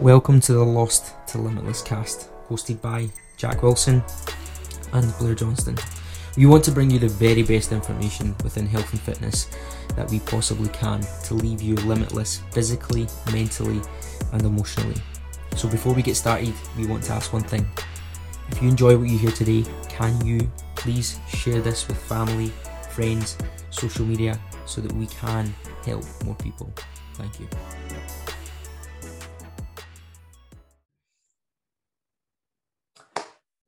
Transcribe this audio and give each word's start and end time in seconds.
Welcome 0.00 0.40
to 0.40 0.52
the 0.52 0.62
Lost 0.62 1.14
to 1.28 1.38
Limitless 1.38 1.80
cast, 1.80 2.28
hosted 2.50 2.82
by 2.82 3.08
Jack 3.38 3.62
Wilson 3.62 4.04
and 4.92 5.18
Blair 5.18 5.34
Johnston. 5.34 5.78
We 6.36 6.44
want 6.44 6.64
to 6.64 6.70
bring 6.70 6.90
you 6.90 6.98
the 6.98 7.08
very 7.08 7.42
best 7.42 7.72
information 7.72 8.36
within 8.44 8.66
health 8.66 8.92
and 8.92 9.00
fitness 9.00 9.48
that 9.96 10.10
we 10.10 10.20
possibly 10.20 10.68
can 10.68 11.00
to 11.24 11.34
leave 11.34 11.62
you 11.62 11.76
limitless 11.76 12.42
physically, 12.52 13.06
mentally, 13.32 13.80
and 14.34 14.42
emotionally. 14.42 15.00
So, 15.56 15.66
before 15.66 15.94
we 15.94 16.02
get 16.02 16.16
started, 16.16 16.52
we 16.76 16.86
want 16.86 17.04
to 17.04 17.14
ask 17.14 17.32
one 17.32 17.44
thing. 17.44 17.66
If 18.50 18.60
you 18.60 18.68
enjoy 18.68 18.98
what 18.98 19.08
you 19.08 19.16
hear 19.16 19.32
today, 19.32 19.64
can 19.88 20.24
you 20.26 20.50
please 20.74 21.18
share 21.26 21.62
this 21.62 21.88
with 21.88 21.96
family, 21.96 22.52
friends, 22.90 23.38
social 23.70 24.04
media 24.04 24.38
so 24.66 24.82
that 24.82 24.92
we 24.92 25.06
can 25.06 25.54
help 25.86 26.04
more 26.22 26.34
people? 26.34 26.70
Thank 27.14 27.40
you. 27.40 27.48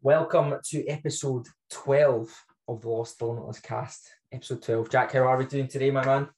Welcome 0.08 0.58
to 0.70 0.86
episode 0.86 1.48
12 1.68 2.44
of 2.66 2.80
the 2.80 2.88
Lost 2.88 3.20
Limitless 3.20 3.60
cast. 3.60 4.08
Episode 4.32 4.62
12. 4.62 4.88
Jack, 4.88 5.12
how 5.12 5.18
are 5.18 5.36
we 5.36 5.44
doing 5.44 5.68
today, 5.68 5.90
my 5.90 6.02
man? 6.02 6.30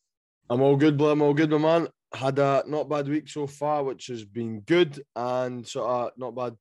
I'm 0.51 0.61
all 0.61 0.75
good, 0.75 0.97
Blair. 0.97 1.13
I'm 1.13 1.23
all 1.23 1.33
good, 1.33 1.51
my 1.51 1.59
man. 1.59 1.87
Had 2.13 2.41
a 2.41 2.65
not 2.67 2.89
bad 2.89 3.07
week 3.07 3.29
so 3.29 3.47
far, 3.47 3.85
which 3.85 4.09
has 4.09 4.25
been 4.25 4.59
good, 4.63 5.01
and 5.15 5.65
sort 5.65 5.89
of 5.89 6.11
not 6.17 6.35
bad 6.35 6.57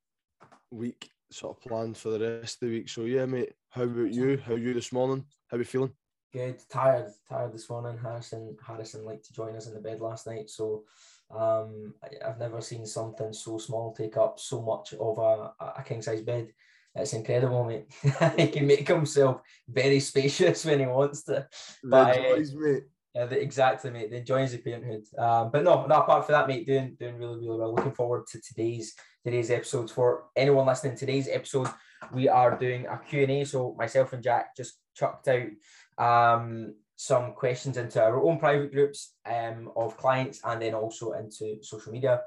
week 0.69 1.09
sort 1.31 1.57
of 1.57 1.63
planned 1.63 1.97
for 1.97 2.09
the 2.09 2.41
rest 2.41 2.61
of 2.61 2.69
the 2.69 2.75
week. 2.75 2.89
So 2.89 3.05
yeah, 3.05 3.25
mate. 3.25 3.53
How 3.71 3.85
about 3.85 4.13
you? 4.13 4.37
How 4.45 4.53
are 4.53 4.59
you 4.59 4.75
this 4.75 4.93
morning? 4.93 5.25
How 5.47 5.57
are 5.57 5.61
you 5.61 5.65
feeling? 5.65 5.93
Good. 6.31 6.61
Tired. 6.69 7.11
Tired 7.27 7.53
this 7.53 7.71
morning. 7.71 7.97
Harrison 7.97 8.55
Harrison 8.63 9.03
liked 9.03 9.25
to 9.25 9.33
join 9.33 9.55
us 9.55 9.66
in 9.66 9.73
the 9.73 9.79
bed 9.79 9.99
last 9.99 10.27
night, 10.27 10.51
so 10.51 10.83
um, 11.31 11.95
I, 12.03 12.23
have 12.23 12.38
never 12.38 12.61
seen 12.61 12.85
something 12.85 13.33
so 13.33 13.57
small 13.57 13.95
take 13.95 14.16
up 14.16 14.39
so 14.39 14.61
much 14.61 14.94
of 14.94 15.17
a, 15.17 15.53
a 15.75 15.83
king 15.83 16.03
size 16.03 16.21
bed. 16.21 16.49
It's 16.95 17.13
incredible, 17.13 17.63
mate. 17.65 17.85
he 18.37 18.47
can 18.47 18.67
make 18.67 18.87
himself 18.87 19.41
very 19.67 19.99
spacious 20.11 20.65
when 20.65 20.79
he 20.79 20.85
wants 20.85 21.23
to. 21.23 21.47
But, 21.83 22.15
joys, 22.15 22.53
mate. 22.53 22.83
Yeah, 23.15 23.25
the, 23.25 23.41
exactly, 23.41 23.91
mate. 23.91 24.11
The 24.11 24.17
enjoys 24.17 24.51
the 24.51 24.59
parenthood. 24.59 25.03
Um, 25.17 25.49
but 25.51 25.63
no, 25.63 25.85
no. 25.85 25.95
Apart 25.95 26.25
from 26.25 26.33
that, 26.33 26.47
mate, 26.47 26.67
doing 26.67 26.95
doing 26.99 27.17
really, 27.17 27.39
really 27.39 27.57
well. 27.57 27.73
Looking 27.73 27.93
forward 27.93 28.27
to 28.27 28.41
today's 28.41 28.93
today's 29.23 29.49
episode. 29.49 29.89
For 29.89 30.25
anyone 30.35 30.67
listening, 30.67 30.95
today's 30.95 31.27
episode 31.27 31.67
we 32.13 32.29
are 32.29 32.57
doing 32.57 32.85
a 32.85 32.99
Q 32.99 33.23
and 33.23 33.31
A. 33.31 33.45
So 33.45 33.75
myself 33.77 34.13
and 34.13 34.23
Jack 34.23 34.55
just 34.55 34.79
chucked 34.95 35.27
out 35.27 35.49
um, 35.97 36.75
some 36.95 37.33
questions 37.33 37.77
into 37.77 38.01
our 38.01 38.23
own 38.23 38.37
private 38.37 38.71
groups 38.71 39.15
um, 39.25 39.71
of 39.75 39.97
clients, 39.97 40.41
and 40.43 40.61
then 40.61 40.75
also 40.75 41.13
into 41.13 41.57
social 41.61 41.91
media. 41.91 42.21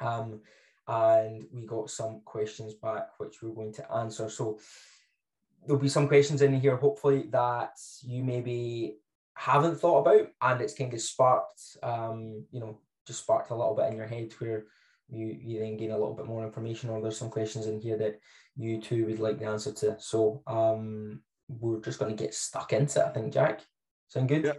Um, 0.00 0.40
and 0.88 1.46
we 1.52 1.66
got 1.66 1.90
some 1.90 2.20
questions 2.24 2.74
back 2.74 3.10
which 3.18 3.42
we're 3.42 3.54
going 3.54 3.74
to 3.74 3.92
answer. 3.92 4.28
So 4.28 4.58
there'll 5.66 5.80
be 5.80 5.88
some 5.88 6.08
questions 6.08 6.42
in 6.42 6.58
here, 6.58 6.76
hopefully, 6.76 7.28
that 7.30 7.78
you 8.02 8.24
maybe 8.24 8.96
haven't 9.34 9.76
thought 9.76 10.00
about, 10.00 10.28
and 10.40 10.60
it's 10.60 10.74
kind 10.74 10.92
of 10.92 11.00
sparked, 11.00 11.60
um, 11.82 12.44
you 12.50 12.60
know, 12.60 12.80
just 13.06 13.20
sparked 13.20 13.50
a 13.50 13.54
little 13.54 13.74
bit 13.74 13.90
in 13.90 13.96
your 13.96 14.06
head 14.06 14.32
where 14.38 14.64
you 15.10 15.26
you 15.40 15.60
then 15.60 15.76
gain 15.76 15.90
a 15.90 15.98
little 15.98 16.14
bit 16.14 16.26
more 16.26 16.44
information, 16.44 16.90
or 16.90 17.00
there's 17.00 17.18
some 17.18 17.30
questions 17.30 17.66
in 17.66 17.80
here 17.80 17.96
that 17.96 18.20
you 18.56 18.80
too 18.80 19.06
would 19.06 19.20
like 19.20 19.38
the 19.38 19.46
answer 19.46 19.72
to. 19.72 19.96
So 19.98 20.42
um, 20.46 21.20
we're 21.48 21.80
just 21.80 21.98
going 21.98 22.14
to 22.14 22.22
get 22.22 22.34
stuck 22.34 22.72
into 22.72 23.00
it, 23.00 23.06
I 23.06 23.10
think, 23.10 23.32
Jack. 23.32 23.60
Sound 24.08 24.28
good? 24.28 24.44
Yeah. 24.44 24.52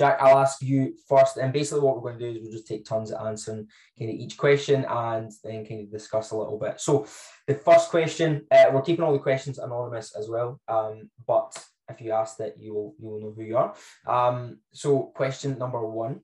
Jack, 0.00 0.16
I'll 0.18 0.38
ask 0.38 0.62
you 0.62 0.94
first, 1.06 1.36
and 1.36 1.52
basically 1.52 1.82
what 1.82 1.96
we're 1.96 2.12
going 2.12 2.20
to 2.20 2.24
do 2.24 2.38
is 2.38 2.42
we'll 2.42 2.52
just 2.52 2.66
take 2.66 2.86
turns 2.86 3.10
of 3.10 3.26
answering 3.26 3.66
kind 3.98 4.10
of 4.10 4.16
each 4.16 4.38
question 4.38 4.86
and 4.88 5.30
then 5.44 5.66
kind 5.66 5.82
of 5.82 5.92
discuss 5.92 6.30
a 6.30 6.36
little 6.38 6.58
bit. 6.58 6.80
So 6.80 7.06
the 7.46 7.56
first 7.56 7.90
question, 7.90 8.46
uh, 8.50 8.70
we're 8.72 8.80
keeping 8.80 9.04
all 9.04 9.12
the 9.12 9.18
questions 9.18 9.58
anonymous 9.58 10.16
as 10.16 10.26
well, 10.30 10.58
um, 10.68 11.10
but 11.26 11.52
if 11.90 12.00
you 12.00 12.12
ask 12.12 12.38
that, 12.38 12.54
you 12.58 12.72
will 12.72 12.94
you 12.98 13.08
will 13.08 13.20
know 13.20 13.34
who 13.36 13.42
you 13.42 13.58
are. 13.58 13.74
Um, 14.06 14.60
so 14.72 15.12
question 15.14 15.58
number 15.58 15.86
one, 15.86 16.20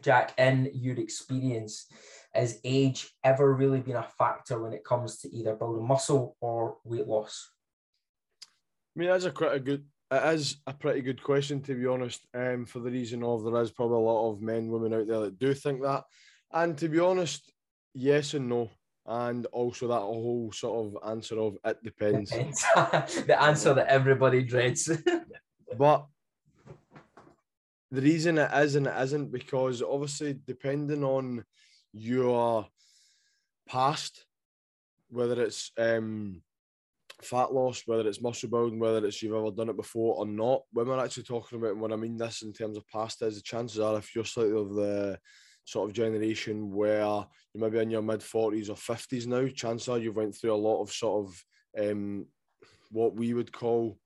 Jack, 0.00 0.34
in 0.38 0.70
your 0.72 0.96
experience, 1.00 1.88
has 2.32 2.60
age 2.62 3.10
ever 3.24 3.52
really 3.52 3.80
been 3.80 3.96
a 3.96 4.06
factor 4.16 4.62
when 4.62 4.74
it 4.74 4.84
comes 4.84 5.18
to 5.22 5.34
either 5.34 5.56
building 5.56 5.88
muscle 5.88 6.36
or 6.40 6.76
weight 6.84 7.08
loss? 7.08 7.50
I 8.94 9.00
mean, 9.00 9.08
that's 9.08 9.24
a 9.24 9.32
quite 9.32 9.56
a 9.56 9.58
good 9.58 9.86
it 10.12 10.34
is 10.34 10.56
a 10.66 10.74
pretty 10.74 11.00
good 11.00 11.22
question 11.22 11.60
to 11.62 11.74
be 11.74 11.86
honest. 11.86 12.26
Um, 12.34 12.66
for 12.66 12.80
the 12.80 12.90
reason 12.90 13.22
of 13.22 13.44
there 13.44 13.62
is 13.62 13.70
probably 13.70 13.96
a 13.96 14.00
lot 14.00 14.30
of 14.30 14.42
men, 14.42 14.68
women 14.68 14.92
out 14.92 15.06
there 15.06 15.20
that 15.20 15.38
do 15.38 15.54
think 15.54 15.82
that, 15.82 16.04
and 16.52 16.76
to 16.78 16.88
be 16.88 17.00
honest, 17.00 17.50
yes 17.94 18.34
and 18.34 18.48
no, 18.48 18.70
and 19.06 19.46
also 19.46 19.88
that 19.88 19.94
whole 19.94 20.52
sort 20.52 20.86
of 20.86 21.10
answer 21.10 21.38
of 21.38 21.56
it 21.64 21.82
depends. 21.82 22.30
the 22.74 23.36
answer 23.40 23.72
that 23.72 23.88
everybody 23.88 24.42
dreads. 24.42 24.90
but 25.78 26.06
the 27.90 28.02
reason 28.02 28.38
it 28.38 28.50
is 28.54 28.74
and 28.74 28.86
it 28.86 28.94
isn't 29.00 29.32
because 29.32 29.82
obviously 29.82 30.38
depending 30.46 31.04
on 31.04 31.44
your 31.92 32.66
past, 33.68 34.26
whether 35.10 35.42
it's 35.42 35.72
um 35.78 36.42
fat 37.24 37.52
loss, 37.52 37.82
whether 37.86 38.06
it's 38.08 38.20
muscle 38.20 38.48
building, 38.48 38.78
whether 38.78 39.04
it's 39.06 39.22
you've 39.22 39.34
ever 39.34 39.50
done 39.50 39.68
it 39.68 39.76
before 39.76 40.16
or 40.16 40.26
not. 40.26 40.62
When 40.72 40.86
we're 40.86 41.02
actually 41.02 41.24
talking 41.24 41.58
about, 41.58 41.72
and 41.72 41.80
when 41.80 41.92
I 41.92 41.96
mean 41.96 42.16
this 42.16 42.42
in 42.42 42.52
terms 42.52 42.76
of 42.76 42.88
past, 42.88 43.22
is 43.22 43.36
the 43.36 43.42
chances 43.42 43.80
are 43.80 43.98
if 43.98 44.14
you're 44.14 44.24
slightly 44.24 44.58
of 44.58 44.74
the 44.74 45.18
sort 45.64 45.88
of 45.88 45.94
generation 45.94 46.74
where 46.74 47.24
you 47.54 47.60
might 47.60 47.72
be 47.72 47.78
in 47.78 47.90
your 47.90 48.02
mid 48.02 48.20
40s 48.20 48.68
or 48.68 48.74
50s 48.74 49.26
now, 49.26 49.46
chances 49.48 49.88
are 49.88 49.98
you've 49.98 50.16
went 50.16 50.34
through 50.34 50.52
a 50.52 50.56
lot 50.56 50.82
of 50.82 50.90
sort 50.90 51.26
of 51.26 51.44
um, 51.90 52.26
what 52.90 53.14
we 53.14 53.34
would 53.34 53.52
call 53.52 53.98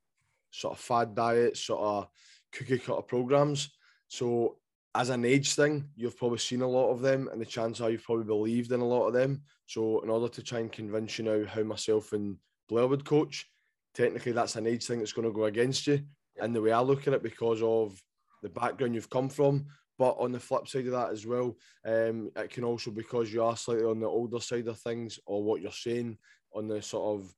sort 0.51 0.75
of 0.75 0.81
fad 0.81 1.15
diets, 1.15 1.65
sort 1.65 1.81
of 1.81 2.09
cookie 2.53 2.79
cutter 2.79 3.03
programs. 3.03 3.71
So 4.09 4.59
as 4.97 5.11
an 5.11 5.25
age 5.25 5.55
thing, 5.55 5.91
you've 5.95 6.17
probably 6.17 6.39
seen 6.39 6.63
a 6.63 6.69
lot 6.69 6.91
of 6.91 7.03
them, 7.03 7.29
and 7.31 7.41
the 7.41 7.47
chances 7.47 7.83
are 7.83 7.91
you've 7.91 8.05
probably 8.05 8.25
believed 8.25 8.73
in 8.73 8.81
a 8.81 8.87
lot 8.87 9.07
of 9.07 9.13
them. 9.13 9.43
So, 9.67 10.01
in 10.01 10.09
order 10.09 10.29
to 10.29 10.43
try 10.43 10.61
and 10.61 10.73
convince 10.73 11.19
you 11.19 11.25
now 11.25 11.45
how 11.47 11.63
myself 11.65 12.13
and 12.13 12.37
Blair 12.69 12.87
would 12.87 13.05
coach, 13.05 13.47
technically 13.95 14.33
that's 14.33 14.57
an 14.57 14.67
age 14.67 14.85
thing 14.85 14.99
that's 14.99 15.13
going 15.13 15.27
to 15.27 15.35
go 15.35 15.45
against 15.45 15.87
you. 15.87 16.01
And 16.41 16.55
the 16.55 16.61
way 16.61 16.73
I 16.73 16.81
look 16.81 17.07
at 17.07 17.15
it, 17.15 17.23
because 17.23 17.63
of 17.63 18.01
the 18.43 18.49
background 18.49 18.95
you've 18.95 19.11
come 19.11 19.29
from. 19.29 19.67
But 19.99 20.17
on 20.19 20.31
the 20.31 20.41
flip 20.41 20.69
side 20.69 20.87
of 20.87 20.93
that 20.93 21.11
as 21.11 21.27
well, 21.27 21.57
um, 21.87 22.31
it 22.37 22.51
can 22.51 22.65
also 22.65 22.91
because 22.91 23.33
you 23.33 23.43
are 23.43 23.57
slightly 23.57 23.85
on 23.85 23.99
the 23.99 24.07
older 24.07 24.41
side 24.41 24.69
of 24.69 24.79
things, 24.79 25.19
or 25.25 25.43
what 25.43 25.63
you're 25.63 25.73
saying 25.73 26.19
on 26.53 26.69
the 26.69 26.83
sort 26.83 27.19
of 27.19 27.35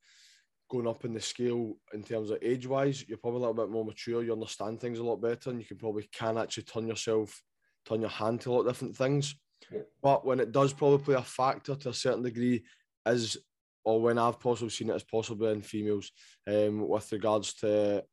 going 0.68 0.88
up 0.88 1.04
in 1.04 1.14
the 1.14 1.20
scale 1.20 1.74
in 1.94 2.02
terms 2.02 2.30
of 2.30 2.38
age 2.42 2.66
wise, 2.66 3.04
you're 3.08 3.16
probably 3.16 3.38
a 3.38 3.40
little 3.40 3.54
bit 3.54 3.70
more 3.70 3.84
mature. 3.84 4.24
You 4.24 4.32
understand 4.32 4.80
things 4.80 4.98
a 4.98 5.04
lot 5.04 5.20
better, 5.20 5.50
and 5.50 5.60
you 5.60 5.66
can 5.66 5.76
probably 5.76 6.08
can 6.12 6.36
actually 6.36 6.64
turn 6.64 6.88
yourself, 6.88 7.42
turn 7.86 8.00
your 8.00 8.10
hand 8.10 8.40
to 8.40 8.50
a 8.50 8.52
lot 8.52 8.60
of 8.62 8.66
different 8.66 8.96
things. 8.96 9.36
Yeah. 9.72 9.82
But 10.02 10.26
when 10.26 10.40
it 10.40 10.50
does 10.50 10.72
probably 10.72 11.04
play 11.04 11.14
a 11.14 11.22
factor 11.22 11.76
to 11.76 11.90
a 11.90 11.94
certain 11.94 12.24
degree, 12.24 12.64
is 13.06 13.38
or 13.88 14.02
when 14.02 14.18
I've 14.18 14.38
possibly 14.38 14.68
seen 14.68 14.90
it 14.90 14.96
as 14.96 15.02
possibly 15.02 15.50
in 15.50 15.62
females 15.62 16.10
um, 16.46 16.86
with 16.86 17.10
regards 17.10 17.54
to 17.60 18.04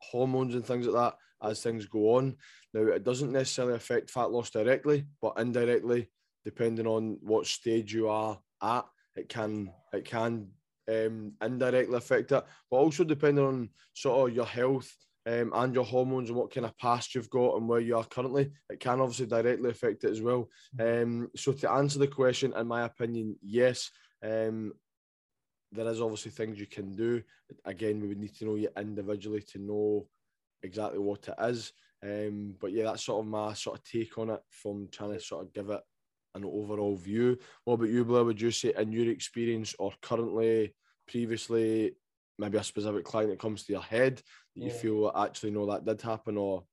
hormones 0.00 0.54
and 0.54 0.64
things 0.64 0.86
like 0.86 0.94
that 0.94 1.46
as 1.46 1.62
things 1.62 1.84
go 1.84 2.16
on. 2.16 2.36
Now, 2.72 2.84
it 2.84 3.04
doesn't 3.04 3.30
necessarily 3.30 3.74
affect 3.74 4.08
fat 4.08 4.30
loss 4.30 4.48
directly, 4.48 5.04
but 5.20 5.34
indirectly, 5.36 6.08
depending 6.42 6.86
on 6.86 7.18
what 7.20 7.44
stage 7.46 7.92
you 7.92 8.08
are 8.08 8.40
at, 8.62 8.86
it 9.14 9.28
can 9.28 9.70
it 9.92 10.06
can 10.06 10.48
um, 10.88 11.32
indirectly 11.42 11.98
affect 11.98 12.32
it. 12.32 12.42
But 12.70 12.76
also 12.78 13.04
depending 13.04 13.44
on 13.44 13.68
sort 13.92 14.30
of 14.30 14.34
your 14.34 14.46
health 14.46 14.90
um, 15.26 15.52
and 15.54 15.74
your 15.74 15.84
hormones 15.84 16.30
and 16.30 16.38
what 16.38 16.50
kind 16.50 16.64
of 16.64 16.78
past 16.78 17.14
you've 17.14 17.28
got 17.28 17.56
and 17.56 17.68
where 17.68 17.80
you 17.80 17.98
are 17.98 18.04
currently, 18.04 18.52
it 18.70 18.80
can 18.80 19.02
obviously 19.02 19.26
directly 19.26 19.68
affect 19.68 20.04
it 20.04 20.12
as 20.12 20.22
well. 20.22 20.48
Um, 20.80 21.28
so 21.36 21.52
to 21.52 21.70
answer 21.70 21.98
the 21.98 22.08
question, 22.08 22.54
in 22.56 22.66
my 22.66 22.84
opinion, 22.84 23.36
yes. 23.42 23.90
Um, 24.22 24.72
there 25.74 25.88
is 25.88 26.00
obviously 26.00 26.30
things 26.30 26.58
you 26.58 26.66
can 26.66 26.94
do. 26.94 27.22
Again, 27.64 28.00
we 28.00 28.08
would 28.08 28.20
need 28.20 28.34
to 28.36 28.44
know 28.44 28.54
you 28.54 28.68
individually 28.76 29.42
to 29.52 29.58
know 29.58 30.06
exactly 30.62 30.98
what 30.98 31.28
it 31.28 31.34
is. 31.40 31.72
Um, 32.02 32.54
but 32.60 32.72
yeah, 32.72 32.84
that's 32.84 33.04
sort 33.04 33.24
of 33.24 33.30
my 33.30 33.54
sort 33.54 33.78
of 33.78 33.84
take 33.84 34.16
on 34.18 34.30
it 34.30 34.40
from 34.50 34.88
trying 34.92 35.12
to 35.12 35.20
sort 35.20 35.44
of 35.44 35.52
give 35.52 35.70
it 35.70 35.80
an 36.34 36.44
overall 36.44 36.96
view. 36.96 37.38
What 37.64 37.74
about 37.74 37.88
you, 37.88 38.04
Blair? 38.04 38.24
Would 38.24 38.40
you 38.40 38.50
say 38.50 38.72
in 38.76 38.92
your 38.92 39.10
experience 39.10 39.74
or 39.78 39.92
currently, 40.00 40.74
previously, 41.08 41.96
maybe 42.38 42.58
a 42.58 42.64
specific 42.64 43.04
client 43.04 43.30
that 43.30 43.38
comes 43.38 43.64
to 43.64 43.72
your 43.72 43.82
head 43.82 44.16
that 44.16 44.22
yeah. 44.54 44.66
you 44.66 44.70
feel 44.70 45.12
actually 45.16 45.50
know 45.50 45.66
that 45.66 45.84
did 45.84 46.02
happen 46.02 46.36
or? 46.36 46.64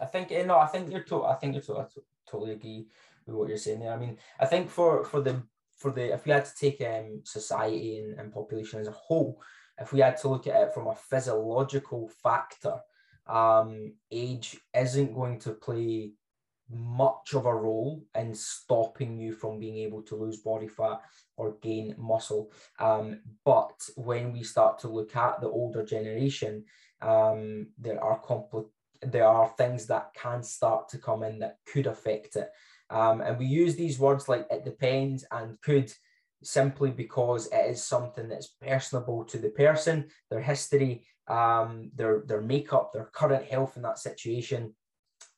I 0.00 0.06
think 0.06 0.30
you 0.30 0.46
know. 0.46 0.58
I 0.58 0.66
think 0.66 0.90
you're. 0.90 1.02
To- 1.04 1.24
I 1.24 1.34
think 1.34 1.54
you're. 1.54 1.62
To- 1.62 1.78
I 1.78 1.86
totally 2.28 2.52
agree 2.52 2.86
with 3.26 3.36
what 3.36 3.48
you're 3.48 3.58
saying 3.58 3.80
there. 3.80 3.92
I 3.92 3.98
mean, 3.98 4.18
I 4.40 4.46
think 4.46 4.68
for 4.70 5.04
for 5.04 5.20
the 5.20 5.42
for 5.82 5.90
the 5.90 6.14
if 6.14 6.24
we 6.24 6.32
had 6.32 6.44
to 6.44 6.54
take 6.54 6.80
um, 6.80 7.20
society 7.24 7.98
and, 7.98 8.18
and 8.18 8.32
population 8.32 8.80
as 8.80 8.88
a 8.88 8.92
whole, 8.92 9.40
if 9.80 9.92
we 9.92 10.00
had 10.00 10.16
to 10.18 10.28
look 10.28 10.46
at 10.46 10.62
it 10.62 10.74
from 10.74 10.86
a 10.86 10.94
physiological 10.94 12.08
factor, 12.22 12.76
um, 13.26 13.94
age 14.10 14.56
isn't 14.74 15.14
going 15.14 15.38
to 15.40 15.52
play 15.52 16.12
much 16.70 17.34
of 17.34 17.46
a 17.46 17.54
role 17.54 18.04
in 18.14 18.34
stopping 18.34 19.18
you 19.18 19.32
from 19.32 19.58
being 19.58 19.76
able 19.78 20.02
to 20.02 20.16
lose 20.16 20.38
body 20.38 20.68
fat 20.68 21.02
or 21.36 21.56
gain 21.60 21.94
muscle. 21.98 22.50
Um, 22.78 23.20
but 23.44 23.78
when 23.96 24.32
we 24.32 24.42
start 24.42 24.78
to 24.80 24.88
look 24.88 25.14
at 25.16 25.40
the 25.40 25.48
older 25.48 25.84
generation, 25.84 26.64
um, 27.02 27.68
there 27.78 28.02
are 28.02 28.20
compli- 28.20 28.70
there 29.02 29.26
are 29.26 29.52
things 29.58 29.86
that 29.86 30.14
can 30.14 30.42
start 30.42 30.88
to 30.88 30.98
come 30.98 31.24
in 31.24 31.40
that 31.40 31.56
could 31.66 31.86
affect 31.86 32.36
it. 32.36 32.48
Um, 32.92 33.22
and 33.22 33.38
we 33.38 33.46
use 33.46 33.74
these 33.74 33.98
words 33.98 34.28
like 34.28 34.46
it 34.50 34.64
depends 34.64 35.24
and 35.32 35.58
could 35.62 35.90
simply 36.42 36.90
because 36.90 37.46
it 37.46 37.70
is 37.70 37.82
something 37.82 38.28
that's 38.28 38.54
personable 38.60 39.24
to 39.24 39.38
the 39.38 39.48
person, 39.48 40.08
their 40.30 40.42
history, 40.42 41.06
um, 41.26 41.90
their 41.94 42.22
their 42.26 42.42
makeup, 42.42 42.92
their 42.92 43.06
current 43.06 43.46
health 43.46 43.76
in 43.76 43.82
that 43.82 43.98
situation. 43.98 44.74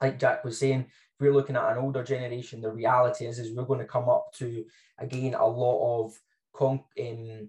Like 0.00 0.18
Jack 0.18 0.44
was 0.44 0.58
saying, 0.58 0.80
if 0.80 1.20
we're 1.20 1.32
looking 1.32 1.54
at 1.54 1.70
an 1.70 1.78
older 1.78 2.02
generation, 2.02 2.60
the 2.60 2.72
reality 2.72 3.26
is 3.26 3.38
is 3.38 3.54
we're 3.54 3.64
going 3.64 3.80
to 3.80 3.86
come 3.86 4.08
up 4.08 4.32
to 4.38 4.64
again 4.98 5.34
a 5.34 5.46
lot 5.46 6.04
of 6.04 6.12
con- 6.52 6.84
um, 7.00 7.48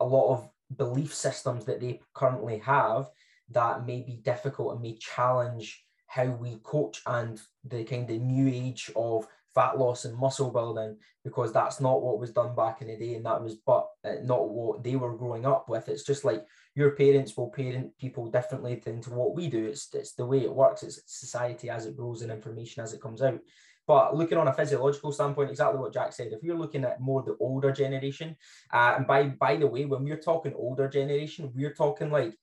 a 0.00 0.06
lot 0.06 0.32
of 0.32 0.48
belief 0.74 1.12
systems 1.14 1.66
that 1.66 1.80
they 1.80 2.00
currently 2.14 2.58
have 2.58 3.10
that 3.50 3.86
may 3.86 4.00
be 4.00 4.16
difficult 4.24 4.72
and 4.72 4.80
may 4.80 4.96
challenge 4.96 5.84
how 6.14 6.26
we 6.26 6.60
coach 6.62 7.02
and 7.06 7.40
the 7.64 7.82
kind 7.82 8.08
of 8.08 8.20
new 8.20 8.48
age 8.48 8.88
of 8.94 9.26
fat 9.52 9.76
loss 9.76 10.04
and 10.04 10.16
muscle 10.16 10.52
building 10.52 10.96
because 11.24 11.52
that's 11.52 11.80
not 11.80 12.02
what 12.02 12.20
was 12.20 12.30
done 12.30 12.54
back 12.54 12.80
in 12.80 12.86
the 12.86 12.96
day 12.96 13.14
and 13.14 13.26
that 13.26 13.42
was 13.42 13.56
but 13.66 13.88
uh, 14.04 14.14
not 14.22 14.48
what 14.48 14.84
they 14.84 14.94
were 14.94 15.16
growing 15.16 15.44
up 15.44 15.68
with. 15.68 15.88
It's 15.88 16.04
just 16.04 16.24
like 16.24 16.44
your 16.76 16.92
parents 16.92 17.36
will 17.36 17.50
parent 17.50 17.98
people 17.98 18.30
differently 18.30 18.76
than 18.84 19.00
to 19.02 19.10
what 19.10 19.34
we 19.34 19.48
do. 19.48 19.64
It's, 19.64 19.92
it's 19.92 20.12
the 20.12 20.26
way 20.26 20.42
it 20.42 20.54
works. 20.54 20.84
It's 20.84 21.02
society 21.06 21.68
as 21.68 21.86
it 21.86 21.96
grows 21.96 22.22
and 22.22 22.30
information 22.30 22.84
as 22.84 22.92
it 22.92 23.02
comes 23.02 23.20
out. 23.20 23.40
But 23.88 24.16
looking 24.16 24.38
on 24.38 24.48
a 24.48 24.54
physiological 24.54 25.10
standpoint 25.10 25.50
exactly 25.50 25.80
what 25.80 25.92
jack 25.92 26.12
said 26.12 26.32
if 26.32 26.42
you're 26.44 26.56
looking 26.56 26.84
at 26.84 27.00
more 27.00 27.22
the 27.22 27.36
older 27.40 27.72
generation 27.72 28.34
uh, 28.72 28.94
and 28.96 29.06
by 29.06 29.24
by 29.24 29.56
the 29.56 29.66
way 29.66 29.84
when 29.84 30.04
we're 30.04 30.16
talking 30.16 30.54
older 30.54 30.88
generation 30.88 31.52
we're 31.54 31.74
talking 31.74 32.10
like 32.10 32.34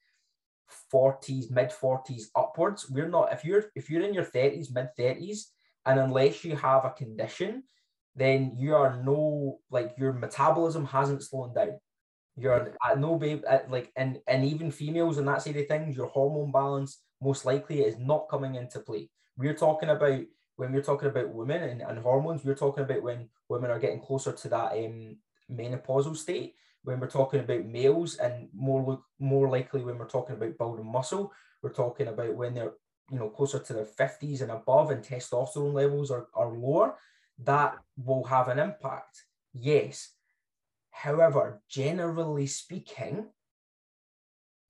40s 0.94 1.52
mid 1.52 1.70
40s 1.70 2.24
upwards 2.36 2.90
we're 2.90 3.08
not 3.08 3.34
if 3.34 3.44
you're 3.44 3.66
if 3.76 3.90
you're 3.90 4.04
in 4.04 4.14
your 4.14 4.26
30s 4.26 4.68
mid 4.74 4.90
30s 5.00 5.46
and 5.86 6.00
unless 6.00 6.44
you 6.44 6.56
have 6.56 6.86
a 6.86 6.92
condition, 6.92 7.64
then 8.16 8.54
you 8.58 8.76
are 8.76 9.02
no 9.04 9.60
like 9.70 9.94
your 9.98 10.14
metabolism 10.14 10.86
hasn't 10.86 11.24
slowed 11.24 11.56
down. 11.56 11.80
You're 12.38 12.74
at 12.86 13.00
no 13.00 13.18
babe 13.18 13.44
at 13.48 13.70
like 13.72 13.92
and 13.96 14.20
and 14.28 14.46
even 14.46 14.72
females 14.72 15.18
and 15.18 15.28
that 15.28 15.42
side 15.42 15.58
of 15.58 15.68
things, 15.68 15.96
your 15.96 16.08
hormone 16.08 16.52
balance 16.52 17.02
most 17.22 17.46
likely 17.46 17.82
is 17.82 17.98
not 17.98 18.30
coming 18.30 18.56
into 18.56 18.80
play. 18.80 19.10
We're 19.38 19.54
talking 19.56 19.90
about 19.90 20.22
when 20.56 20.72
we're 20.72 20.84
talking 20.84 21.10
about 21.10 21.34
women 21.34 21.64
and, 21.64 21.82
and 21.82 22.00
hormones, 22.00 22.44
we're 22.44 22.56
talking 22.56 22.84
about 22.84 23.02
when 23.02 23.30
women 23.50 23.72
are 23.72 23.80
getting 23.80 24.02
closer 24.02 24.32
to 24.32 24.50
that 24.50 24.74
um, 24.74 25.18
menopausal 25.52 26.16
state. 26.16 26.56
When 26.84 27.00
we're 27.00 27.08
talking 27.08 27.42
about 27.42 27.66
males, 27.66 28.16
and 28.16 28.50
more 28.54 28.84
look 28.84 29.04
more 29.20 29.50
likely 29.50 29.84
when 29.84 29.98
we're 29.98 30.08
talking 30.08 30.36
about 30.36 30.58
building 30.58 30.92
muscle, 30.92 31.32
we're 31.62 31.74
talking 31.74 32.08
about 32.08 32.36
when 32.36 32.54
they're 32.54 32.74
you 33.12 33.20
know 33.20 33.30
closer 33.30 33.60
to 33.60 33.74
their 33.74 33.86
50s 33.86 34.42
and 34.42 34.52
above 34.52 34.90
and 34.90 35.04
testosterone 35.04 35.74
levels 35.74 36.10
are, 36.10 36.28
are 36.34 36.52
lower 36.52 36.96
that 37.44 37.76
will 37.98 38.24
have 38.24 38.48
an 38.48 38.60
impact 38.60 39.24
yes. 39.54 40.14
However 40.92 41.62
generally 41.70 42.48
speaking 42.48 43.28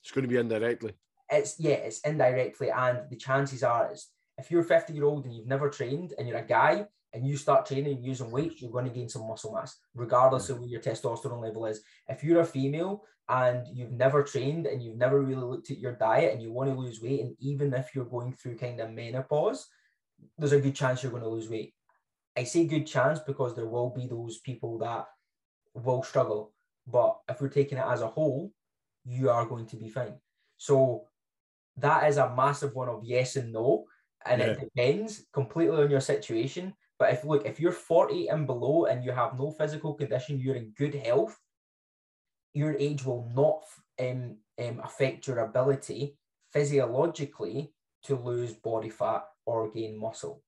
it's 0.02 0.12
going 0.12 0.24
to 0.24 0.30
be 0.30 0.38
indirectly. 0.38 0.94
it's 1.32 1.60
yeah 1.60 1.76
it's 1.76 2.00
indirectly 2.02 2.72
and 2.72 3.10
the 3.10 3.16
chances 3.16 3.64
are 3.64 3.92
is 3.94 4.10
if 4.38 4.50
you're 4.50 4.64
50 4.64 4.94
year 4.94 5.06
old 5.06 5.26
and 5.26 5.36
you've 5.36 5.48
never 5.48 5.70
trained 5.70 6.14
and 6.18 6.28
you're 6.28 6.38
a 6.38 6.46
guy 6.46 6.86
and 7.14 7.28
you 7.28 7.38
start 7.38 7.66
training 7.66 8.04
using 8.04 8.32
weights, 8.32 8.62
you're 8.62 8.72
going 8.72 8.86
to 8.86 8.92
gain 8.92 9.10
some 9.10 9.28
muscle 9.28 9.54
mass, 9.54 9.78
regardless 9.94 10.48
mm. 10.48 10.52
of 10.52 10.60
what 10.60 10.70
your 10.70 10.82
testosterone 10.82 11.42
level 11.42 11.66
is. 11.66 11.82
If 12.08 12.24
you're 12.24 12.42
a 12.42 12.46
female 12.46 13.04
and 13.30 13.66
you've 13.74 13.92
never 13.92 14.24
trained 14.24 14.66
and 14.66 14.82
you've 14.82 14.98
never 14.98 15.22
really 15.22 15.44
looked 15.44 15.72
at 15.72 15.80
your 15.80 15.94
diet 15.94 16.34
and 16.34 16.42
you 16.42 16.52
want 16.52 16.70
to 16.70 16.76
lose 16.76 17.02
weight, 17.02 17.22
and 17.22 17.36
even 17.40 17.74
if 17.74 17.90
you're 17.94 18.06
going 18.06 18.34
through 18.34 18.58
kind 18.58 18.80
of 18.80 18.92
menopause, 18.92 19.68
there's 20.38 20.52
a 20.54 20.62
good 20.62 20.76
chance 20.76 21.02
you're 21.02 21.12
going 21.12 21.24
to 21.24 21.30
lose 21.30 21.50
weight. 21.50 21.74
I 22.38 22.46
say 22.46 22.66
good 22.66 22.88
chance 22.88 23.20
because 23.20 23.56
there 23.56 23.68
will 23.68 23.90
be 23.90 24.08
those 24.08 24.40
people 24.40 24.78
that 24.80 25.06
will 25.74 26.04
struggle. 26.04 26.54
But 26.88 27.18
if 27.30 27.42
we're 27.42 27.50
taking 27.50 27.78
it 27.78 27.86
as 27.88 28.02
a 28.02 28.08
whole, 28.08 28.52
you 29.06 29.30
are 29.30 29.46
going 29.46 29.66
to 29.68 29.76
be 29.76 29.90
fine. 29.90 30.16
So 30.58 31.06
that 31.78 32.08
is 32.10 32.18
a 32.18 32.34
massive 32.36 32.74
one 32.74 32.90
of 32.90 33.04
yes 33.04 33.36
and 33.36 33.52
no. 33.52 33.86
And 34.26 34.42
yeah. 34.42 34.48
it 34.48 34.60
depends 34.60 35.26
completely 35.34 35.84
on 35.84 35.90
your 35.90 36.02
situation. 36.02 36.74
But 37.00 37.14
if 37.14 37.24
look, 37.24 37.46
if 37.46 37.60
you're 37.60 37.72
40 37.72 38.28
and 38.28 38.46
below 38.46 38.86
and 38.86 39.04
you 39.04 39.12
have 39.12 39.38
no 39.38 39.52
physical 39.52 39.96
condition, 39.96 40.40
you're 40.40 40.56
in 40.56 40.74
good 40.78 40.94
health, 40.94 41.38
your 42.54 42.76
age 42.78 43.06
will 43.06 43.32
not 43.34 43.64
um, 44.00 44.38
um, 44.60 44.82
affect 44.84 45.28
your 45.28 45.40
ability 45.40 46.18
physiologically 46.54 47.74
to 48.04 48.16
lose 48.16 48.54
body 48.54 48.90
fat 48.90 49.24
or 49.46 49.72
gain 49.72 50.00
muscle. 50.00 50.44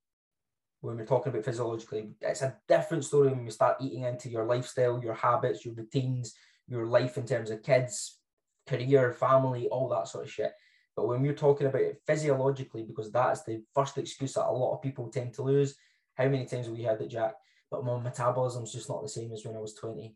When 0.81 0.97
we're 0.97 1.05
talking 1.05 1.31
about 1.31 1.45
physiologically, 1.45 2.11
it's 2.21 2.41
a 2.41 2.57
different 2.67 3.05
story 3.05 3.29
when 3.29 3.45
we 3.45 3.51
start 3.51 3.77
eating 3.79 4.03
into 4.03 4.29
your 4.29 4.45
lifestyle, 4.45 5.01
your 5.01 5.13
habits, 5.13 5.63
your 5.63 5.75
routines, 5.75 6.33
your 6.67 6.85
life 6.87 7.17
in 7.17 7.25
terms 7.25 7.51
of 7.51 7.63
kids, 7.63 8.19
career, 8.67 9.13
family, 9.13 9.67
all 9.69 9.87
that 9.89 10.07
sort 10.07 10.25
of 10.25 10.31
shit. 10.31 10.51
But 10.95 11.07
when 11.07 11.21
we're 11.21 11.33
talking 11.33 11.67
about 11.67 11.81
it 11.81 12.01
physiologically, 12.05 12.83
because 12.83 13.11
that's 13.11 13.43
the 13.43 13.63
first 13.73 13.97
excuse 13.97 14.33
that 14.33 14.47
a 14.47 14.51
lot 14.51 14.75
of 14.75 14.81
people 14.81 15.09
tend 15.09 15.33
to 15.33 15.41
lose, 15.41 15.75
how 16.15 16.25
many 16.25 16.45
times 16.45 16.67
have 16.67 16.75
we 16.75 16.83
had 16.83 17.01
it, 17.01 17.07
Jack? 17.07 17.33
But 17.71 17.83
my 17.83 17.97
metabolism's 17.97 18.71
just 18.71 18.89
not 18.89 19.01
the 19.01 19.09
same 19.09 19.31
as 19.33 19.43
when 19.43 19.55
I 19.55 19.59
was 19.59 19.73
20. 19.73 20.15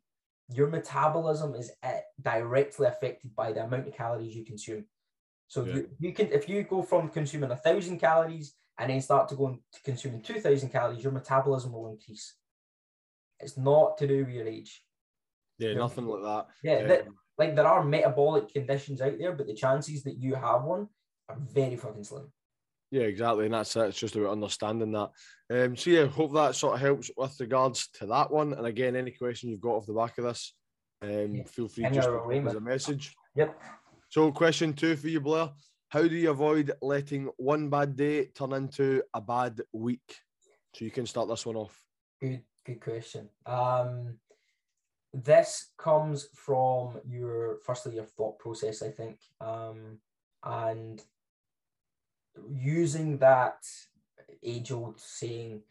Your 0.49 0.67
metabolism 0.67 1.55
is 1.55 1.71
uh, 1.81 1.97
directly 2.21 2.87
affected 2.87 3.35
by 3.35 3.51
the 3.51 3.63
amount 3.63 3.87
of 3.87 3.95
calories 3.95 4.35
you 4.35 4.45
consume. 4.45 4.85
So 5.47 5.65
yeah. 5.65 5.75
you, 5.75 5.89
you 5.99 6.13
can 6.13 6.31
if 6.31 6.47
you 6.47 6.63
go 6.63 6.83
from 6.83 7.09
consuming 7.09 7.51
a 7.51 7.55
thousand 7.55 7.99
calories 7.99 8.53
and 8.77 8.89
then 8.89 9.01
start 9.01 9.29
to 9.29 9.35
go 9.35 9.57
to 9.73 9.81
consuming 9.83 10.21
two 10.21 10.39
thousand 10.39 10.69
calories, 10.69 11.03
your 11.03 11.11
metabolism 11.11 11.71
will 11.71 11.89
increase. 11.89 12.35
It's 13.39 13.57
not 13.57 13.97
to 13.97 14.07
do 14.07 14.25
with 14.25 14.33
your 14.33 14.47
age. 14.47 14.83
Yeah, 15.57 15.73
nothing 15.73 16.05
like 16.05 16.21
that. 16.21 16.47
Yeah, 16.63 16.87
that, 16.87 17.07
like 17.37 17.55
there 17.55 17.67
are 17.67 17.83
metabolic 17.83 18.53
conditions 18.53 19.01
out 19.01 19.17
there, 19.19 19.33
but 19.33 19.47
the 19.47 19.53
chances 19.53 20.03
that 20.03 20.17
you 20.17 20.35
have 20.35 20.63
one 20.63 20.87
are 21.29 21.37
very 21.53 21.75
fucking 21.75 22.03
slim. 22.03 22.31
Yeah, 22.89 23.03
exactly, 23.03 23.45
and 23.45 23.53
that's 23.53 23.75
it. 23.75 23.89
It's 23.89 23.99
just 23.99 24.15
about 24.15 24.31
understanding 24.31 24.93
that. 24.93 25.09
Um, 25.51 25.75
so 25.75 25.89
yeah, 25.89 26.05
hope 26.05 26.33
that 26.33 26.55
sort 26.55 26.75
of 26.75 26.81
helps 26.81 27.11
with 27.17 27.35
regards 27.39 27.89
to 27.95 28.05
that 28.07 28.31
one. 28.31 28.53
And 28.53 28.65
again, 28.65 28.95
any 28.95 29.11
question 29.11 29.49
you've 29.49 29.61
got 29.61 29.75
off 29.75 29.85
the 29.85 29.93
back 29.93 30.17
of 30.17 30.23
this, 30.23 30.53
um, 31.01 31.35
yeah. 31.35 31.43
feel 31.43 31.67
free 31.67 31.85
just 31.91 32.07
to 32.07 32.43
as 32.47 32.55
a 32.55 32.59
message. 32.61 33.13
Yep. 33.35 33.61
So, 34.09 34.31
question 34.31 34.73
two 34.73 34.95
for 34.95 35.09
you, 35.09 35.19
Blair: 35.19 35.49
How 35.89 36.03
do 36.03 36.15
you 36.15 36.31
avoid 36.31 36.71
letting 36.81 37.29
one 37.37 37.69
bad 37.69 37.97
day 37.97 38.27
turn 38.27 38.53
into 38.53 39.03
a 39.13 39.19
bad 39.19 39.59
week? 39.73 40.15
So 40.73 40.85
you 40.85 40.91
can 40.91 41.05
start 41.05 41.27
this 41.27 41.45
one 41.45 41.57
off. 41.57 41.77
Good, 42.21 42.41
good 42.65 42.79
question. 42.79 43.29
Um, 43.45 44.17
this 45.13 45.71
comes 45.77 46.27
from 46.35 46.99
your 47.07 47.59
firstly 47.65 47.95
your 47.95 48.05
thought 48.05 48.39
process, 48.39 48.81
I 48.81 48.91
think, 48.91 49.19
um, 49.41 49.99
and 50.43 51.01
using 52.49 53.17
that 53.19 53.65
age 54.43 54.71
old 54.71 54.99
saying, 54.99 55.61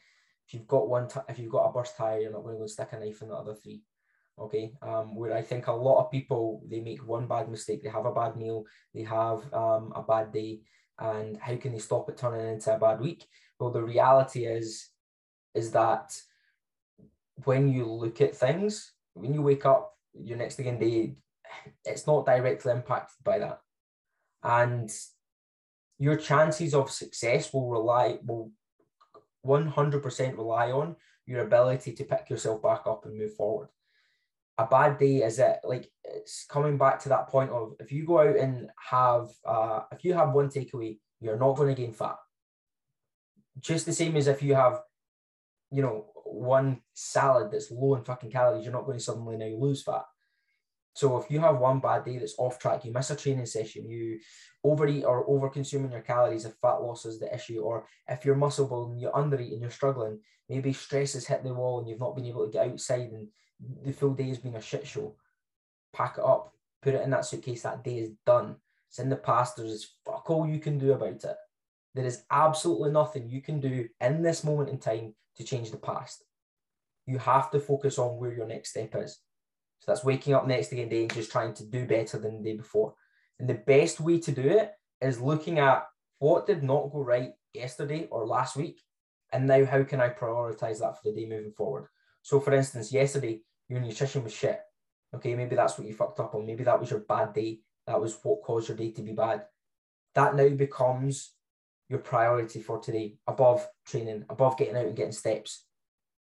if 0.47 0.55
you've 0.55 0.67
got 0.67 0.89
one, 0.89 1.09
t- 1.09 1.21
if 1.29 1.39
you've 1.39 1.53
got 1.53 1.69
a 1.69 1.73
burst 1.73 1.97
tire, 1.97 2.21
you're 2.21 2.33
not 2.33 2.43
going 2.43 2.55
to 2.55 2.61
go 2.61 2.67
stick 2.67 2.89
a 2.93 2.99
knife 2.99 3.23
in 3.23 3.29
the 3.29 3.35
other 3.35 3.55
three. 3.55 3.83
Okay. 4.39 4.75
Um, 4.83 5.15
where 5.15 5.35
I 5.35 5.43
think 5.43 5.67
a 5.67 5.73
lot 5.73 6.05
of 6.05 6.11
people 6.11 6.63
they 6.69 6.81
make 6.81 7.07
one 7.07 7.27
bad 7.27 7.49
mistake, 7.49 7.83
they 7.83 7.89
have 7.89 8.05
a 8.05 8.13
bad 8.13 8.37
meal, 8.37 8.65
they 8.95 9.03
have 9.03 9.53
um, 9.53 9.93
a 9.95 10.03
bad 10.03 10.33
day, 10.33 10.61
and 10.99 11.37
how 11.39 11.57
can 11.57 11.73
they 11.73 11.79
stop 11.79 12.09
it 12.09 12.17
turning 12.17 12.47
into 12.47 12.75
a 12.75 12.79
bad 12.79 13.01
week? 13.01 13.27
Well, 13.59 13.71
the 13.71 13.83
reality 13.83 14.45
is, 14.45 14.89
is 15.55 15.71
that 15.73 16.15
when 17.45 17.69
you 17.69 17.87
look 17.87 18.21
at 18.21 18.37
things, 18.37 18.93
when 19.17 19.35
you 19.35 19.43
wake 19.43 19.67
up, 19.67 19.93
your 20.15 20.39
next 20.39 20.59
again 20.59 20.79
day, 20.79 21.17
it's 21.85 22.07
not 22.07 22.27
directly 22.27 22.73
impacted 22.73 23.17
by 23.25 23.39
that. 23.39 23.61
And 24.43 24.91
your 25.99 26.17
chances 26.17 26.75
of 26.75 26.91
success 26.91 27.53
will 27.53 27.71
rely 27.71 28.19
will 28.25 28.51
100% 29.47 30.37
rely 30.37 30.73
on 30.73 30.97
your 31.25 31.41
ability 31.41 31.93
to 31.93 32.05
pick 32.05 32.29
yourself 32.29 32.63
back 32.63 32.83
up 32.87 33.05
and 33.07 33.17
move 33.17 33.35
forward 33.35 33.69
a 34.59 34.67
bad 34.67 34.99
day 34.99 35.23
is 35.23 35.39
it 35.39 35.59
like 35.65 35.91
it's 36.05 36.47
coming 36.49 36.79
back 36.79 36.99
to 36.99 37.09
that 37.09 37.29
point 37.29 37.51
of 37.51 37.75
if 37.79 37.93
you 37.93 38.07
go 38.07 38.21
out 38.21 38.37
and 38.37 38.71
have 38.91 39.29
uh, 39.45 39.81
if 39.93 40.05
you 40.05 40.15
have 40.15 40.33
one 40.33 40.49
takeaway 40.49 40.99
you're 41.21 41.39
not 41.39 41.57
going 41.57 41.75
to 41.75 41.81
gain 41.81 41.93
fat 41.93 42.17
just 43.61 43.87
the 43.87 43.93
same 43.93 44.17
as 44.17 44.27
if 44.27 44.43
you 44.43 44.55
have 44.55 44.81
you 45.71 45.83
know 45.83 46.07
one 46.25 46.81
salad 46.95 47.51
that's 47.51 47.71
low 47.71 47.95
in 47.95 48.05
fucking 48.05 48.31
calories 48.31 48.65
you're 48.65 48.73
not 48.73 48.85
going 48.85 48.99
to 48.99 49.05
suddenly 49.05 49.37
now 49.37 49.57
lose 49.59 49.83
fat 49.83 50.05
So 50.95 51.19
if 51.19 51.31
you 51.31 51.41
have 51.41 51.59
one 51.59 51.81
bad 51.81 52.05
day 52.05 52.17
that's 52.19 52.39
off 52.39 52.59
track, 52.59 52.85
you 52.85 52.93
miss 52.93 53.11
a 53.11 53.17
training 53.17 53.45
session, 53.47 53.89
you 53.89 54.19
overeat 54.65 55.05
or 55.05 55.29
over 55.29 55.51
consuming 55.51 55.93
your 55.93 56.01
calories 56.01 56.47
if 56.47 56.55
fat 56.63 56.81
loss 56.81 57.05
is 57.05 57.19
the 57.21 57.29
issue, 57.35 57.61
or 57.61 57.87
if 58.09 58.25
you're 58.25 58.35
muscle 58.35 58.67
building, 58.67 58.99
you 58.99 59.11
undereat 59.11 59.53
and 59.53 59.61
you're 59.61 59.71
struggling, 59.71 60.19
maybe 60.49 60.73
stress 60.73 61.13
has 61.13 61.27
hit 61.27 61.45
the 61.45 61.53
wall 61.53 61.81
and 61.81 61.89
you've 61.89 62.01
not 62.01 62.17
been 62.17 62.25
able 62.25 62.47
to 62.47 62.53
get 62.53 62.67
outside 62.67 63.11
and 63.13 63.29
the 63.85 63.93
full 63.93 64.15
day 64.15 64.29
has 64.29 64.39
been 64.39 64.57
a 64.57 64.61
shit 64.61 64.87
show. 64.87 65.15
Pack 65.93 66.17
it 66.17 66.25
up, 66.25 66.53
put 66.81 66.95
it 66.95 67.03
in 67.03 67.11
that 67.11 67.27
suitcase, 67.27 67.63
that 67.65 67.85
day 67.85 67.99
is 67.99 68.11
done. 68.25 68.57
It's 68.89 68.99
in 68.99 69.11
the 69.11 69.17
past, 69.17 69.57
there's 69.57 69.99
fuck 70.05 70.31
all 70.31 70.49
you 70.49 70.61
can 70.61 70.79
do 70.79 70.93
about 70.93 71.23
it. 71.25 71.37
There 71.97 72.05
is 72.05 72.25
absolutely 72.31 72.91
nothing 72.91 73.31
you 73.31 73.41
can 73.41 73.59
do 73.59 73.89
in 74.03 74.23
this 74.23 74.45
moment 74.45 74.69
in 74.69 74.77
time 74.79 75.15
to 75.37 75.45
change 75.45 75.71
the 75.71 75.79
past. 75.79 76.23
You 77.07 77.17
have 77.17 77.51
to 77.53 77.59
focus 77.59 77.99
on 77.99 78.19
where 78.19 78.35
your 78.35 78.47
next 78.47 78.71
step 78.71 78.95
is. 78.97 79.19
So 79.79 79.91
that's 79.91 80.05
waking 80.05 80.35
up 80.35 80.47
next 80.47 80.69
day 80.69 80.83
and 80.83 80.91
day 80.91 81.03
and 81.03 81.15
just 81.15 81.33
trying 81.33 81.55
to 81.55 81.65
do 81.65 81.87
better 81.87 82.19
than 82.19 82.37
the 82.37 82.51
day 82.51 82.57
before. 82.59 82.93
And 83.39 83.49
the 83.49 83.55
best 83.55 83.99
way 83.99 84.21
to 84.21 84.31
do 84.31 84.43
it 84.43 84.73
is 85.01 85.23
looking 85.23 85.59
at 85.59 85.87
what 86.19 86.47
did 86.47 86.63
not 86.63 86.93
go 86.93 87.01
right 87.01 87.33
yesterday 87.55 88.09
or 88.11 88.27
last 88.27 88.57
week, 88.57 88.83
and 89.33 89.47
now 89.47 89.65
how 89.65 89.83
can 89.83 90.03
I 90.03 90.11
prioritize 90.11 90.81
that 90.81 90.97
for 90.97 91.11
the 91.11 91.13
day 91.13 91.27
moving 91.27 91.53
forward. 91.53 91.87
So, 92.21 92.41
for 92.41 92.53
instance, 92.53 92.93
yesterday 92.93 93.41
your 93.71 93.81
nutrition 93.81 94.23
was 94.23 94.35
shit. 94.35 94.61
Okay, 95.15 95.35
maybe 95.35 95.57
that's 95.57 95.79
what 95.79 95.87
you 95.87 95.95
fucked 95.95 96.21
up 96.21 96.35
on. 96.35 96.45
Maybe 96.45 96.65
that 96.65 96.79
was 96.79 96.91
your 96.91 97.01
bad 97.01 97.33
day. 97.33 97.61
That 97.87 97.99
was 97.99 98.19
what 98.23 98.43
caused 98.43 98.69
your 98.69 98.77
day 98.77 98.91
to 98.91 99.03
be 99.03 99.13
bad. 99.13 99.47
That 100.15 100.35
now 100.35 100.51
becomes 100.51 101.36
your 101.89 102.01
priority 102.01 102.61
for 102.61 102.79
today, 102.81 103.17
above 103.27 103.67
training, 103.87 104.25
above 104.29 104.57
getting 104.57 104.77
out 104.77 104.87
and 104.87 104.97
getting 104.97 105.13
steps. 105.13 105.65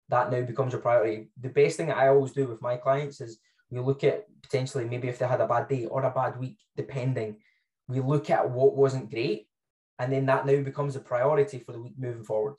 That 0.09 0.31
now 0.31 0.42
becomes 0.42 0.73
your 0.73 0.83
priority. 0.83 1.28
The 1.40 1.49
best 1.49 1.76
thing 1.76 1.87
that 1.87 1.97
I 1.97 2.09
always 2.09 2.33
do 2.33 2.47
with 2.47 2.61
my 2.61 2.76
clients 2.76 3.21
is 3.21 3.38
we 3.71 3.81
look 3.81 4.04
at 4.04 4.26
potentially 4.42 4.85
maybe 4.85 5.09
if 5.09 5.19
they 5.19 5.26
had 5.26 5.40
a 5.40 5.47
bad 5.47 5.69
day 5.69 5.87
or 5.87 6.02
a 6.02 6.11
bad 6.11 6.38
week, 6.38 6.59
depending. 6.76 7.37
We 7.88 8.00
look 8.00 8.28
at 8.31 8.50
what 8.50 8.76
wasn't 8.76 9.11
great, 9.11 9.47
and 9.99 10.12
then 10.12 10.26
that 10.26 10.47
now 10.47 10.61
becomes 10.62 10.97
a 10.97 11.00
priority 11.00 11.59
for 11.59 11.73
the 11.73 11.81
week 11.81 11.95
moving 11.97 12.25
forward. 12.25 12.57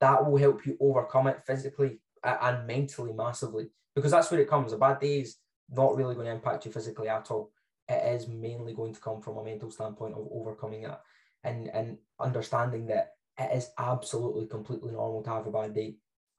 That 0.00 0.24
will 0.24 0.38
help 0.38 0.64
you 0.66 0.76
overcome 0.80 1.26
it 1.26 1.42
physically 1.46 2.00
and 2.22 2.66
mentally 2.66 3.12
massively 3.12 3.68
because 3.94 4.12
that's 4.12 4.30
where 4.30 4.40
it 4.40 4.48
comes. 4.48 4.72
A 4.72 4.78
bad 4.78 5.00
day 5.00 5.20
is 5.20 5.36
not 5.70 5.96
really 5.96 6.14
going 6.14 6.26
to 6.26 6.32
impact 6.32 6.66
you 6.66 6.72
physically 6.72 7.08
at 7.08 7.30
all. 7.30 7.50
It 7.88 8.14
is 8.14 8.28
mainly 8.28 8.72
going 8.72 8.94
to 8.94 9.00
come 9.00 9.20
from 9.20 9.38
a 9.38 9.44
mental 9.44 9.70
standpoint 9.70 10.14
of 10.14 10.28
overcoming 10.30 10.82
that 10.82 11.02
and 11.44 11.68
and 11.68 11.98
understanding 12.18 12.86
that 12.86 13.14
it 13.38 13.50
is 13.56 13.70
absolutely 13.78 14.46
completely 14.46 14.92
normal 14.92 15.22
to 15.22 15.30
have 15.30 15.46
a 15.46 15.50
bad 15.50 15.74
day. 15.74 15.96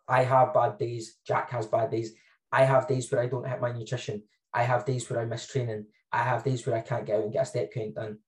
I 0.07 0.23
have 0.23 0.53
bad 0.53 0.77
days. 0.77 1.17
Jack 1.25 1.49
has 1.51 1.65
bad 1.65 1.91
days. 1.91 2.13
I 2.51 2.63
have 2.63 2.87
days 2.87 3.11
where 3.11 3.21
I 3.21 3.27
don't 3.27 3.47
hit 3.47 3.61
my 3.61 3.71
nutrition. 3.71 4.23
I 4.53 4.63
have 4.63 4.85
days 4.85 5.09
where 5.09 5.19
I 5.19 5.25
miss 5.25 5.47
training. 5.47 5.85
I 6.11 6.23
have 6.23 6.43
days 6.43 6.65
where 6.65 6.75
I 6.75 6.81
can't 6.81 7.05
get 7.05 7.17
out 7.17 7.23
and 7.23 7.33
get 7.33 7.43
a 7.43 7.45
step 7.45 7.73
count 7.73 7.95
done. 7.95 8.19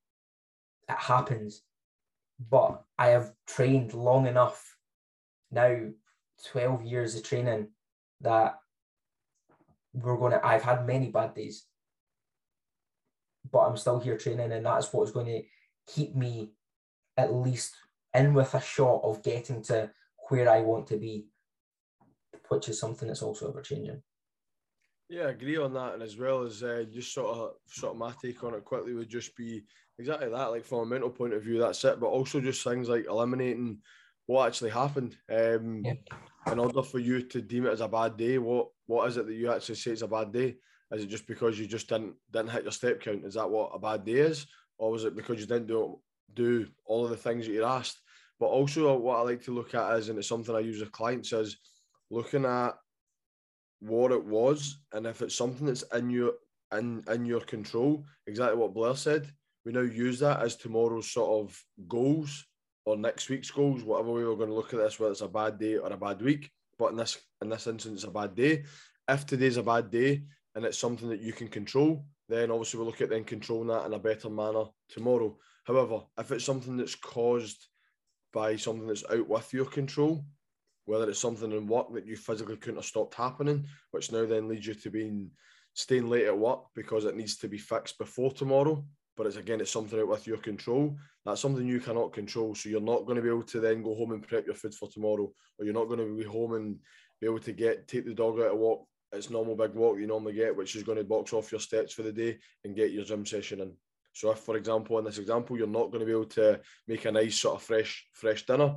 It 0.88 0.96
happens. 0.96 1.62
But 2.50 2.82
I 2.98 3.08
have 3.08 3.32
trained 3.46 3.94
long 3.94 4.26
enough 4.26 4.76
now, 5.50 5.90
12 6.50 6.84
years 6.84 7.14
of 7.14 7.22
training, 7.22 7.68
that 8.22 8.58
we're 9.92 10.16
going 10.16 10.32
to, 10.32 10.44
I've 10.44 10.64
had 10.64 10.86
many 10.86 11.10
bad 11.10 11.34
days. 11.34 11.66
But 13.50 13.60
I'm 13.60 13.76
still 13.76 14.00
here 14.00 14.18
training, 14.18 14.50
and 14.50 14.66
that's 14.66 14.92
what's 14.92 15.12
going 15.12 15.26
to 15.26 15.42
keep 15.86 16.16
me 16.16 16.52
at 17.16 17.32
least 17.32 17.74
in 18.12 18.34
with 18.34 18.54
a 18.54 18.60
shot 18.60 19.00
of 19.02 19.22
getting 19.22 19.62
to 19.64 19.90
where 20.28 20.48
I 20.48 20.60
want 20.60 20.86
to 20.88 20.96
be, 20.96 21.26
which 22.48 22.68
is 22.68 22.78
something 22.78 23.08
that's 23.08 23.22
also 23.22 23.50
ever 23.50 23.62
changing. 23.62 24.02
Yeah, 25.08 25.24
I 25.24 25.30
agree 25.30 25.58
on 25.58 25.74
that, 25.74 25.94
and 25.94 26.02
as 26.02 26.16
well 26.16 26.42
as 26.42 26.62
uh, 26.62 26.84
just 26.90 27.12
sort 27.12 27.36
of 27.36 27.50
sort 27.66 27.92
of 27.92 27.98
my 27.98 28.12
take 28.22 28.42
on 28.42 28.54
it 28.54 28.64
quickly 28.64 28.94
would 28.94 29.08
just 29.08 29.36
be 29.36 29.64
exactly 29.98 30.28
that. 30.28 30.50
Like 30.50 30.64
from 30.64 30.80
a 30.80 30.86
mental 30.86 31.10
point 31.10 31.34
of 31.34 31.42
view, 31.42 31.58
that's 31.58 31.84
it. 31.84 32.00
But 32.00 32.06
also 32.06 32.40
just 32.40 32.64
things 32.64 32.88
like 32.88 33.06
eliminating 33.06 33.78
what 34.26 34.46
actually 34.46 34.70
happened. 34.70 35.16
Um, 35.30 35.82
yeah. 35.84 35.92
In 36.50 36.58
order 36.58 36.82
for 36.82 36.98
you 36.98 37.22
to 37.22 37.42
deem 37.42 37.66
it 37.66 37.72
as 37.72 37.80
a 37.80 37.88
bad 37.88 38.16
day, 38.16 38.38
what 38.38 38.68
what 38.86 39.08
is 39.08 39.16
it 39.16 39.26
that 39.26 39.34
you 39.34 39.52
actually 39.52 39.76
say 39.76 39.90
it's 39.90 40.02
a 40.02 40.08
bad 40.08 40.32
day? 40.32 40.56
Is 40.90 41.04
it 41.04 41.08
just 41.08 41.26
because 41.26 41.58
you 41.58 41.66
just 41.66 41.88
didn't 41.88 42.14
didn't 42.32 42.50
hit 42.50 42.62
your 42.62 42.72
step 42.72 43.00
count? 43.00 43.24
Is 43.24 43.34
that 43.34 43.50
what 43.50 43.72
a 43.74 43.78
bad 43.78 44.04
day 44.04 44.12
is, 44.12 44.46
or 44.78 44.90
was 44.90 45.04
it 45.04 45.16
because 45.16 45.40
you 45.40 45.46
didn't 45.46 45.66
do 45.66 46.00
do 46.32 46.66
all 46.84 47.04
of 47.04 47.10
the 47.10 47.16
things 47.16 47.46
that 47.46 47.52
you're 47.52 47.66
asked? 47.66 48.00
But 48.40 48.46
also, 48.46 48.96
what 48.96 49.18
I 49.18 49.22
like 49.22 49.42
to 49.44 49.54
look 49.54 49.74
at 49.74 49.98
is, 49.98 50.08
and 50.08 50.18
it's 50.18 50.28
something 50.28 50.54
I 50.54 50.60
use 50.60 50.80
with 50.80 50.92
clients, 50.92 51.32
is 51.32 51.56
looking 52.10 52.44
at 52.44 52.74
what 53.80 54.12
it 54.12 54.24
was, 54.24 54.78
and 54.92 55.06
if 55.06 55.22
it's 55.22 55.36
something 55.36 55.66
that's 55.66 55.84
in 55.94 56.10
your 56.10 56.32
in 56.72 57.04
in 57.08 57.24
your 57.24 57.40
control, 57.40 58.04
exactly 58.26 58.56
what 58.56 58.74
Blair 58.74 58.96
said, 58.96 59.30
we 59.64 59.72
now 59.72 59.80
use 59.80 60.18
that 60.20 60.40
as 60.42 60.56
tomorrow's 60.56 61.10
sort 61.10 61.44
of 61.44 61.64
goals 61.88 62.44
or 62.86 62.96
next 62.96 63.28
week's 63.30 63.50
goals, 63.50 63.82
whatever 63.82 64.12
way 64.12 64.24
we're 64.24 64.36
going 64.36 64.50
to 64.50 64.54
look 64.54 64.74
at 64.74 64.80
this, 64.80 64.98
whether 64.98 65.12
it's 65.12 65.20
a 65.20 65.28
bad 65.28 65.58
day 65.58 65.76
or 65.76 65.90
a 65.90 65.96
bad 65.96 66.20
week. 66.20 66.50
But 66.78 66.90
in 66.90 66.96
this 66.96 67.18
in 67.40 67.48
this 67.48 67.66
instance, 67.66 68.04
a 68.04 68.10
bad 68.10 68.34
day. 68.34 68.64
If 69.08 69.26
today's 69.26 69.58
a 69.58 69.62
bad 69.62 69.90
day 69.90 70.22
and 70.54 70.64
it's 70.64 70.78
something 70.78 71.08
that 71.08 71.20
you 71.20 71.32
can 71.32 71.48
control, 71.48 72.04
then 72.28 72.50
obviously 72.50 72.78
we'll 72.78 72.86
look 72.86 73.00
at 73.00 73.10
then 73.10 73.24
controlling 73.24 73.68
that 73.68 73.86
in 73.86 73.92
a 73.92 73.98
better 73.98 74.30
manner 74.30 74.64
tomorrow. 74.88 75.36
However, 75.64 76.02
if 76.18 76.30
it's 76.30 76.44
something 76.44 76.76
that's 76.76 76.94
caused 76.94 77.66
by 78.32 78.56
something 78.56 78.86
that's 78.86 79.04
out 79.10 79.28
with 79.28 79.52
your 79.52 79.66
control, 79.66 80.24
whether 80.86 81.08
it's 81.08 81.18
something 81.18 81.52
in 81.52 81.66
work 81.66 81.92
that 81.94 82.06
you 82.06 82.16
physically 82.16 82.56
couldn't 82.56 82.76
have 82.76 82.84
stopped 82.84 83.14
happening, 83.14 83.66
which 83.90 84.12
now 84.12 84.26
then 84.26 84.48
leads 84.48 84.66
you 84.66 84.74
to 84.74 84.90
being 84.90 85.30
staying 85.72 86.08
late 86.08 86.26
at 86.26 86.38
work 86.38 86.60
because 86.74 87.04
it 87.04 87.16
needs 87.16 87.36
to 87.38 87.48
be 87.48 87.58
fixed 87.58 87.98
before 87.98 88.32
tomorrow. 88.32 88.84
But 89.16 89.26
it's 89.26 89.36
again, 89.36 89.60
it's 89.60 89.70
something 89.70 89.98
out 89.98 90.08
with 90.08 90.26
your 90.26 90.38
control. 90.38 90.96
That's 91.24 91.40
something 91.40 91.66
you 91.66 91.80
cannot 91.80 92.12
control. 92.12 92.54
So 92.54 92.68
you're 92.68 92.80
not 92.80 93.06
going 93.06 93.16
to 93.16 93.22
be 93.22 93.28
able 93.28 93.44
to 93.44 93.60
then 93.60 93.82
go 93.82 93.94
home 93.94 94.12
and 94.12 94.26
prep 94.26 94.44
your 94.44 94.56
food 94.56 94.74
for 94.74 94.88
tomorrow, 94.88 95.32
or 95.58 95.64
you're 95.64 95.72
not 95.72 95.86
going 95.86 96.00
to 96.00 96.16
be 96.16 96.24
home 96.24 96.54
and 96.54 96.76
be 97.20 97.26
able 97.26 97.38
to 97.38 97.52
get 97.52 97.88
take 97.88 98.04
the 98.04 98.12
dog 98.12 98.40
out 98.40 98.50
to 98.50 98.56
walk 98.56 98.86
its 99.12 99.30
normal 99.30 99.54
big 99.54 99.74
walk 99.74 99.98
you 99.98 100.06
normally 100.06 100.32
get, 100.32 100.56
which 100.56 100.74
is 100.74 100.82
going 100.82 100.98
to 100.98 101.04
box 101.04 101.32
off 101.32 101.52
your 101.52 101.60
steps 101.60 101.94
for 101.94 102.02
the 102.02 102.12
day 102.12 102.38
and 102.64 102.74
get 102.74 102.92
your 102.92 103.04
gym 103.04 103.24
session 103.24 103.60
in. 103.60 103.72
So 104.14 104.30
if, 104.30 104.38
for 104.38 104.56
example, 104.56 104.98
in 104.98 105.04
this 105.04 105.18
example, 105.18 105.58
you're 105.58 105.66
not 105.66 105.90
going 105.90 105.98
to 106.00 106.06
be 106.06 106.12
able 106.12 106.24
to 106.26 106.60
make 106.86 107.04
a 107.04 107.12
nice 107.12 107.36
sort 107.36 107.56
of 107.56 107.62
fresh 107.62 108.06
fresh 108.12 108.46
dinner, 108.46 108.76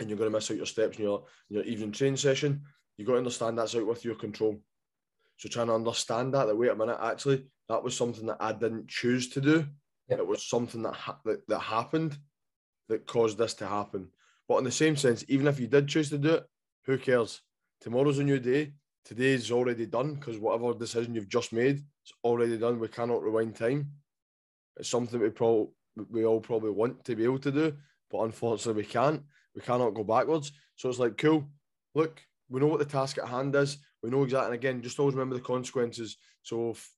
and 0.00 0.08
you're 0.08 0.18
going 0.18 0.30
to 0.30 0.36
miss 0.36 0.50
out 0.50 0.56
your 0.56 0.66
steps 0.66 0.96
in 0.98 1.04
your 1.04 1.24
in 1.50 1.56
your 1.56 1.64
evening 1.64 1.92
training 1.92 2.16
session, 2.16 2.62
you've 2.96 3.06
got 3.06 3.12
to 3.12 3.18
understand 3.18 3.58
that's 3.58 3.76
out 3.76 3.86
with 3.86 4.04
your 4.04 4.16
control. 4.16 4.60
So 5.36 5.48
trying 5.48 5.66
to 5.66 5.74
understand 5.74 6.32
that, 6.34 6.46
that 6.46 6.56
wait 6.56 6.70
a 6.70 6.76
minute, 6.76 6.98
actually, 7.00 7.46
that 7.68 7.82
was 7.82 7.96
something 7.96 8.26
that 8.26 8.38
I 8.40 8.52
didn't 8.52 8.88
choose 8.88 9.28
to 9.30 9.40
do. 9.40 9.66
Yep. 10.08 10.18
It 10.18 10.26
was 10.26 10.46
something 10.46 10.82
that, 10.82 10.94
ha- 10.94 11.18
that 11.24 11.46
that 11.48 11.58
happened 11.60 12.16
that 12.88 13.06
caused 13.06 13.38
this 13.38 13.54
to 13.54 13.66
happen. 13.66 14.08
But 14.48 14.58
in 14.58 14.64
the 14.64 14.70
same 14.70 14.96
sense, 14.96 15.24
even 15.28 15.46
if 15.46 15.60
you 15.60 15.66
did 15.66 15.88
choose 15.88 16.10
to 16.10 16.18
do 16.18 16.34
it, 16.34 16.44
who 16.86 16.98
cares? 16.98 17.40
Tomorrow's 17.80 18.18
a 18.18 18.24
new 18.24 18.38
day. 18.38 18.72
Today's 19.04 19.50
already 19.50 19.84
done 19.84 20.14
because 20.14 20.38
whatever 20.38 20.72
decision 20.72 21.14
you've 21.14 21.28
just 21.28 21.52
made, 21.52 21.82
it's 22.02 22.12
already 22.22 22.56
done. 22.56 22.78
We 22.78 22.88
cannot 22.88 23.22
rewind 23.22 23.56
time. 23.56 23.90
It's 24.76 24.88
something 24.88 25.20
we 25.20 25.30
probably 25.30 25.68
we 26.10 26.24
all 26.24 26.40
probably 26.40 26.70
want 26.70 27.04
to 27.04 27.14
be 27.14 27.24
able 27.24 27.38
to 27.38 27.52
do, 27.52 27.72
but 28.10 28.22
unfortunately 28.22 28.82
we 28.82 28.88
can't. 28.88 29.22
We 29.54 29.60
cannot 29.62 29.94
go 29.94 30.02
backwards. 30.02 30.52
So 30.76 30.88
it's 30.88 30.98
like, 30.98 31.16
cool. 31.16 31.44
Look, 31.94 32.20
we 32.48 32.60
know 32.60 32.66
what 32.66 32.80
the 32.80 32.84
task 32.84 33.18
at 33.18 33.28
hand 33.28 33.54
is. 33.54 33.78
We 34.02 34.10
know 34.10 34.24
exactly. 34.24 34.46
And 34.46 34.54
again, 34.54 34.82
just 34.82 34.98
always 34.98 35.14
remember 35.14 35.36
the 35.36 35.40
consequences. 35.40 36.16
So 36.42 36.70
if, 36.70 36.90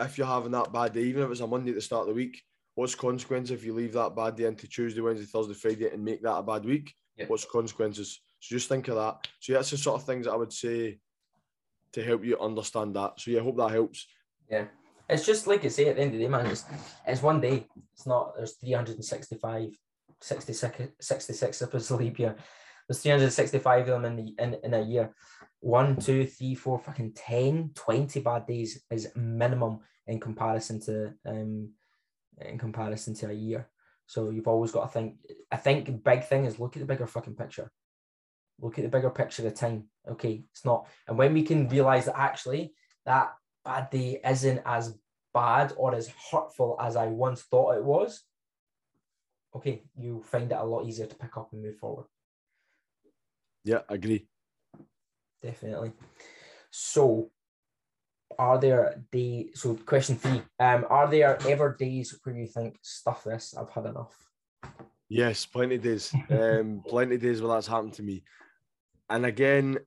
if 0.00 0.16
you're 0.16 0.26
having 0.26 0.52
that 0.52 0.72
bad 0.72 0.94
day, 0.94 1.02
even 1.02 1.22
if 1.22 1.30
it's 1.30 1.40
a 1.40 1.46
Monday 1.46 1.70
at 1.70 1.76
the 1.76 1.82
start 1.82 2.02
of 2.02 2.08
the 2.08 2.14
week, 2.14 2.42
what's 2.74 2.94
consequence 2.94 3.50
if 3.50 3.64
you 3.64 3.74
leave 3.74 3.92
that 3.92 4.16
bad 4.16 4.36
day 4.36 4.44
into 4.44 4.66
Tuesday, 4.66 5.02
Wednesday, 5.02 5.26
Thursday, 5.26 5.54
Friday, 5.54 5.90
and 5.90 6.04
make 6.04 6.22
that 6.22 6.38
a 6.38 6.42
bad 6.42 6.64
week? 6.64 6.94
Yeah. 7.16 7.26
What's 7.26 7.44
consequences? 7.44 8.20
So 8.40 8.54
just 8.54 8.68
think 8.68 8.88
of 8.88 8.96
that. 8.96 9.28
So 9.40 9.52
yeah, 9.52 9.58
that's 9.58 9.70
the 9.70 9.76
sort 9.76 10.00
of 10.00 10.06
things 10.06 10.24
that 10.24 10.32
I 10.32 10.36
would 10.36 10.52
say 10.52 10.98
to 11.92 12.02
help 12.02 12.24
you 12.24 12.40
understand 12.40 12.96
that. 12.96 13.20
So 13.20 13.30
yeah, 13.30 13.40
I 13.40 13.44
hope 13.44 13.58
that 13.58 13.70
helps. 13.70 14.06
Yeah. 14.50 14.64
It's 15.10 15.26
just 15.26 15.46
like 15.46 15.64
you 15.64 15.70
say 15.70 15.88
at 15.88 15.96
the 15.96 16.02
end 16.02 16.14
of 16.14 16.18
the 16.18 16.24
day, 16.24 16.30
man, 16.30 16.46
it's, 16.46 16.64
it's 17.06 17.22
one 17.22 17.40
day. 17.40 17.66
It's 17.92 18.06
not, 18.06 18.36
there's 18.36 18.54
365, 18.54 19.76
66, 20.20 20.78
66 21.00 21.62
if 21.62 21.74
it's 21.74 21.90
a 21.90 21.96
leap 21.98 22.18
year. 22.18 22.36
There's 22.88 23.02
365 23.02 23.80
of 23.80 24.02
them 24.02 24.04
in, 24.04 24.16
the, 24.16 24.34
in, 24.42 24.56
in 24.62 24.74
a 24.74 24.82
year. 24.82 25.14
One, 25.60 25.96
two, 25.96 26.26
three, 26.26 26.54
four, 26.54 26.78
fucking 26.78 27.12
10, 27.14 27.72
20 27.74 28.20
bad 28.20 28.46
days 28.46 28.82
is 28.90 29.08
minimum 29.14 29.80
in 30.06 30.18
comparison 30.18 30.80
to 30.80 31.12
um 31.26 31.70
in 32.40 32.58
comparison 32.58 33.14
to 33.14 33.30
a 33.30 33.32
year. 33.32 33.68
So 34.06 34.30
you've 34.30 34.48
always 34.48 34.72
got 34.72 34.86
to 34.86 34.92
think. 34.92 35.16
I 35.52 35.56
think 35.56 36.02
big 36.02 36.24
thing 36.24 36.44
is 36.46 36.58
look 36.58 36.76
at 36.76 36.80
the 36.80 36.86
bigger 36.86 37.06
fucking 37.06 37.36
picture. 37.36 37.70
Look 38.60 38.78
at 38.78 38.82
the 38.82 38.90
bigger 38.90 39.10
picture 39.10 39.46
of 39.46 39.54
time. 39.54 39.84
Okay, 40.10 40.42
it's 40.50 40.64
not. 40.64 40.88
And 41.06 41.16
when 41.16 41.32
we 41.32 41.42
can 41.42 41.68
realize 41.68 42.06
that 42.06 42.18
actually 42.18 42.74
that 43.06 43.32
bad 43.64 43.90
day 43.90 44.20
isn't 44.24 44.62
as 44.64 44.96
bad 45.32 45.72
or 45.76 45.94
as 45.94 46.12
hurtful 46.30 46.76
as 46.80 46.96
I 46.96 47.06
once 47.06 47.42
thought 47.42 47.76
it 47.76 47.84
was, 47.84 48.22
okay, 49.54 49.82
you 49.96 50.22
find 50.22 50.50
it 50.50 50.58
a 50.58 50.64
lot 50.64 50.86
easier 50.86 51.06
to 51.06 51.14
pick 51.14 51.36
up 51.36 51.52
and 51.52 51.62
move 51.62 51.76
forward. 51.76 52.06
Yeah, 53.64 53.80
I 53.88 53.94
agree. 53.94 54.26
Definitely. 55.42 55.92
So 56.70 57.30
are 58.38 58.58
there 58.58 59.02
days? 59.10 59.50
So 59.54 59.74
question 59.74 60.16
three: 60.16 60.42
um, 60.58 60.86
Are 60.88 61.10
there 61.10 61.38
ever 61.46 61.76
days 61.78 62.18
where 62.22 62.36
you 62.36 62.46
think, 62.46 62.78
"Stuff 62.82 63.24
this, 63.24 63.54
I've 63.56 63.70
had 63.70 63.86
enough"? 63.86 64.14
Yes, 65.08 65.44
plenty 65.44 65.76
of 65.76 65.82
days. 65.82 66.14
Um, 66.30 66.82
plenty 66.86 67.16
of 67.16 67.22
days 67.22 67.42
where 67.42 67.52
that's 67.54 67.66
happened 67.66 67.94
to 67.94 68.02
me. 68.02 68.22
And 69.08 69.26
again, 69.26 69.78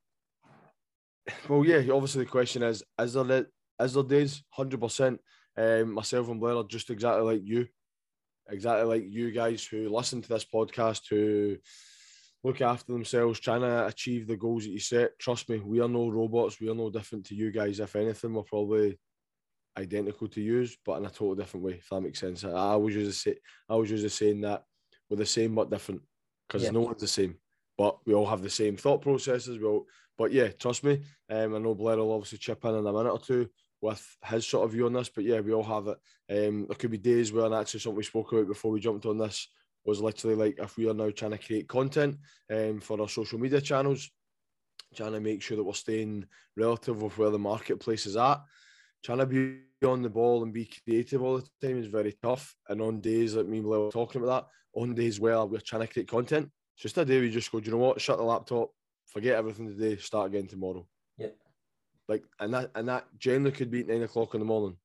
well, 1.48 1.63
yeah, 1.63 1.77
obviously 1.94 2.25
the 2.25 2.30
question 2.30 2.62
is, 2.63 2.84
is 3.00 3.13
there 3.13 3.46
is 3.84 3.94
there 3.94 4.04
days? 4.04 4.44
Hundred 4.50 4.82
percent. 4.82 5.20
Um, 5.56 5.94
myself 5.94 6.30
and 6.30 6.40
Blair 6.40 6.56
are 6.56 6.63
just 6.63 6.90
exactly 6.90 7.24
like 7.24 7.42
you, 7.44 7.68
exactly 8.50 8.86
like 8.86 9.06
you 9.08 9.32
guys 9.32 9.63
who 9.66 9.90
listen 9.90 10.22
to 10.22 10.30
this 10.30 10.46
podcast, 10.46 11.02
who 11.10 11.58
look 12.44 12.62
after 12.62 12.92
themselves, 12.92 13.40
trying 13.40 13.62
to 13.62 13.86
achieve 13.88 14.28
the 14.28 14.36
goals 14.36 14.63
that 14.63 14.72
you 14.72 14.80
set. 14.80 15.18
Trust 15.20 15.50
me, 15.50 15.60
we 15.60 15.80
are 15.80 15.88
no 15.88 16.10
robots. 16.10 16.60
We 16.60 16.70
are 16.70 16.75
no 16.75 16.90
different 16.90 17.25
to 17.28 17.36
you 17.36 17.52
guys. 17.52 17.80
If 17.80 17.96
anything, 17.96 18.34
we're 18.34 18.44
probably 18.44 19.00
identical 19.78 20.28
to 20.28 20.42
you, 20.42 20.68
but 20.86 20.98
in 20.98 21.06
a 21.06 21.10
total 21.10 21.36
different 21.36 21.66
way. 21.66 21.74
If 21.74 21.90
that 21.90 22.02
makes 22.02 22.20
sense. 22.20 22.44
I 22.44 22.50
always 22.52 22.96
use 22.96 23.08
the 23.08 23.13
say, 23.13 23.38
I 23.70 23.74
always 23.74 23.92
use 23.92 24.04
the 24.04 24.10
saying 24.10 24.42
that 24.42 24.63
we're 25.10 25.18
the 25.18 25.25
same 25.25 25.56
but 25.56 25.70
different 25.70 26.02
because 26.48 26.63
yeah. 26.63 26.72
no 26.72 26.82
one's 26.82 27.02
the 27.02 27.08
same, 27.08 27.36
but 27.78 27.98
we 28.06 28.13
all 28.13 28.25
have 28.25 28.42
the 28.42 28.50
same 28.50 28.78
thought 28.78 29.02
processes. 29.02 29.58
We 29.58 29.66
all, 29.66 29.88
but 30.18 30.32
yeah, 30.32 30.50
trust 30.50 30.84
me. 30.84 31.02
Um, 31.30 31.56
I 31.56 31.60
know 31.60 31.75
Blair 31.75 31.98
will 31.98 32.13
obviously 32.13 32.38
chip 32.38 32.63
in 32.66 32.75
in 32.75 32.86
a 32.86 32.94
minute 32.94 33.12
or 33.12 33.20
two 33.20 33.50
with 33.84 34.18
his 34.25 34.48
sort 34.48 34.63
of 34.63 34.72
view 34.72 34.86
on 34.86 34.94
this, 34.94 35.10
but 35.10 35.25
yeah, 35.25 35.42
we 35.42 35.52
all 35.52 35.63
have 35.63 35.88
it. 35.88 35.98
Um, 36.32 36.66
there 36.68 36.78
could 36.78 36.90
be 36.90 36.98
days 36.98 37.34
where, 37.34 37.46
and 37.46 37.54
actually 37.54 37.82
something 37.82 37.98
we 37.98 38.04
spoke 38.04 38.32
about 38.32 38.48
before 38.48 38.72
we 38.72 38.80
jumped 38.80 39.06
on 39.06 39.18
this 39.18 39.50
was 39.84 40.00
literally 40.00 40.38
like 40.38 40.58
if 40.58 40.78
we 40.78 40.90
are 40.90 40.94
now 40.94 41.10
trying 41.10 41.32
to 41.32 41.38
create 41.38 41.68
content 41.68 42.18
um, 42.50 42.80
for 42.80 43.02
our 43.02 43.10
social 43.10 43.38
media 43.38 43.60
channels, 43.60 44.10
trying 44.96 45.12
to 45.12 45.20
make 45.20 45.42
sure 45.42 45.58
that 45.58 45.63
we're 45.63 45.74
staying 45.74 46.25
relative 46.56 47.02
with 47.02 47.18
where 47.18 47.30
the 47.30 47.38
marketplace 47.38 48.06
is 48.06 48.16
at. 48.16 48.42
Trying 49.04 49.18
to 49.18 49.25
be 49.25 49.58
on 49.86 50.02
the 50.02 50.10
ball 50.10 50.44
and 50.44 50.54
be 50.54 50.70
creative 50.86 51.22
all 51.22 51.36
the 51.38 51.68
time 51.68 51.78
is 51.78 51.88
very 51.88 52.16
tough. 52.24 52.56
And 52.70 52.82
on 52.82 53.02
days 53.02 53.36
like 53.36 53.48
me 53.48 53.58
and 53.58 53.66
Blair 53.66 53.82
were 53.82 53.92
talking 53.92 54.24
about 54.24 54.48
that, 54.48 54.80
on 54.80 54.96
days 54.96 55.20
where 55.20 55.44
we're 55.44 55.60
trying 55.60 55.86
to 55.86 55.92
create 55.92 56.08
content, 56.08 56.50
it's 56.75 56.84
just 56.84 56.98
a 56.98 57.04
day 57.04 57.20
we 57.20 57.30
just 57.30 57.52
go, 57.52 57.60
do 57.60 57.66
you 57.66 57.72
know 57.75 57.84
what? 57.84 58.00
Shut 58.00 58.18
the 58.18 58.24
laptop, 58.24 58.70
forget 59.08 59.36
everything 59.36 59.68
today, 59.68 59.98
start 59.98 60.28
again 60.28 60.48
tomorrow. 60.48 60.88
Like 62.08 62.24
and 62.40 62.54
that 62.54 62.72
and 62.76 62.88
that 62.90 63.06
generally 63.18 63.52
could 63.52 63.72
be 63.72 63.84
nine 63.84 64.04
o'clock 64.04 64.34
in 64.34 64.40
the 64.40 64.46
morning. 64.46 64.78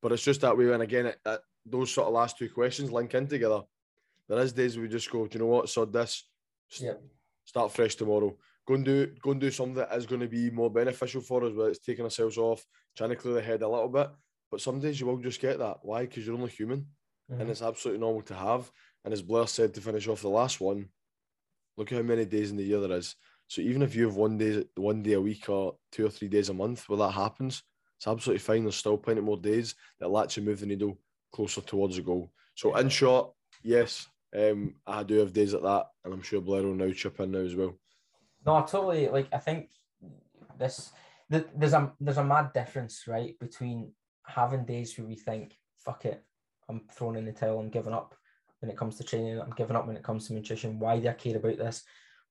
But 0.00 0.12
it's 0.12 0.24
just 0.24 0.40
that 0.40 0.56
way. 0.56 0.72
And 0.72 0.82
again, 0.82 1.06
it, 1.06 1.18
it, 1.24 1.40
those 1.64 1.92
sort 1.92 2.08
of 2.08 2.14
last 2.14 2.38
two 2.38 2.48
questions 2.48 2.90
link 2.90 3.14
in 3.14 3.28
together. 3.28 3.62
There 4.28 4.38
is 4.40 4.52
days 4.52 4.76
we 4.76 4.88
just 4.88 5.10
go, 5.10 5.26
do 5.26 5.38
you 5.38 5.44
know 5.44 5.50
what? 5.50 5.68
So 5.68 5.84
this, 5.84 6.28
yeah. 6.80 6.94
start 7.44 7.72
fresh 7.72 7.94
tomorrow. 7.94 8.36
Go 8.66 8.74
and 8.74 8.84
do 8.84 9.12
go 9.22 9.32
and 9.32 9.40
do 9.40 9.50
something 9.50 9.74
that 9.74 9.92
is 9.94 10.06
going 10.06 10.20
to 10.20 10.28
be 10.28 10.50
more 10.50 10.70
beneficial 10.70 11.20
for 11.20 11.44
us, 11.44 11.52
whether 11.52 11.70
it's 11.70 11.80
taking 11.80 12.04
ourselves 12.04 12.38
off, 12.38 12.64
trying 12.96 13.10
to 13.10 13.16
clear 13.16 13.34
the 13.34 13.42
head 13.42 13.62
a 13.62 13.68
little 13.68 13.88
bit. 13.88 14.08
But 14.50 14.60
some 14.60 14.80
days 14.80 15.00
you 15.00 15.06
will 15.06 15.18
just 15.18 15.40
get 15.40 15.58
that. 15.58 15.78
Why? 15.82 16.02
Because 16.02 16.26
you're 16.26 16.36
only 16.36 16.50
human, 16.50 16.86
mm-hmm. 17.30 17.40
and 17.40 17.50
it's 17.50 17.62
absolutely 17.62 18.00
normal 18.00 18.22
to 18.22 18.34
have. 18.34 18.70
And 19.04 19.12
as 19.12 19.22
Blair 19.22 19.46
said 19.46 19.74
to 19.74 19.80
finish 19.80 20.06
off 20.06 20.22
the 20.22 20.28
last 20.28 20.60
one, 20.60 20.88
look 21.76 21.90
how 21.90 22.02
many 22.02 22.24
days 22.24 22.50
in 22.50 22.56
the 22.56 22.64
year 22.64 22.80
there 22.80 22.98
is. 22.98 23.16
So 23.52 23.60
even 23.60 23.82
if 23.82 23.94
you 23.94 24.06
have 24.06 24.16
one 24.16 24.38
day, 24.38 24.64
one 24.76 25.02
day 25.02 25.12
a 25.12 25.20
week, 25.20 25.50
or 25.50 25.76
two 25.90 26.06
or 26.06 26.08
three 26.08 26.28
days 26.28 26.48
a 26.48 26.54
month 26.54 26.88
where 26.88 26.96
that 26.96 27.10
happens, 27.10 27.62
it's 27.98 28.06
absolutely 28.06 28.38
fine. 28.38 28.62
There's 28.62 28.76
still 28.76 28.96
plenty 28.96 29.20
more 29.20 29.36
days 29.36 29.74
that 30.00 30.08
will 30.08 30.22
actually 30.22 30.46
move 30.46 30.60
the 30.60 30.64
needle 30.64 30.98
closer 31.34 31.60
towards 31.60 31.96
the 31.96 32.02
goal. 32.02 32.32
So 32.54 32.74
in 32.76 32.88
short, 32.88 33.34
yes, 33.62 34.08
um, 34.34 34.76
I 34.86 35.02
do 35.02 35.18
have 35.18 35.34
days 35.34 35.52
like 35.52 35.64
that, 35.64 35.84
and 36.02 36.14
I'm 36.14 36.22
sure 36.22 36.40
Blair 36.40 36.62
will 36.62 36.74
now 36.74 36.92
chip 36.92 37.20
in 37.20 37.32
now 37.32 37.40
as 37.40 37.54
well. 37.54 37.78
No, 38.46 38.54
I 38.54 38.62
totally 38.62 39.08
like. 39.08 39.28
I 39.34 39.38
think 39.38 39.68
this 40.58 40.90
the, 41.28 41.44
there's 41.54 41.74
a 41.74 41.92
there's 42.00 42.16
a 42.16 42.24
mad 42.24 42.54
difference, 42.54 43.04
right, 43.06 43.38
between 43.38 43.92
having 44.26 44.64
days 44.64 44.96
where 44.96 45.06
we 45.06 45.14
think, 45.16 45.58
"Fuck 45.76 46.06
it, 46.06 46.24
I'm 46.70 46.80
throwing 46.90 47.18
in 47.18 47.26
the 47.26 47.32
towel, 47.32 47.60
I'm 47.60 47.68
giving 47.68 47.92
up." 47.92 48.14
When 48.60 48.70
it 48.70 48.78
comes 48.78 48.96
to 48.96 49.04
training, 49.04 49.38
I'm 49.38 49.52
giving 49.58 49.76
up 49.76 49.86
when 49.86 49.96
it 49.96 50.04
comes 50.04 50.26
to 50.28 50.32
nutrition. 50.32 50.78
Why 50.78 50.98
do 50.98 51.08
I 51.08 51.12
care 51.12 51.36
about 51.36 51.58
this? 51.58 51.82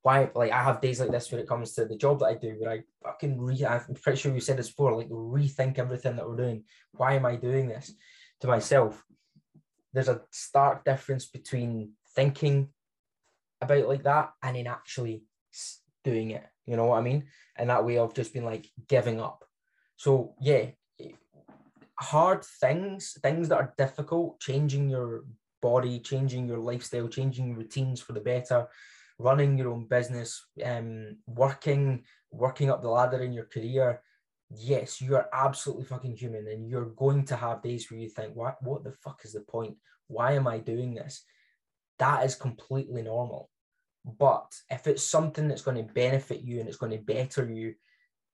Why, 0.04 0.32
like, 0.34 0.52
I 0.52 0.64
have 0.64 0.82
days 0.82 1.00
like 1.00 1.12
this 1.12 1.32
when 1.32 1.42
it 1.42 1.48
comes 1.48 1.74
to 1.74 1.86
the 1.86 1.96
job 1.96 2.20
that 2.20 2.26
I 2.26 2.34
do, 2.34 2.56
where 2.58 2.72
I 2.72 2.84
fucking 3.04 3.40
re. 3.40 3.66
I'm 3.66 3.96
pretty 4.02 4.20
sure 4.20 4.32
we 4.32 4.40
said 4.40 4.58
this 4.58 4.70
before, 4.70 4.96
like, 4.96 5.10
rethink 5.10 5.78
everything 5.78 6.16
that 6.16 6.28
we're 6.28 6.36
doing. 6.36 6.64
Why 6.94 7.14
am 7.14 7.26
I 7.26 7.36
doing 7.36 7.68
this? 7.68 7.94
to 8.42 8.48
myself, 8.48 9.04
there's 9.94 10.10
a 10.10 10.22
stark 10.32 10.84
difference 10.84 11.26
between 11.26 11.92
thinking 12.16 12.70
about 13.62 13.88
like 13.88 14.04
that 14.04 14.32
and 14.44 14.56
then 14.56 14.68
actually 14.68 15.24
doing 16.04 16.32
it. 16.32 16.46
You 16.66 16.76
know 16.76 16.86
what 16.86 16.98
I 16.98 17.02
mean? 17.02 17.28
And 17.58 17.70
that 17.70 17.86
way 17.86 17.98
of 17.98 18.14
just 18.14 18.34
being 18.34 18.46
like 18.46 18.68
giving 18.88 19.22
up. 19.22 19.46
So 19.98 20.36
yeah, 20.42 20.68
hard 22.00 22.44
things, 22.44 23.18
things 23.22 23.50
that 23.50 23.58
are 23.58 23.74
difficult, 23.78 24.40
changing 24.40 24.90
your 24.90 25.24
body, 25.62 26.00
changing 26.00 26.48
your 26.48 26.58
lifestyle, 26.58 27.08
changing 27.08 27.56
routines 27.56 28.02
for 28.02 28.14
the 28.14 28.20
better, 28.20 28.68
running 29.22 29.58
your 29.58 29.70
own 29.70 29.86
business, 29.88 30.46
um, 30.64 31.18
working, 31.28 32.04
working 32.32 32.70
up 32.70 32.82
the 32.82 32.90
ladder 32.90 33.22
in 33.22 33.34
your 33.34 33.46
career, 33.46 34.02
yes, 34.50 35.02
you 35.02 35.16
are 35.16 35.30
absolutely 35.34 35.86
fucking 35.86 36.16
human 36.16 36.48
and 36.48 36.70
you're 36.70 36.86
going 36.86 37.26
to 37.26 37.36
have 37.36 37.64
days 37.64 37.90
where 37.90 38.00
you 38.00 38.10
think, 38.10 38.36
what, 38.36 38.62
what 38.62 38.84
the 38.84 38.92
fuck 38.92 39.22
is 39.24 39.34
the 39.34 39.42
point? 39.42 39.76
Why 40.08 40.34
am 40.34 40.48
I 40.48 40.60
doing 40.60 40.94
this? 40.94 41.24
That 42.00 42.26
is 42.26 42.36
completely 42.36 43.02
normal. 43.02 43.50
But 44.04 44.52
if 44.70 44.88
it's 44.88 45.04
something 45.04 45.48
that's 45.48 45.62
going 45.62 45.78
to 45.78 45.94
benefit 45.94 46.42
you 46.42 46.60
and 46.60 46.68
it's 46.68 46.78
going 46.78 46.92
to 46.92 46.98
better 46.98 47.46
you, 47.46 47.76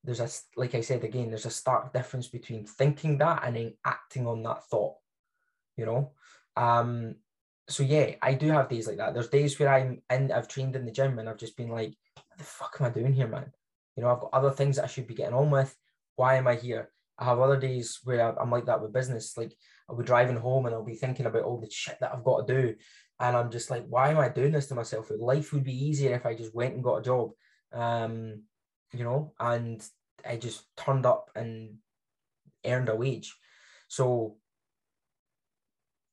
there's 0.03 0.21
a, 0.21 0.29
like 0.55 0.73
I 0.73 0.81
said 0.81 1.03
again, 1.03 1.29
there's 1.29 1.45
a 1.45 1.51
stark 1.51 1.93
difference 1.93 2.27
between 2.27 2.65
thinking 2.65 3.17
that 3.17 3.43
and 3.43 3.55
then 3.55 3.73
acting 3.85 4.25
on 4.25 4.41
that 4.43 4.63
thought, 4.65 4.95
you 5.75 5.85
know? 5.85 6.11
Um, 6.55 7.15
so 7.69 7.83
yeah, 7.83 8.15
I 8.21 8.33
do 8.33 8.47
have 8.49 8.69
days 8.69 8.87
like 8.87 8.97
that. 8.97 9.13
There's 9.13 9.29
days 9.29 9.59
where 9.59 9.69
I'm 9.69 10.01
in, 10.09 10.31
I've 10.31 10.47
trained 10.47 10.75
in 10.75 10.85
the 10.85 10.91
gym 10.91 11.19
and 11.19 11.27
I've 11.27 11.37
just 11.37 11.57
been 11.57 11.69
like, 11.69 11.93
what 12.15 12.37
the 12.37 12.43
fuck 12.43 12.77
am 12.79 12.87
I 12.87 12.89
doing 12.89 13.13
here, 13.13 13.27
man? 13.27 13.51
You 13.95 14.03
know, 14.03 14.09
I've 14.09 14.21
got 14.21 14.29
other 14.33 14.51
things 14.51 14.75
that 14.75 14.85
I 14.85 14.87
should 14.87 15.07
be 15.07 15.15
getting 15.15 15.33
on 15.33 15.49
with 15.49 15.75
why 16.17 16.35
am 16.35 16.47
I 16.47 16.55
here? 16.55 16.91
I 17.17 17.25
have 17.25 17.39
other 17.39 17.57
days 17.57 17.99
where 18.03 18.37
I'm 18.39 18.51
like 18.51 18.65
that 18.65 18.81
with 18.81 18.93
business. 18.93 19.37
Like 19.37 19.55
I'll 19.87 19.95
be 19.95 20.03
driving 20.03 20.35
home 20.35 20.65
and 20.65 20.75
I'll 20.75 20.83
be 20.83 20.95
thinking 20.95 21.25
about 21.25 21.43
all 21.43 21.59
the 21.59 21.69
shit 21.71 21.97
that 22.01 22.11
I've 22.13 22.23
got 22.23 22.45
to 22.45 22.61
do. 22.61 22.75
And 23.19 23.37
I'm 23.37 23.49
just 23.49 23.71
like, 23.71 23.85
why 23.87 24.09
am 24.09 24.19
I 24.19 24.29
doing 24.29 24.51
this 24.51 24.67
to 24.67 24.75
myself? 24.75 25.09
Life 25.17 25.53
would 25.53 25.63
be 25.63 25.85
easier 25.85 26.13
if 26.13 26.25
I 26.25 26.35
just 26.35 26.53
went 26.53 26.75
and 26.75 26.83
got 26.83 26.97
a 26.97 27.03
job. 27.03 27.31
Um, 27.71 28.43
you 28.93 29.03
know, 29.03 29.33
and 29.39 29.83
I 30.27 30.37
just 30.37 30.65
turned 30.75 31.05
up 31.05 31.29
and 31.35 31.75
earned 32.65 32.89
a 32.89 32.95
wage. 32.95 33.35
So 33.87 34.35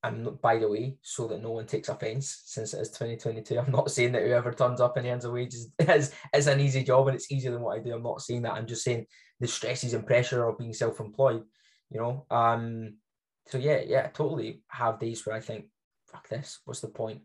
and 0.05 0.41
by 0.43 0.59
the 0.59 0.69
way, 0.69 0.97
so 1.01 1.27
that 1.29 1.43
no 1.43 1.53
one 1.53 1.67
takes 1.67 1.89
offence, 1.89 2.43
since 2.45 2.75
it 2.75 2.81
is 2.81 2.91
2022, 2.91 3.59
I'm 3.59 3.73
not 3.73 3.91
saying 3.91 4.13
that 4.13 4.23
whoever 4.23 4.53
turns 4.53 4.81
up 4.81 4.99
and 4.99 5.07
earns 5.07 5.25
a 5.25 5.31
wage 5.31 5.55
is, 5.55 5.73
is, 5.79 6.13
is 6.35 6.47
an 6.47 6.61
easy 6.61 6.85
job 6.85 7.09
and 7.09 7.15
it's 7.15 7.33
easier 7.33 7.53
than 7.53 7.63
what 7.63 7.79
I 7.79 7.83
do. 7.83 7.95
I'm 7.95 8.03
not 8.03 8.21
saying 8.21 8.43
that. 8.43 8.53
I'm 8.53 8.67
just 8.67 8.85
saying 8.85 9.07
the 9.41 9.49
stresses 9.49 9.95
and 9.95 10.07
pressure 10.07 10.47
of 10.47 10.59
being 10.59 10.75
self-employed, 10.75 11.43
you 11.91 12.01
know. 12.01 12.27
Um, 12.31 12.99
so 13.47 13.57
yeah, 13.57 13.81
yeah, 13.87 14.09
totally 14.09 14.63
have 14.69 15.01
days 15.01 15.25
where 15.25 15.37
I 15.37 15.41
think, 15.41 15.67
fuck 16.13 16.29
this, 16.29 16.61
what's 16.67 16.81
the 16.81 16.89
point? 16.89 17.23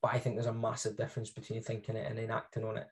But 0.00 0.14
I 0.14 0.18
think 0.18 0.36
there's 0.36 0.46
a 0.46 0.54
massive 0.54 0.96
difference 0.96 1.30
between 1.30 1.62
thinking 1.62 1.96
it 1.96 2.06
and 2.08 2.18
then 2.18 2.30
acting 2.30 2.64
on 2.64 2.78
it. 2.78 2.86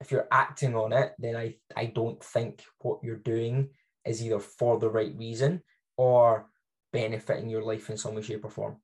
If 0.00 0.10
you're 0.10 0.28
acting 0.32 0.74
on 0.74 0.92
it, 0.92 1.12
then 1.18 1.36
I 1.36 1.56
I 1.76 1.86
don't 1.86 2.22
think 2.24 2.64
what 2.78 3.00
you're 3.02 3.16
doing 3.16 3.68
is 4.04 4.24
either 4.24 4.40
for 4.40 4.78
the 4.78 4.90
right 4.90 5.14
reason 5.16 5.62
or 5.96 6.48
benefiting 6.92 7.48
your 7.48 7.62
life 7.62 7.90
in 7.90 7.96
some 7.96 8.14
way, 8.14 8.22
shape, 8.22 8.44
or 8.44 8.50
form. 8.50 8.76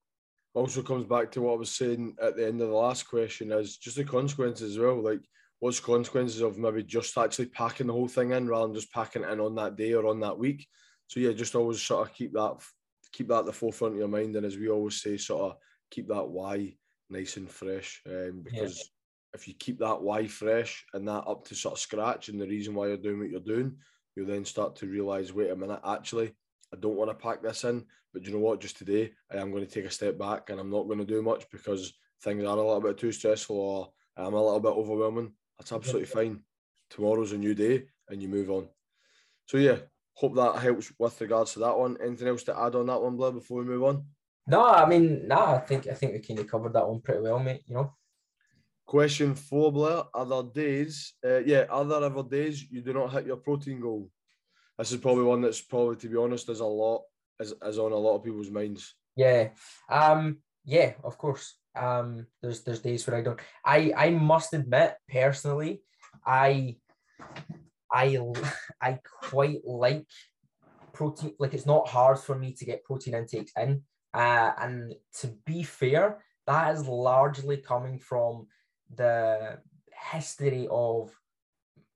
Also 0.55 0.83
comes 0.83 1.05
back 1.05 1.31
to 1.33 1.43
what 1.43 1.55
I 1.55 1.57
was 1.57 1.71
saying 1.71 2.17
at 2.21 2.37
the 2.37 2.47
end 2.47 2.61
of 2.61 2.69
the 2.69 2.75
last 2.75 3.09
question 3.09 3.53
is 3.53 3.77
just 3.77 3.97
the 3.97 4.05
consequences 4.05 4.73
as 4.73 4.79
well. 4.79 5.03
Like 5.03 5.21
what's 5.61 5.81
consequences 5.81 6.41
of 6.41 6.59
maybe 6.59 6.83
just 6.83 7.17
actually 7.19 7.47
packing 7.47 7.89
the 7.89 7.93
whole 7.93 8.09
thing 8.09 8.33
in 8.33 8.49
rather 8.49 8.67
than 8.67 8.75
just 8.75 8.93
packing 8.93 9.23
it 9.23 9.31
in 9.31 9.41
on 9.41 9.55
that 9.57 9.77
day 9.77 9.93
or 9.93 10.07
on 10.07 10.21
that 10.21 10.39
week. 10.39 10.67
So 11.07 11.21
yeah, 11.21 11.33
just 11.33 11.55
always 11.55 11.83
sort 11.83 12.09
of 12.09 12.15
keep 12.15 12.33
that 12.33 12.57
keep 13.13 13.29
that 13.29 13.41
at 13.41 13.47
the 13.47 13.53
forefront 13.53 13.95
of 13.95 13.99
your 13.99 14.09
mind. 14.09 14.37
And 14.37 14.45
as 14.45 14.57
we 14.57 14.69
always 14.69 15.01
say, 15.01 15.17
sort 15.17 15.53
of 15.53 15.57
keep 15.91 16.09
that 16.09 16.29
why 16.29 16.75
nice 17.11 17.37
and 17.37 17.51
fresh. 17.51 18.03
Um, 18.07 18.43
because 18.45 18.79
yeah. 18.79 18.85
if 19.35 19.49
you 19.49 19.55
keep 19.55 19.79
that 19.79 20.01
why 20.01 20.27
fresh 20.27 20.85
and 20.95 21.07
that 21.09 21.25
up 21.27 21.45
to 21.47 21.55
sort 21.55 21.75
of 21.75 21.81
scratch 21.81 22.29
and 22.29 22.41
the 22.41 22.47
reason 22.47 22.75
why 22.75 22.89
you're 22.89 22.97
doing 22.97 23.21
what 23.21 23.31
you're 23.31 23.41
doing, 23.41 23.77
you'll 24.15 24.27
then 24.27 24.45
start 24.45 24.77
to 24.77 24.87
realise, 24.87 25.33
wait 25.33 25.51
a 25.51 25.57
minute, 25.57 25.81
actually, 25.87 26.35
I 26.73 26.77
don't 26.77 26.97
want 26.97 27.11
to 27.11 27.15
pack 27.15 27.43
this 27.43 27.65
in, 27.65 27.85
but 28.13 28.25
you 28.25 28.33
know 28.33 28.39
what? 28.39 28.61
Just 28.61 28.79
today, 28.79 29.13
I 29.31 29.37
am 29.37 29.51
going 29.51 29.67
to 29.67 29.71
take 29.71 29.85
a 29.85 29.91
step 29.91 30.19
back 30.19 30.51
and 30.51 30.61
I'm 30.61 30.71
not 30.71 30.87
going 30.87 30.99
to 30.99 31.05
do 31.05 31.23
much 31.23 31.49
because 31.51 31.95
things 32.23 32.43
are 32.45 32.47
a 32.47 32.55
little 32.57 32.81
bit 32.81 32.99
too 32.99 33.13
stressful 33.13 33.57
or 33.57 33.91
I'm 34.17 34.35
a 34.35 34.43
little 34.43 34.61
bit 34.61 34.73
overwhelming. 34.73 35.33
That's 35.59 35.73
absolutely 35.73 36.07
fine. 36.07 36.41
Tomorrow's 36.91 37.33
a 37.33 37.39
new 37.39 37.55
day 37.55 37.85
and 38.09 38.23
you 38.23 38.29
move 38.29 38.51
on. 38.51 38.69
So, 39.47 39.57
yeah, 39.57 39.77
hope 40.15 40.35
that 40.35 40.57
helps 40.57 40.93
with 40.99 41.21
regards 41.21 41.53
to 41.55 41.61
that 41.61 41.79
one. 41.79 41.97
Anything 42.05 42.29
else 42.29 42.43
to 42.45 42.59
add 42.59 42.75
on 42.75 42.87
that 42.87 43.01
one, 43.01 43.17
Blair, 43.17 43.33
before 43.33 43.59
we 43.59 43.65
move 43.65 43.85
on? 43.85 44.05
No, 44.47 44.67
I 44.67 44.89
mean, 44.89 45.29
no, 45.29 45.37
I 45.37 45.59
think 45.59 45.87
I 45.87 45.95
think 45.95 46.13
we 46.13 46.21
kind 46.21 46.41
of 46.41 46.51
covered 46.51 46.73
that 46.73 46.89
one 46.89 47.01
pretty 47.01 47.21
well, 47.21 47.39
mate. 47.39 47.63
You 47.67 47.75
know. 47.75 47.95
Question 48.87 49.35
four, 49.35 49.71
Blair. 49.71 50.05
Are 50.15 50.25
there 50.25 50.43
days? 50.43 51.13
Uh, 51.25 51.39
yeah, 51.39 51.67
are 51.69 51.85
there 51.85 52.03
ever 52.03 52.23
days 52.23 52.65
you 52.71 52.81
do 52.81 52.95
not 52.95 53.13
hit 53.13 53.27
your 53.27 53.37
protein 53.37 53.81
goal? 53.81 54.11
This 54.79 54.93
is 54.93 54.99
probably 54.99 55.25
one 55.25 55.41
that's 55.41 55.61
probably, 55.61 55.97
to 55.97 56.09
be 56.09 56.17
honest, 56.17 56.49
is 56.49 56.61
a 56.61 56.67
lot 56.67 57.03
is, 57.41 57.55
is 57.65 57.79
on 57.79 57.93
a 57.93 57.97
lot 57.97 58.17
of 58.17 58.25
people's 58.25 58.51
minds. 58.51 58.95
Yeah. 59.17 59.49
Um, 59.91 60.39
yeah, 60.65 60.93
of 61.05 61.19
course. 61.19 61.59
Um, 61.75 62.27
there's 62.43 62.63
there's 62.63 62.81
days 62.81 63.07
where 63.07 63.17
I 63.17 63.23
don't. 63.23 63.41
I 63.65 63.93
I 63.97 64.11
must 64.11 64.55
admit 64.55 64.95
personally, 65.09 65.83
I 66.25 66.77
I 67.93 68.19
I 68.81 68.99
quite 69.23 69.61
like 69.65 70.07
protein. 70.93 71.35
Like 71.39 71.55
it's 71.55 71.67
not 71.67 71.89
hard 71.89 72.19
for 72.19 72.37
me 72.37 72.53
to 72.55 72.65
get 72.65 72.85
protein 72.85 73.15
intakes 73.15 73.53
in. 73.57 73.83
Uh, 74.15 74.53
and 74.61 74.95
to 75.21 75.29
be 75.45 75.63
fair, 75.63 76.23
that 76.47 76.75
is 76.75 76.87
largely 76.87 77.59
coming 77.59 77.99
from 77.99 78.47
the 78.95 79.59
history 80.13 80.67
of 80.71 81.11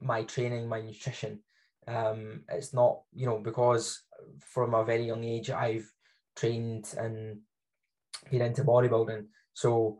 my 0.00 0.24
training, 0.24 0.68
my 0.68 0.80
nutrition. 0.80 1.42
Um, 1.86 2.42
it's 2.48 2.72
not, 2.72 3.02
you 3.14 3.26
know, 3.26 3.38
because 3.38 4.02
from 4.40 4.74
a 4.74 4.84
very 4.84 5.06
young 5.06 5.24
age 5.24 5.50
I've 5.50 5.90
trained 6.36 6.94
and 6.96 7.40
been 8.30 8.42
into 8.42 8.64
bodybuilding. 8.64 9.26
So 9.54 9.98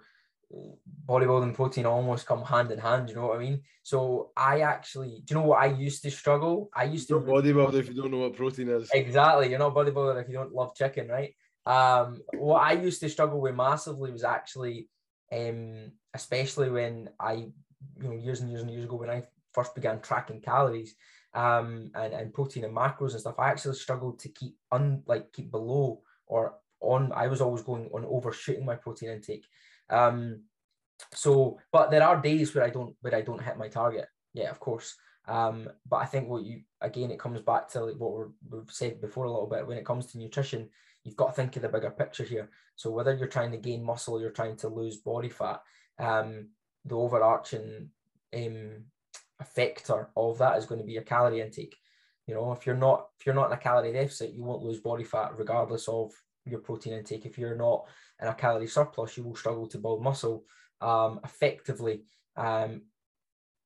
bodybuilding 1.09 1.45
and 1.45 1.55
protein 1.55 1.87
almost 1.87 2.27
come 2.27 2.45
hand 2.45 2.71
in 2.71 2.79
hand, 2.79 3.09
you 3.09 3.15
know 3.15 3.27
what 3.29 3.37
I 3.37 3.41
mean? 3.41 3.63
So 3.83 4.31
I 4.37 4.61
actually 4.61 5.23
do 5.25 5.35
you 5.35 5.41
know 5.41 5.47
what 5.47 5.63
I 5.63 5.67
used 5.67 6.03
to 6.03 6.11
struggle? 6.11 6.71
I 6.75 6.85
used 6.85 7.09
to 7.09 7.15
bodybuilder 7.15 7.75
if 7.75 7.89
you 7.89 7.95
don't 7.95 8.11
know 8.11 8.19
what 8.19 8.37
protein 8.37 8.69
is. 8.69 8.91
Exactly. 8.93 9.51
You're 9.51 9.59
not 9.59 9.75
bodybuilder 9.75 10.21
if 10.23 10.29
you 10.29 10.35
don't 10.35 10.53
love 10.53 10.75
chicken, 10.75 11.09
right? 11.09 11.35
Um 11.67 12.23
what 12.35 12.63
I 12.63 12.73
used 12.73 13.01
to 13.01 13.09
struggle 13.09 13.41
with 13.41 13.55
massively 13.55 14.11
was 14.13 14.25
actually 14.25 14.89
um 15.33 15.93
especially 16.15 16.71
when 16.71 17.09
I 17.19 17.33
you 17.33 17.53
know 18.03 18.13
years 18.13 18.41
and 18.41 18.51
years 18.51 18.63
and 18.63 18.71
years 18.71 18.85
ago 18.85 18.97
when 18.97 19.11
I 19.11 19.23
first 19.53 19.75
began 19.75 20.01
tracking 20.01 20.41
calories 20.41 20.95
um 21.35 21.91
and, 21.95 22.13
and 22.13 22.35
protein 22.35 22.65
and 22.65 22.77
macros 22.77 23.13
and 23.13 23.21
stuff, 23.21 23.39
I 23.39 23.51
actually 23.51 23.77
struggled 23.77 24.19
to 24.21 24.29
keep 24.29 24.57
un 24.71 25.03
like 25.07 25.33
keep 25.33 25.51
below 25.51 26.03
or 26.27 26.55
on 26.81 27.13
I 27.13 27.29
was 27.29 27.41
always 27.41 27.63
going 27.63 27.89
on 27.95 28.05
overshooting 28.05 28.65
my 28.65 28.75
protein 28.75 29.11
intake. 29.11 29.47
Um, 29.89 30.43
so, 31.15 31.59
but 31.73 31.91
there 31.91 32.03
are 32.03 32.21
days 32.21 32.55
where 32.55 32.65
I 32.65 32.71
don't 32.71 32.95
where 33.01 33.15
I 33.15 33.23
don't 33.23 33.43
hit 33.43 33.57
my 33.59 33.69
target. 33.69 34.07
Yeah, 34.35 34.51
of 34.51 34.61
course. 34.61 34.97
Um, 35.29 35.69
but 35.89 35.97
I 35.97 36.07
think 36.07 36.29
what 36.29 36.45
you 36.45 36.63
again, 36.81 37.11
it 37.11 37.19
comes 37.19 37.41
back 37.41 37.69
to 37.71 37.85
like 37.85 37.97
what 37.97 38.29
we 38.51 38.59
have 38.59 38.71
said 38.71 39.01
before 39.01 39.25
a 39.25 39.31
little 39.31 39.47
bit. 39.47 39.67
When 39.67 39.79
it 39.79 39.87
comes 39.87 40.07
to 40.07 40.19
nutrition, 40.19 40.69
you've 41.05 41.17
got 41.17 41.29
to 41.29 41.33
think 41.33 41.57
of 41.57 41.63
the 41.63 41.69
bigger 41.69 41.91
picture 41.91 42.25
here. 42.25 42.51
So 42.77 42.91
whether 42.91 43.15
you're 43.15 43.29
trying 43.29 43.53
to 43.53 43.59
gain 43.59 43.85
muscle, 43.85 44.21
you're 44.21 44.31
trying 44.31 44.57
to 44.59 44.69
lose 44.69 44.97
body 44.97 45.29
fat, 45.29 45.61
um, 45.99 46.49
the 46.85 46.97
overarching 46.97 47.91
um, 48.35 48.85
factor 49.45 50.09
of 50.17 50.39
that 50.39 50.59
is 50.59 50.67
going 50.67 50.81
to 50.81 50.87
be 50.87 50.93
your 50.93 51.03
calorie 51.03 51.41
intake. 51.41 51.77
You 52.27 52.35
know, 52.35 52.53
if 52.53 52.67
you're 52.67 52.77
not 52.77 53.09
if 53.19 53.27
you're 53.27 53.35
not 53.35 53.47
in 53.47 53.59
a 53.59 53.61
calorie 53.61 53.93
deficit, 53.93 54.33
you 54.33 54.45
won't 54.45 54.63
lose 54.63 54.81
body 54.81 55.05
fat 55.05 55.33
regardless 55.37 55.89
of 55.89 56.13
your 56.45 56.61
protein 56.61 56.93
intake. 56.93 57.27
If 57.27 57.39
you're 57.39 57.57
not 57.57 57.87
in 58.21 58.29
a 58.29 58.35
calorie 58.35 58.69
surplus, 58.69 59.17
you 59.17 59.25
will 59.25 59.37
struggle 59.37 59.67
to 59.69 59.79
build 59.79 60.03
muscle 60.03 60.45
um, 60.81 61.21
effectively, 61.25 62.03
um, 62.37 62.83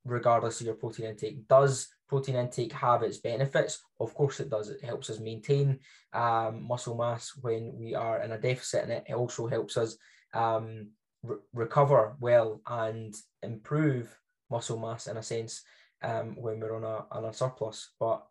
regardless 0.04 0.60
of 0.60 0.66
your 0.66 0.76
protein 0.76 1.06
intake. 1.06 1.46
Does 1.48 1.88
protein 2.08 2.36
intake 2.36 2.72
have 2.72 3.02
its 3.02 3.18
benefits? 3.18 3.82
Of 4.00 4.14
course, 4.14 4.40
it 4.40 4.50
does. 4.50 4.68
It 4.68 4.84
helps 4.84 5.10
us 5.10 5.20
maintain 5.20 5.80
um, 6.12 6.66
muscle 6.66 6.96
mass 6.96 7.32
when 7.40 7.74
we 7.76 7.94
are 7.94 8.22
in 8.22 8.32
a 8.32 8.38
deficit, 8.38 8.84
and 8.84 8.92
it 8.92 9.14
also 9.14 9.46
helps 9.46 9.76
us 9.76 9.96
um, 10.32 10.90
re- 11.22 11.38
recover 11.52 12.16
well 12.20 12.60
and 12.66 13.14
improve 13.42 14.16
muscle 14.50 14.78
mass 14.78 15.06
in 15.06 15.16
a 15.16 15.22
sense 15.22 15.62
um, 16.02 16.36
when 16.36 16.60
we're 16.60 16.76
on 16.76 16.84
a 16.84 17.06
on 17.10 17.24
a 17.24 17.32
surplus. 17.32 17.90
But 17.98 18.24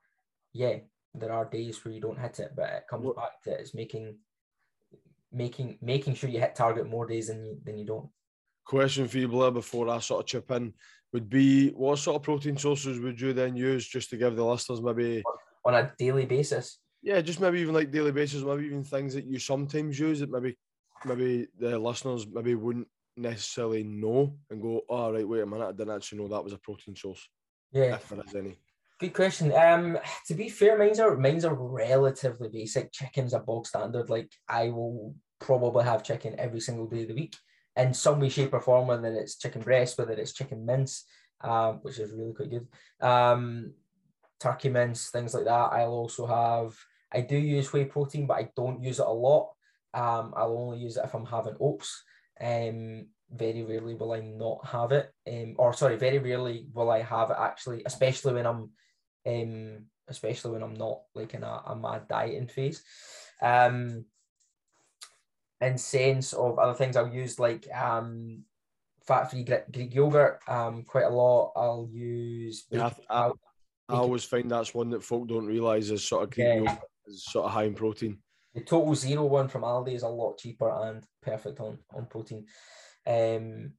yeah, 0.53 0.77
there 1.13 1.31
are 1.31 1.45
days 1.45 1.83
where 1.83 1.93
you 1.93 2.01
don't 2.01 2.19
hit 2.19 2.39
it, 2.39 2.51
but 2.55 2.69
it 2.69 2.83
comes 2.89 3.07
back 3.15 3.41
to 3.43 3.51
it's 3.51 3.73
making 3.73 4.17
making 5.31 5.77
making 5.81 6.15
sure 6.15 6.29
you 6.29 6.39
hit 6.39 6.55
target 6.55 6.87
more 6.87 7.05
days 7.05 7.27
than 7.27 7.45
you 7.45 7.57
than 7.63 7.77
you 7.77 7.85
don't. 7.85 8.09
Question 8.65 9.07
for 9.07 9.19
you, 9.19 9.27
Blair, 9.27 9.51
before 9.51 9.89
I 9.89 9.99
sort 9.99 10.21
of 10.21 10.27
chip 10.27 10.49
in, 10.51 10.73
would 11.13 11.29
be 11.29 11.69
what 11.69 11.99
sort 11.99 12.15
of 12.15 12.23
protein 12.23 12.57
sources 12.57 12.99
would 12.99 13.21
you 13.21 13.31
then 13.33 13.55
use 13.55 13.87
just 13.87 14.09
to 14.09 14.17
give 14.17 14.35
the 14.35 14.43
listeners 14.43 14.81
maybe 14.81 15.23
on 15.63 15.75
a 15.75 15.91
daily 15.99 16.25
basis? 16.25 16.79
Yeah, 17.03 17.21
just 17.21 17.39
maybe 17.39 17.59
even 17.59 17.75
like 17.75 17.91
daily 17.91 18.11
basis, 18.11 18.43
maybe 18.43 18.65
even 18.65 18.83
things 18.83 19.13
that 19.13 19.25
you 19.25 19.37
sometimes 19.37 19.99
use 19.99 20.19
that 20.19 20.31
maybe 20.31 20.57
maybe 21.05 21.47
the 21.59 21.77
listeners 21.77 22.25
maybe 22.25 22.55
wouldn't 22.55 22.87
necessarily 23.17 23.83
know 23.83 24.35
and 24.49 24.61
go, 24.61 24.81
oh 24.89 25.11
right, 25.11 25.27
wait 25.27 25.41
a 25.41 25.45
minute, 25.45 25.67
I 25.67 25.71
didn't 25.71 25.95
actually 25.95 26.19
know 26.19 26.27
that 26.29 26.43
was 26.43 26.53
a 26.53 26.57
protein 26.57 26.95
source. 26.95 27.27
Yeah. 27.71 27.95
If 27.95 28.09
there 28.09 28.23
is 28.25 28.35
any. 28.35 28.57
Good 28.99 29.13
question. 29.13 29.51
Um, 29.51 29.97
to 30.27 30.33
be 30.33 30.47
fair, 30.47 30.77
mine's 30.77 31.01
are 31.01 31.17
mine's 31.17 31.43
are 31.43 31.53
relatively 31.53 32.47
basic. 32.47 32.93
Chicken's 32.93 33.33
a 33.33 33.39
bog 33.39 33.67
standard. 33.67 34.09
Like 34.09 34.31
I 34.47 34.69
will 34.69 35.15
probably 35.39 35.83
have 35.83 36.03
chicken 36.03 36.35
every 36.39 36.61
single 36.61 36.87
day 36.87 37.01
of 37.01 37.09
the 37.09 37.13
week 37.13 37.35
in 37.75 37.93
some 37.93 38.21
way, 38.21 38.29
shape, 38.29 38.53
or 38.53 38.61
form, 38.61 38.87
whether 38.87 39.13
it's 39.13 39.37
chicken 39.37 39.61
breast, 39.61 39.97
whether 39.97 40.13
it's 40.13 40.33
chicken 40.33 40.65
mince, 40.65 41.03
um, 41.41 41.79
which 41.81 41.99
is 41.99 42.13
really 42.13 42.33
quite 42.33 42.49
good. 42.49 42.67
Um, 43.01 43.73
turkey 44.39 44.69
mince, 44.69 45.09
things 45.09 45.33
like 45.33 45.45
that. 45.45 45.73
I'll 45.73 45.89
also 45.89 46.25
have. 46.25 46.73
I 47.11 47.21
do 47.21 47.37
use 47.37 47.71
whey 47.71 47.85
protein, 47.85 48.27
but 48.27 48.37
I 48.37 48.49
don't 48.55 48.81
use 48.81 48.99
it 48.99 49.05
a 49.05 49.11
lot. 49.11 49.51
Um, 49.93 50.33
I'll 50.35 50.57
only 50.57 50.79
use 50.79 50.97
it 50.97 51.05
if 51.05 51.13
I'm 51.13 51.25
having 51.25 51.55
oats. 51.59 52.03
Um, 52.39 53.07
very 53.31 53.63
rarely 53.63 53.95
will 53.95 54.13
I 54.13 54.19
not 54.19 54.65
have 54.65 54.91
it. 54.91 55.11
Um, 55.27 55.55
or 55.57 55.73
sorry, 55.73 55.97
very 55.97 56.19
rarely 56.19 56.67
will 56.73 56.91
I 56.91 57.01
have 57.01 57.31
it 57.31 57.37
actually, 57.39 57.81
especially 57.85 58.33
when 58.33 58.45
I'm 58.45 58.69
um, 59.27 59.85
especially 60.07 60.51
when 60.51 60.63
I'm 60.63 60.75
not 60.75 61.01
like 61.13 61.33
in 61.33 61.43
a, 61.43 61.61
a 61.67 61.75
mad 61.75 62.07
dieting 62.07 62.47
phase. 62.47 62.83
Um, 63.41 64.05
in 65.61 65.77
sense 65.77 66.33
of 66.33 66.59
other 66.59 66.73
things, 66.73 66.95
I'll 66.95 67.13
use 67.13 67.39
like 67.39 67.67
um, 67.73 68.43
fat-free 69.07 69.47
Greek 69.71 69.95
yogurt 69.95 70.39
um, 70.47 70.83
quite 70.83 71.05
a 71.05 71.09
lot. 71.09 71.53
I'll 71.55 71.87
use. 71.91 72.65
Yeah, 72.69 72.91
I, 73.09 73.27
I, 73.27 73.31
I, 73.89 73.95
always 73.95 74.23
find 74.23 74.49
that's 74.49 74.73
one 74.73 74.89
that 74.91 75.03
folk 75.03 75.27
don't 75.27 75.45
realise 75.47 75.89
is 75.89 76.03
sort 76.03 76.23
of 76.23 76.29
Greek 76.31 76.47
yeah. 76.47 76.55
yogurt 76.55 76.79
is 77.07 77.25
sort 77.25 77.45
of 77.45 77.51
high 77.51 77.63
in 77.63 77.73
protein. 77.73 78.17
The 78.55 78.61
total 78.61 78.95
zero 78.95 79.25
one 79.25 79.49
from 79.49 79.63
Aldi 79.63 79.93
is 79.93 80.03
a 80.03 80.07
lot 80.07 80.37
cheaper 80.37 80.69
and 80.69 81.03
perfect 81.21 81.59
on 81.59 81.79
on 81.93 82.05
protein. 82.05 82.45
Um, 83.05 83.73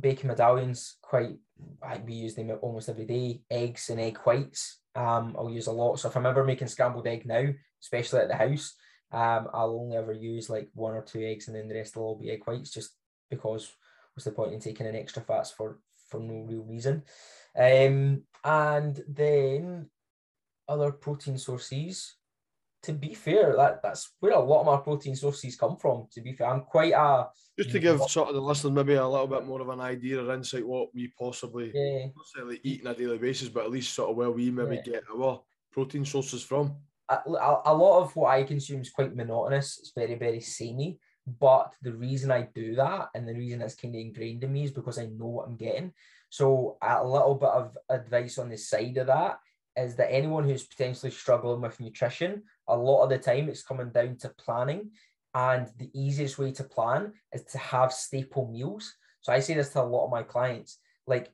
bacon 0.00 0.28
medallions, 0.28 0.96
quite 1.02 1.36
I, 1.82 1.98
we 1.98 2.14
use 2.14 2.34
them 2.34 2.50
almost 2.62 2.88
every 2.88 3.04
day. 3.04 3.42
Eggs 3.50 3.90
and 3.90 4.00
egg 4.00 4.18
whites, 4.24 4.80
um, 4.94 5.36
I'll 5.38 5.50
use 5.50 5.66
a 5.66 5.72
lot. 5.72 5.96
So 6.00 6.08
if 6.08 6.16
I'm 6.16 6.26
ever 6.26 6.42
making 6.42 6.68
scrambled 6.68 7.06
egg 7.06 7.26
now, 7.26 7.46
especially 7.82 8.20
at 8.20 8.28
the 8.28 8.34
house, 8.36 8.74
um, 9.12 9.48
I'll 9.52 9.78
only 9.78 9.96
ever 9.96 10.12
use 10.12 10.50
like 10.50 10.70
one 10.74 10.94
or 10.94 11.02
two 11.02 11.22
eggs, 11.22 11.46
and 11.46 11.56
then 11.56 11.68
the 11.68 11.74
rest 11.74 11.94
will 11.94 12.04
all 12.04 12.18
be 12.18 12.30
egg 12.30 12.42
whites, 12.46 12.70
just 12.70 12.96
because 13.30 13.70
what's 14.14 14.24
the 14.24 14.32
point 14.32 14.54
in 14.54 14.60
taking 14.60 14.86
in 14.86 14.96
extra 14.96 15.22
fats 15.22 15.50
for 15.50 15.78
for 16.08 16.18
no 16.18 16.46
real 16.48 16.62
reason. 16.62 17.02
Um, 17.56 18.22
and 18.42 19.00
then 19.06 19.90
other 20.66 20.92
protein 20.92 21.38
sources 21.38 22.16
to 22.84 22.92
be 22.92 23.14
fair, 23.14 23.54
that 23.56 23.82
that's 23.82 24.12
where 24.20 24.32
a 24.32 24.40
lot 24.40 24.60
of 24.60 24.66
my 24.66 24.76
protein 24.76 25.16
sources 25.16 25.56
come 25.56 25.76
from. 25.76 26.06
To 26.12 26.20
be 26.20 26.32
fair, 26.32 26.48
I'm 26.48 26.62
quite 26.62 26.92
a 26.92 27.28
just 27.58 27.70
to 27.70 27.78
give 27.78 28.00
sort 28.02 28.28
of 28.28 28.34
the 28.34 28.40
listeners 28.40 28.72
maybe 28.72 28.94
a 28.94 29.06
little 29.06 29.26
bit 29.26 29.46
more 29.46 29.60
of 29.60 29.68
an 29.68 29.80
idea 29.80 30.22
or 30.22 30.34
insight 30.34 30.66
what 30.66 30.88
we 30.94 31.12
possibly 31.18 31.70
yeah. 31.74 32.06
necessarily 32.16 32.60
eat 32.64 32.84
on 32.84 32.92
a 32.92 32.96
daily 32.96 33.18
basis, 33.18 33.48
but 33.48 33.64
at 33.64 33.70
least 33.70 33.94
sort 33.94 34.10
of 34.10 34.16
where 34.16 34.30
we 34.30 34.50
maybe 34.50 34.76
yeah. 34.76 34.92
get 34.94 35.04
our 35.16 35.40
protein 35.72 36.04
sources 36.04 36.42
from. 36.42 36.76
A, 37.08 37.14
a, 37.14 37.62
a 37.66 37.74
lot 37.74 38.02
of 38.02 38.16
what 38.16 38.30
I 38.34 38.42
consume 38.44 38.80
is 38.80 38.90
quite 38.90 39.14
monotonous. 39.14 39.78
It's 39.78 39.92
very 39.94 40.16
very 40.16 40.40
samey. 40.40 40.98
But 41.26 41.72
the 41.80 41.92
reason 41.92 42.30
I 42.30 42.48
do 42.54 42.74
that 42.74 43.08
and 43.14 43.26
the 43.26 43.34
reason 43.34 43.62
it's 43.62 43.74
kind 43.74 43.94
of 43.94 44.00
ingrained 44.00 44.44
in 44.44 44.52
me 44.52 44.64
is 44.64 44.72
because 44.72 44.98
I 44.98 45.06
know 45.06 45.26
what 45.26 45.48
I'm 45.48 45.56
getting. 45.56 45.92
So 46.28 46.76
a 46.82 47.02
little 47.06 47.36
bit 47.36 47.48
of 47.48 47.78
advice 47.88 48.38
on 48.38 48.50
the 48.50 48.58
side 48.58 48.96
of 48.98 49.06
that 49.06 49.38
is 49.76 49.96
that 49.96 50.12
anyone 50.12 50.44
who's 50.44 50.66
potentially 50.66 51.10
struggling 51.10 51.60
with 51.60 51.80
nutrition, 51.80 52.42
a 52.68 52.76
lot 52.76 53.02
of 53.02 53.10
the 53.10 53.18
time 53.18 53.48
it's 53.48 53.62
coming 53.62 53.90
down 53.90 54.16
to 54.18 54.28
planning. 54.30 54.90
And 55.34 55.68
the 55.78 55.90
easiest 55.92 56.38
way 56.38 56.52
to 56.52 56.64
plan 56.64 57.12
is 57.32 57.44
to 57.46 57.58
have 57.58 57.92
staple 57.92 58.48
meals. 58.50 58.94
So 59.20 59.32
I 59.32 59.40
say 59.40 59.54
this 59.54 59.70
to 59.70 59.82
a 59.82 59.82
lot 59.82 60.04
of 60.04 60.10
my 60.10 60.22
clients. 60.22 60.78
Like, 61.06 61.32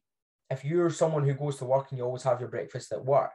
if 0.49 0.65
you're 0.65 0.91
someone 0.91 1.25
who 1.25 1.35
goes 1.35 1.59
to 1.59 1.65
work 1.65 1.89
and 1.91 1.99
you 1.99 2.05
always 2.05 2.23
have 2.23 2.41
your 2.41 2.49
breakfast 2.49 2.93
at 2.93 3.05
work, 3.05 3.33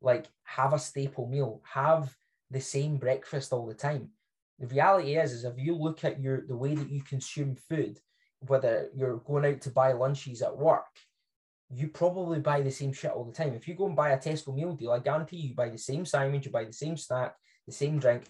like 0.00 0.26
have 0.44 0.72
a 0.72 0.78
staple 0.78 1.28
meal, 1.28 1.62
have 1.72 2.14
the 2.50 2.60
same 2.60 2.96
breakfast 2.96 3.52
all 3.52 3.66
the 3.66 3.74
time. 3.74 4.10
The 4.58 4.66
reality 4.66 5.16
is, 5.16 5.32
is 5.32 5.44
if 5.44 5.54
you 5.58 5.74
look 5.76 6.04
at 6.04 6.20
your 6.20 6.46
the 6.46 6.56
way 6.56 6.74
that 6.74 6.90
you 6.90 7.02
consume 7.02 7.56
food, 7.68 7.98
whether 8.40 8.88
you're 8.94 9.18
going 9.18 9.44
out 9.44 9.60
to 9.62 9.70
buy 9.70 9.92
lunches 9.92 10.42
at 10.42 10.56
work, 10.56 10.86
you 11.74 11.88
probably 11.88 12.38
buy 12.38 12.60
the 12.60 12.70
same 12.70 12.92
shit 12.92 13.10
all 13.10 13.24
the 13.24 13.32
time. 13.32 13.54
If 13.54 13.66
you 13.66 13.74
go 13.74 13.86
and 13.86 13.96
buy 13.96 14.10
a 14.10 14.18
Tesco 14.18 14.54
meal 14.54 14.72
deal, 14.72 14.92
I 14.92 15.00
guarantee 15.00 15.36
you 15.36 15.54
buy 15.54 15.68
the 15.68 15.78
same 15.78 16.04
sandwich, 16.04 16.46
you 16.46 16.52
buy 16.52 16.64
the 16.64 16.72
same 16.72 16.96
snack, 16.96 17.34
the 17.66 17.72
same 17.72 17.98
drink 17.98 18.24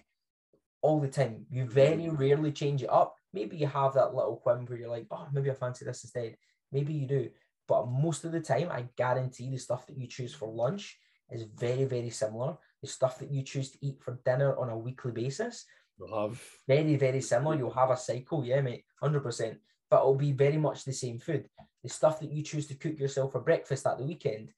all 0.80 1.00
the 1.00 1.08
time. 1.08 1.44
You 1.50 1.66
very 1.66 2.04
mm. 2.04 2.18
rarely 2.18 2.52
change 2.52 2.82
it 2.82 2.90
up. 2.90 3.16
Maybe 3.32 3.56
you 3.56 3.66
have 3.66 3.94
that 3.94 4.14
little 4.14 4.40
whim 4.44 4.64
where 4.64 4.78
you're 4.78 4.88
like, 4.88 5.06
oh, 5.10 5.28
maybe 5.32 5.50
I 5.50 5.54
fancy 5.54 5.84
this 5.84 6.04
instead. 6.04 6.36
Maybe 6.72 6.94
you 6.94 7.06
do. 7.06 7.28
But 7.68 7.88
most 7.88 8.24
of 8.24 8.32
the 8.32 8.40
time, 8.40 8.68
I 8.70 8.86
guarantee 8.96 9.50
the 9.50 9.58
stuff 9.58 9.86
that 9.86 9.98
you 9.98 10.06
choose 10.06 10.32
for 10.32 10.48
lunch 10.48 10.98
is 11.30 11.42
very, 11.42 11.84
very 11.84 12.10
similar. 12.10 12.56
the 12.80 12.86
stuff 12.86 13.18
that 13.18 13.30
you 13.30 13.42
choose 13.42 13.70
to 13.70 13.78
eat 13.80 14.00
for 14.00 14.20
dinner 14.24 14.56
on 14.56 14.70
a 14.70 14.78
weekly 14.78 15.12
basis, 15.12 15.64
You'll 15.98 16.28
have 16.28 16.40
very, 16.68 16.96
very 16.96 17.20
similar. 17.20 17.56
You'll 17.56 17.70
have 17.70 17.90
a 17.90 17.96
cycle, 17.96 18.44
yeah, 18.44 18.60
mate, 18.60 18.84
100%. 19.02 19.56
But 19.90 20.00
it'll 20.00 20.16
be 20.16 20.32
very 20.32 20.56
much 20.56 20.84
the 20.84 20.92
same 20.92 21.18
food. 21.18 21.48
The 21.82 21.88
stuff 21.88 22.20
that 22.20 22.30
you 22.30 22.42
choose 22.42 22.66
to 22.68 22.74
cook 22.74 22.98
yourself 22.98 23.32
for 23.32 23.40
breakfast 23.40 23.86
at 23.86 23.98
the 23.98 24.04
weekend 24.04 24.52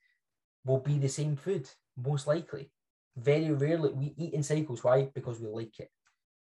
will 0.65 0.81
be 0.81 0.99
the 0.99 1.09
same 1.09 1.37
food, 1.37 1.69
most 1.97 2.27
likely. 2.27 2.71
Very 3.17 3.51
rarely, 3.51 3.93
we 3.93 4.15
eat 4.17 4.35
in 4.35 4.43
cycles. 4.43 4.85
Why? 4.85 5.11
Because 5.15 5.41
we 5.41 5.49
like 5.49 5.79
it. 5.81 5.91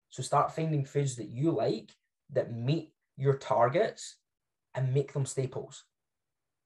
So 0.09 0.23
start 0.23 0.55
finding 0.55 0.85
foods 0.85 1.15
that 1.17 1.29
you 1.29 1.51
like 1.51 1.91
that 2.31 2.53
meet 2.53 2.93
your 3.17 3.37
targets 3.37 4.17
and 4.73 4.93
make 4.93 5.13
them 5.13 5.25
staples. 5.25 5.83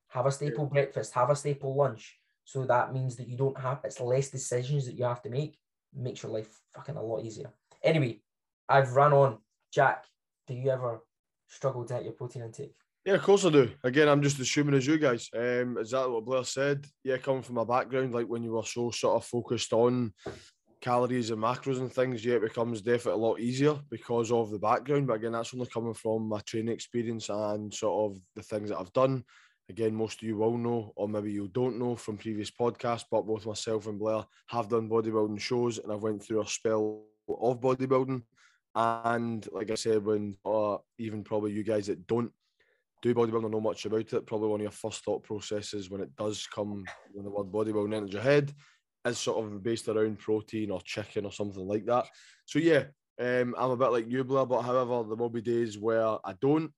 Have 0.09 0.25
a 0.25 0.31
staple 0.31 0.65
breakfast, 0.65 1.13
have 1.13 1.29
a 1.29 1.35
staple 1.35 1.75
lunch. 1.75 2.17
So 2.45 2.65
that 2.65 2.93
means 2.93 3.15
that 3.17 3.27
you 3.27 3.37
don't 3.37 3.59
have, 3.59 3.81
it's 3.83 3.99
less 3.99 4.29
decisions 4.29 4.85
that 4.87 4.95
you 4.95 5.03
have 5.03 5.21
to 5.23 5.29
make. 5.29 5.57
Makes 5.93 6.23
your 6.23 6.31
life 6.31 6.49
fucking 6.73 6.95
a 6.95 7.01
lot 7.01 7.23
easier. 7.23 7.51
Anyway, 7.83 8.21
I've 8.67 8.95
run 8.95 9.13
on. 9.13 9.37
Jack, 9.71 10.05
do 10.47 10.53
you 10.55 10.71
ever 10.71 11.01
struggle 11.49 11.83
to 11.85 11.95
hit 11.95 12.03
your 12.05 12.13
protein 12.13 12.43
intake? 12.43 12.75
Yeah, 13.05 13.15
of 13.15 13.23
course 13.23 13.45
I 13.45 13.49
do. 13.49 13.71
Again, 13.83 14.07
I'm 14.07 14.21
just 14.21 14.39
assuming 14.39 14.75
as 14.75 14.85
you 14.85 14.97
guys. 14.97 15.29
Um, 15.35 15.77
exactly 15.79 16.13
what 16.13 16.25
Blair 16.25 16.43
said. 16.43 16.85
Yeah, 17.03 17.17
coming 17.17 17.41
from 17.41 17.57
a 17.57 17.65
background 17.65 18.13
like 18.13 18.27
when 18.27 18.43
you 18.43 18.51
were 18.51 18.63
so 18.63 18.91
sort 18.91 19.15
of 19.15 19.25
focused 19.25 19.73
on 19.73 20.13
calories 20.81 21.29
and 21.31 21.41
macros 21.41 21.79
and 21.79 21.91
things, 21.91 22.23
yeah, 22.23 22.35
it 22.35 22.43
becomes 22.43 22.81
definitely 22.81 23.21
a 23.21 23.25
lot 23.25 23.39
easier 23.39 23.79
because 23.89 24.31
of 24.31 24.51
the 24.51 24.59
background. 24.59 25.07
But 25.07 25.15
again, 25.15 25.31
that's 25.31 25.53
only 25.53 25.67
coming 25.67 25.93
from 25.93 26.29
my 26.29 26.39
training 26.41 26.73
experience 26.73 27.29
and 27.29 27.73
sort 27.73 28.11
of 28.11 28.21
the 28.35 28.43
things 28.43 28.69
that 28.69 28.79
I've 28.79 28.93
done. 28.93 29.23
Again, 29.69 29.95
most 29.95 30.21
of 30.21 30.27
you 30.27 30.37
will 30.37 30.57
know, 30.57 30.93
or 30.95 31.07
maybe 31.07 31.31
you 31.31 31.47
don't 31.47 31.77
know 31.77 31.95
from 31.95 32.17
previous 32.17 32.51
podcasts, 32.51 33.05
but 33.09 33.27
both 33.27 33.45
myself 33.45 33.87
and 33.87 33.99
Blair 33.99 34.25
have 34.47 34.67
done 34.67 34.89
bodybuilding 34.89 35.39
shows, 35.39 35.77
and 35.77 35.91
I've 35.91 36.01
went 36.01 36.23
through 36.23 36.41
a 36.41 36.47
spell 36.47 37.03
of 37.29 37.61
bodybuilding. 37.61 38.23
And 38.75 39.47
like 39.51 39.71
I 39.71 39.75
said, 39.75 40.05
when 40.05 40.37
uh, 40.45 40.77
even 40.97 41.23
probably 41.23 41.51
you 41.51 41.63
guys 41.63 41.87
that 41.87 42.07
don't 42.07 42.31
do 43.01 43.15
bodybuilding 43.15 43.49
know 43.49 43.61
much 43.61 43.85
about 43.85 44.13
it, 44.13 44.25
probably 44.25 44.49
one 44.49 44.59
of 44.59 44.63
your 44.63 44.71
first 44.71 45.03
thought 45.03 45.23
processes 45.23 45.89
when 45.89 46.01
it 46.01 46.15
does 46.15 46.47
come 46.53 46.83
when 47.13 47.25
the 47.25 47.31
word 47.31 47.51
bodybuilding 47.51 47.95
enters 47.95 48.13
your 48.13 48.21
head 48.21 48.53
is 49.05 49.17
sort 49.17 49.43
of 49.43 49.63
based 49.63 49.87
around 49.87 50.19
protein 50.19 50.71
or 50.71 50.81
chicken 50.81 51.25
or 51.25 51.31
something 51.31 51.65
like 51.67 51.85
that. 51.85 52.05
So 52.45 52.59
yeah, 52.59 52.83
um, 53.19 53.55
I'm 53.57 53.71
a 53.71 53.77
bit 53.77 53.91
like 53.91 54.09
you, 54.09 54.23
Blair, 54.23 54.45
but 54.45 54.61
however, 54.61 55.03
there 55.03 55.15
will 55.15 55.29
be 55.29 55.41
days 55.41 55.77
where 55.77 56.17
I 56.23 56.33
don't. 56.41 56.71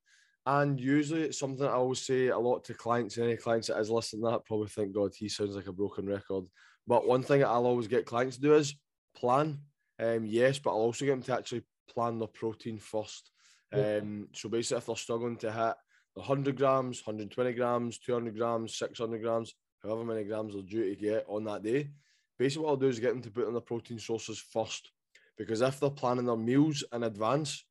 And 0.46 0.80
usually 0.80 1.22
it's 1.22 1.38
something 1.38 1.66
I 1.66 1.72
always 1.72 2.02
say 2.02 2.30
a 2.30 2.38
lot 2.38 2.64
to 2.66 2.74
clients, 2.74 3.18
and 3.18 3.26
any 3.26 3.38
clients 3.38 3.68
that 3.68 3.80
is 3.80 3.92
listening 3.92 4.24
that 4.24 4.46
probably 4.46 4.70
think, 4.70 4.94
God, 4.94 5.12
he 5.16 5.30
sounds 5.30 5.56
like 5.56 5.68
a 5.68 5.74
broken 5.74 6.08
record. 6.08 6.46
But 6.88 7.08
one 7.08 7.22
thing 7.22 7.44
I'll 7.44 7.68
always 7.68 7.88
get 7.88 8.08
clients 8.08 8.38
to 8.38 8.42
do 8.42 8.56
is 8.56 8.76
plan. 9.16 9.60
Um, 10.00 10.26
yes, 10.26 10.58
but 10.58 10.72
I'll 10.72 10.78
also 10.78 11.06
get 11.06 11.12
them 11.12 11.22
to 11.24 11.34
actually 11.34 11.64
plan 11.94 12.20
their 12.20 12.28
protein 12.28 12.78
first. 12.78 13.32
Um, 13.74 14.28
so 14.34 14.50
basically, 14.50 14.80
if 14.80 14.86
they're 14.86 14.96
struggling 14.96 15.38
to 15.38 15.52
hit 15.52 15.76
100 16.16 16.58
grams, 16.58 17.06
120 17.06 17.54
grams, 17.54 18.00
200 18.00 18.36
grams, 18.36 18.78
600 18.78 19.22
grams, 19.22 19.56
however 19.82 20.04
many 20.04 20.24
grams 20.24 20.54
they're 20.54 20.64
due 20.64 20.90
to 20.90 21.02
get 21.02 21.26
on 21.28 21.46
that 21.46 21.64
day, 21.64 21.90
basically 22.38 22.66
what 22.66 22.72
I'll 22.72 22.78
do 22.78 22.88
is 22.88 23.00
get 23.00 23.14
them 23.14 23.22
to 23.22 23.32
put 23.32 23.48
in 23.48 23.54
their 23.54 23.62
protein 23.62 24.00
sources 24.00 24.40
first. 24.40 24.92
Because 25.38 25.62
if 25.62 25.80
they're 25.80 25.90
planning 25.90 26.26
their 26.26 26.38
meals 26.38 26.84
in 26.94 27.04
advance 27.04 27.66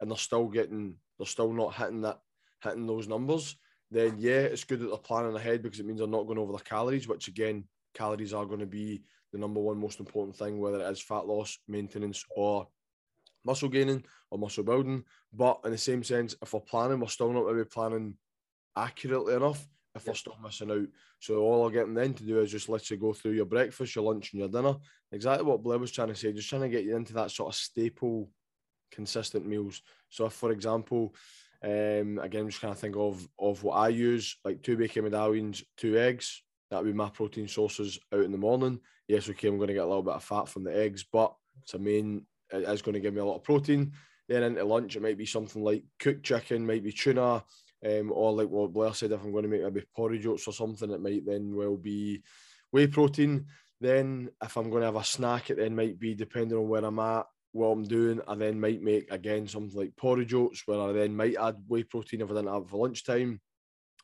and 0.00 0.10
they're 0.10 0.18
still 0.18 0.48
getting, 0.48 0.96
they're 1.18 1.26
still 1.26 1.52
not 1.52 1.74
hitting 1.74 2.02
that, 2.02 2.18
hitting 2.62 2.86
those 2.86 3.08
numbers, 3.08 3.56
then 3.90 4.16
yeah, 4.18 4.40
it's 4.40 4.64
good 4.64 4.80
that 4.80 4.88
they're 4.88 4.98
planning 4.98 5.36
ahead 5.36 5.62
because 5.62 5.78
it 5.78 5.86
means 5.86 6.00
they're 6.00 6.08
not 6.08 6.26
going 6.26 6.38
over 6.38 6.52
their 6.52 6.60
calories, 6.60 7.06
which 7.06 7.28
again, 7.28 7.64
calories 7.94 8.34
are 8.34 8.44
going 8.44 8.60
to 8.60 8.66
be 8.66 9.02
the 9.32 9.38
number 9.38 9.60
one 9.60 9.78
most 9.78 10.00
important 10.00 10.36
thing, 10.36 10.58
whether 10.58 10.80
it 10.80 10.90
is 10.90 11.00
fat 11.00 11.26
loss, 11.26 11.58
maintenance, 11.68 12.24
or 12.34 12.66
muscle 13.46 13.68
gaining 13.68 14.04
or 14.30 14.38
muscle 14.38 14.64
building. 14.64 15.04
But 15.32 15.60
in 15.64 15.70
the 15.70 15.78
same 15.78 16.02
sense, 16.02 16.34
if 16.42 16.52
we're 16.52 16.60
planning, 16.60 17.00
we're 17.00 17.06
still 17.06 17.32
not 17.32 17.46
maybe 17.46 17.64
planning 17.64 18.14
accurately 18.76 19.34
enough 19.34 19.66
if 19.94 20.06
we're 20.06 20.14
still 20.14 20.36
missing 20.42 20.70
out. 20.70 20.86
So 21.20 21.38
all 21.38 21.64
I'll 21.64 21.70
get 21.70 21.86
them 21.86 21.94
then 21.94 22.12
to 22.14 22.24
do 22.24 22.40
is 22.40 22.50
just 22.50 22.68
let 22.68 22.90
you 22.90 22.98
go 22.98 23.14
through 23.14 23.32
your 23.32 23.46
breakfast, 23.46 23.94
your 23.94 24.04
lunch, 24.04 24.32
and 24.32 24.40
your 24.40 24.50
dinner. 24.50 24.74
Exactly 25.12 25.46
what 25.46 25.62
Blair 25.62 25.78
was 25.78 25.92
trying 25.92 26.08
to 26.08 26.14
say, 26.14 26.32
just 26.32 26.50
trying 26.50 26.62
to 26.62 26.68
get 26.68 26.84
you 26.84 26.96
into 26.96 27.14
that 27.14 27.30
sort 27.30 27.54
of 27.54 27.58
staple, 27.58 28.28
consistent 28.90 29.46
meals. 29.46 29.80
So 30.10 30.26
if, 30.26 30.34
for 30.34 30.52
example, 30.52 31.14
um, 31.62 32.18
again, 32.22 32.42
I'm 32.42 32.48
just 32.48 32.60
kind 32.60 32.72
of 32.72 32.78
think 32.78 32.96
of 32.96 33.26
of 33.38 33.62
what 33.62 33.74
I 33.74 33.88
use, 33.88 34.36
like 34.44 34.62
two 34.62 34.76
bacon 34.76 35.04
medallions, 35.04 35.64
two 35.76 35.96
eggs. 35.96 36.42
That 36.70 36.82
would 36.82 36.90
be 36.90 36.96
my 36.96 37.08
protein 37.08 37.48
sources 37.48 37.98
out 38.12 38.24
in 38.24 38.32
the 38.32 38.38
morning. 38.38 38.80
Yes, 39.08 39.28
okay, 39.30 39.48
I'm 39.48 39.56
going 39.56 39.68
to 39.68 39.74
get 39.74 39.84
a 39.84 39.86
little 39.86 40.02
bit 40.02 40.14
of 40.14 40.24
fat 40.24 40.48
from 40.48 40.64
the 40.64 40.76
eggs, 40.76 41.04
but 41.10 41.34
it's 41.62 41.74
a 41.74 41.78
main, 41.78 42.26
it 42.52 42.68
is 42.68 42.82
going 42.82 42.94
to 42.94 43.00
give 43.00 43.14
me 43.14 43.20
a 43.20 43.24
lot 43.24 43.36
of 43.36 43.44
protein. 43.44 43.92
Then 44.28 44.42
into 44.42 44.64
lunch, 44.64 44.96
it 44.96 45.02
might 45.02 45.18
be 45.18 45.26
something 45.26 45.62
like 45.62 45.84
cooked 46.00 46.24
chicken, 46.24 46.66
might 46.66 46.82
be 46.82 46.92
tuna, 46.92 47.44
um, 47.84 48.12
or 48.12 48.32
like 48.32 48.48
what 48.48 48.72
Blair 48.72 48.94
said, 48.94 49.12
if 49.12 49.22
I'm 49.22 49.32
going 49.32 49.44
to 49.44 49.48
make 49.48 49.62
maybe 49.62 49.84
porridge 49.94 50.26
oats 50.26 50.48
or 50.48 50.52
something, 50.52 50.90
it 50.90 51.00
might 51.00 51.24
then 51.24 51.54
well 51.54 51.76
be 51.76 52.22
whey 52.72 52.86
protein. 52.86 53.46
Then 53.80 54.30
if 54.42 54.56
I'm 54.56 54.70
going 54.70 54.80
to 54.80 54.86
have 54.86 54.96
a 54.96 55.04
snack, 55.04 55.50
it 55.50 55.58
then 55.58 55.76
might 55.76 55.98
be 56.00 56.14
depending 56.14 56.58
on 56.58 56.68
where 56.68 56.84
I'm 56.84 56.98
at, 56.98 57.26
what 57.52 57.68
I'm 57.68 57.84
doing. 57.84 58.20
I 58.26 58.34
then 58.34 58.58
might 58.58 58.82
make 58.82 59.10
again 59.12 59.46
something 59.46 59.78
like 59.78 59.96
porridge 59.96 60.34
oats, 60.34 60.62
where 60.66 60.80
I 60.80 60.92
then 60.92 61.14
might 61.14 61.36
add 61.36 61.56
whey 61.68 61.84
protein 61.84 62.22
if 62.22 62.30
I 62.30 62.34
didn't 62.34 62.52
have 62.52 62.62
it 62.62 62.70
for 62.70 62.86
lunchtime. 62.86 63.40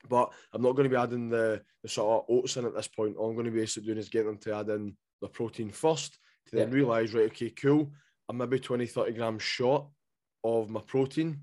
But 0.09 0.33
I'm 0.52 0.62
not 0.62 0.72
going 0.72 0.88
to 0.88 0.94
be 0.94 1.00
adding 1.00 1.31
the, 1.31 1.62
the 1.83 1.88
sort 1.88 2.24
of 2.28 2.35
oats 2.35 2.57
in 2.57 2.66
at 2.66 2.74
this 2.74 2.88
point. 2.88 3.16
All 3.16 3.28
I'm 3.28 3.35
going 3.35 3.46
to 3.46 3.52
be 3.52 3.61
basically 3.61 3.87
doing 3.87 3.98
is 3.98 4.09
getting 4.09 4.28
them 4.28 4.38
to 4.38 4.57
add 4.57 4.68
in 4.68 4.96
the 5.20 5.28
protein 5.28 5.70
first 5.70 6.18
to 6.48 6.57
then 6.57 6.70
realise, 6.70 7.12
right, 7.12 7.26
okay, 7.26 7.50
cool. 7.50 7.92
I'm 8.33 8.38
maybe 8.38 8.59
20, 8.59 8.87
30 8.87 9.12
grams 9.12 9.42
short 9.42 9.85
of 10.42 10.71
my 10.71 10.81
protein 10.81 11.38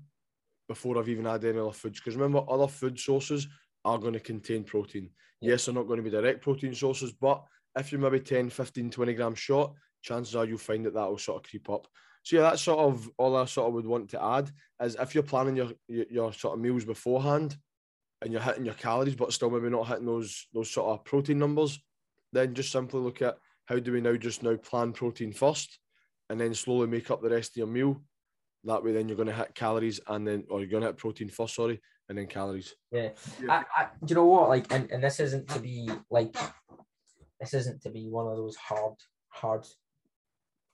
before 0.68 0.98
I've 0.98 1.08
even 1.08 1.24
added 1.24 1.50
any 1.50 1.60
other 1.60 1.70
foods. 1.70 2.00
Because 2.00 2.16
remember, 2.16 2.42
other 2.50 2.66
food 2.66 2.98
sources 2.98 3.46
are 3.84 3.96
going 3.96 4.14
to 4.14 4.20
contain 4.20 4.64
protein. 4.64 5.10
Yes, 5.40 5.66
they're 5.66 5.74
not 5.74 5.86
going 5.86 5.98
to 5.98 6.02
be 6.02 6.10
direct 6.10 6.42
protein 6.42 6.74
sources, 6.74 7.12
but 7.12 7.44
if 7.78 7.92
you're 7.92 8.00
maybe 8.00 8.18
10, 8.18 8.50
15, 8.50 8.90
20 8.90 9.14
grams 9.14 9.38
short, 9.38 9.72
chances 10.02 10.34
are 10.34 10.44
you'll 10.44 10.58
find 10.58 10.84
that 10.84 10.94
that 10.94 11.08
will 11.08 11.16
sort 11.16 11.44
of 11.44 11.48
creep 11.48 11.70
up. 11.70 11.86
So 12.24 12.36
yeah, 12.36 12.42
that's 12.42 12.62
sort 12.62 12.80
of 12.80 13.08
all 13.18 13.36
I 13.36 13.44
sort 13.44 13.68
of 13.68 13.74
would 13.74 13.86
want 13.86 14.10
to 14.10 14.22
add 14.22 14.50
is 14.82 14.96
if 14.98 15.14
you're 15.14 15.22
planning 15.22 15.56
your, 15.56 15.70
your, 15.86 16.06
your 16.10 16.32
sort 16.32 16.54
of 16.54 16.60
meals 16.60 16.84
beforehand 16.84 17.56
and 18.20 18.32
you're 18.32 18.42
hitting 18.42 18.64
your 18.64 18.74
calories, 18.74 19.14
but 19.14 19.32
still 19.32 19.50
maybe 19.50 19.70
not 19.70 19.86
hitting 19.86 20.06
those 20.06 20.48
those 20.52 20.70
sort 20.70 20.88
of 20.88 21.04
protein 21.04 21.38
numbers, 21.38 21.78
then 22.32 22.52
just 22.52 22.72
simply 22.72 23.00
look 23.00 23.22
at 23.22 23.38
how 23.66 23.78
do 23.78 23.92
we 23.92 24.00
now 24.00 24.16
just 24.16 24.42
now 24.42 24.56
plan 24.56 24.92
protein 24.92 25.32
first 25.32 25.79
and 26.30 26.40
then 26.40 26.54
slowly 26.54 26.86
make 26.86 27.10
up 27.10 27.20
the 27.20 27.28
rest 27.28 27.50
of 27.50 27.56
your 27.56 27.66
meal 27.66 28.00
that 28.64 28.82
way, 28.84 28.92
then 28.92 29.08
you're 29.08 29.16
going 29.16 29.28
to 29.28 29.34
hit 29.34 29.54
calories 29.54 30.00
and 30.06 30.26
then, 30.26 30.44
or 30.48 30.60
you're 30.60 30.68
going 30.70 30.82
to 30.82 30.88
hit 30.88 30.96
protein 30.96 31.28
first, 31.28 31.54
sorry, 31.54 31.80
and 32.08 32.16
then 32.16 32.26
calories. 32.26 32.74
Yeah. 32.92 33.10
yeah. 33.42 33.52
I, 33.76 33.82
I, 33.82 33.86
do 34.04 34.12
you 34.12 34.14
know 34.14 34.26
what? 34.26 34.48
Like, 34.48 34.72
and, 34.72 34.90
and 34.90 35.02
this 35.02 35.20
isn't 35.20 35.48
to 35.48 35.60
be 35.60 35.90
like, 36.10 36.34
this 37.40 37.54
isn't 37.54 37.82
to 37.82 37.90
be 37.90 38.08
one 38.08 38.26
of 38.26 38.36
those 38.36 38.56
hard, 38.56 38.94
hard 39.28 39.66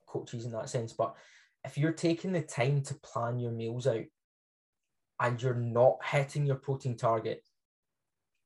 coaches 0.07 0.45
in 0.45 0.53
that 0.53 0.69
sense. 0.69 0.93
But 0.93 1.15
if 1.65 1.79
you're 1.79 1.93
taking 1.93 2.33
the 2.33 2.43
time 2.43 2.83
to 2.83 2.95
plan 2.95 3.39
your 3.39 3.53
meals 3.53 3.87
out 3.87 4.05
and 5.21 5.41
you're 5.41 5.55
not 5.55 5.99
hitting 6.05 6.47
your 6.47 6.57
protein 6.57 6.97
target, 6.97 7.43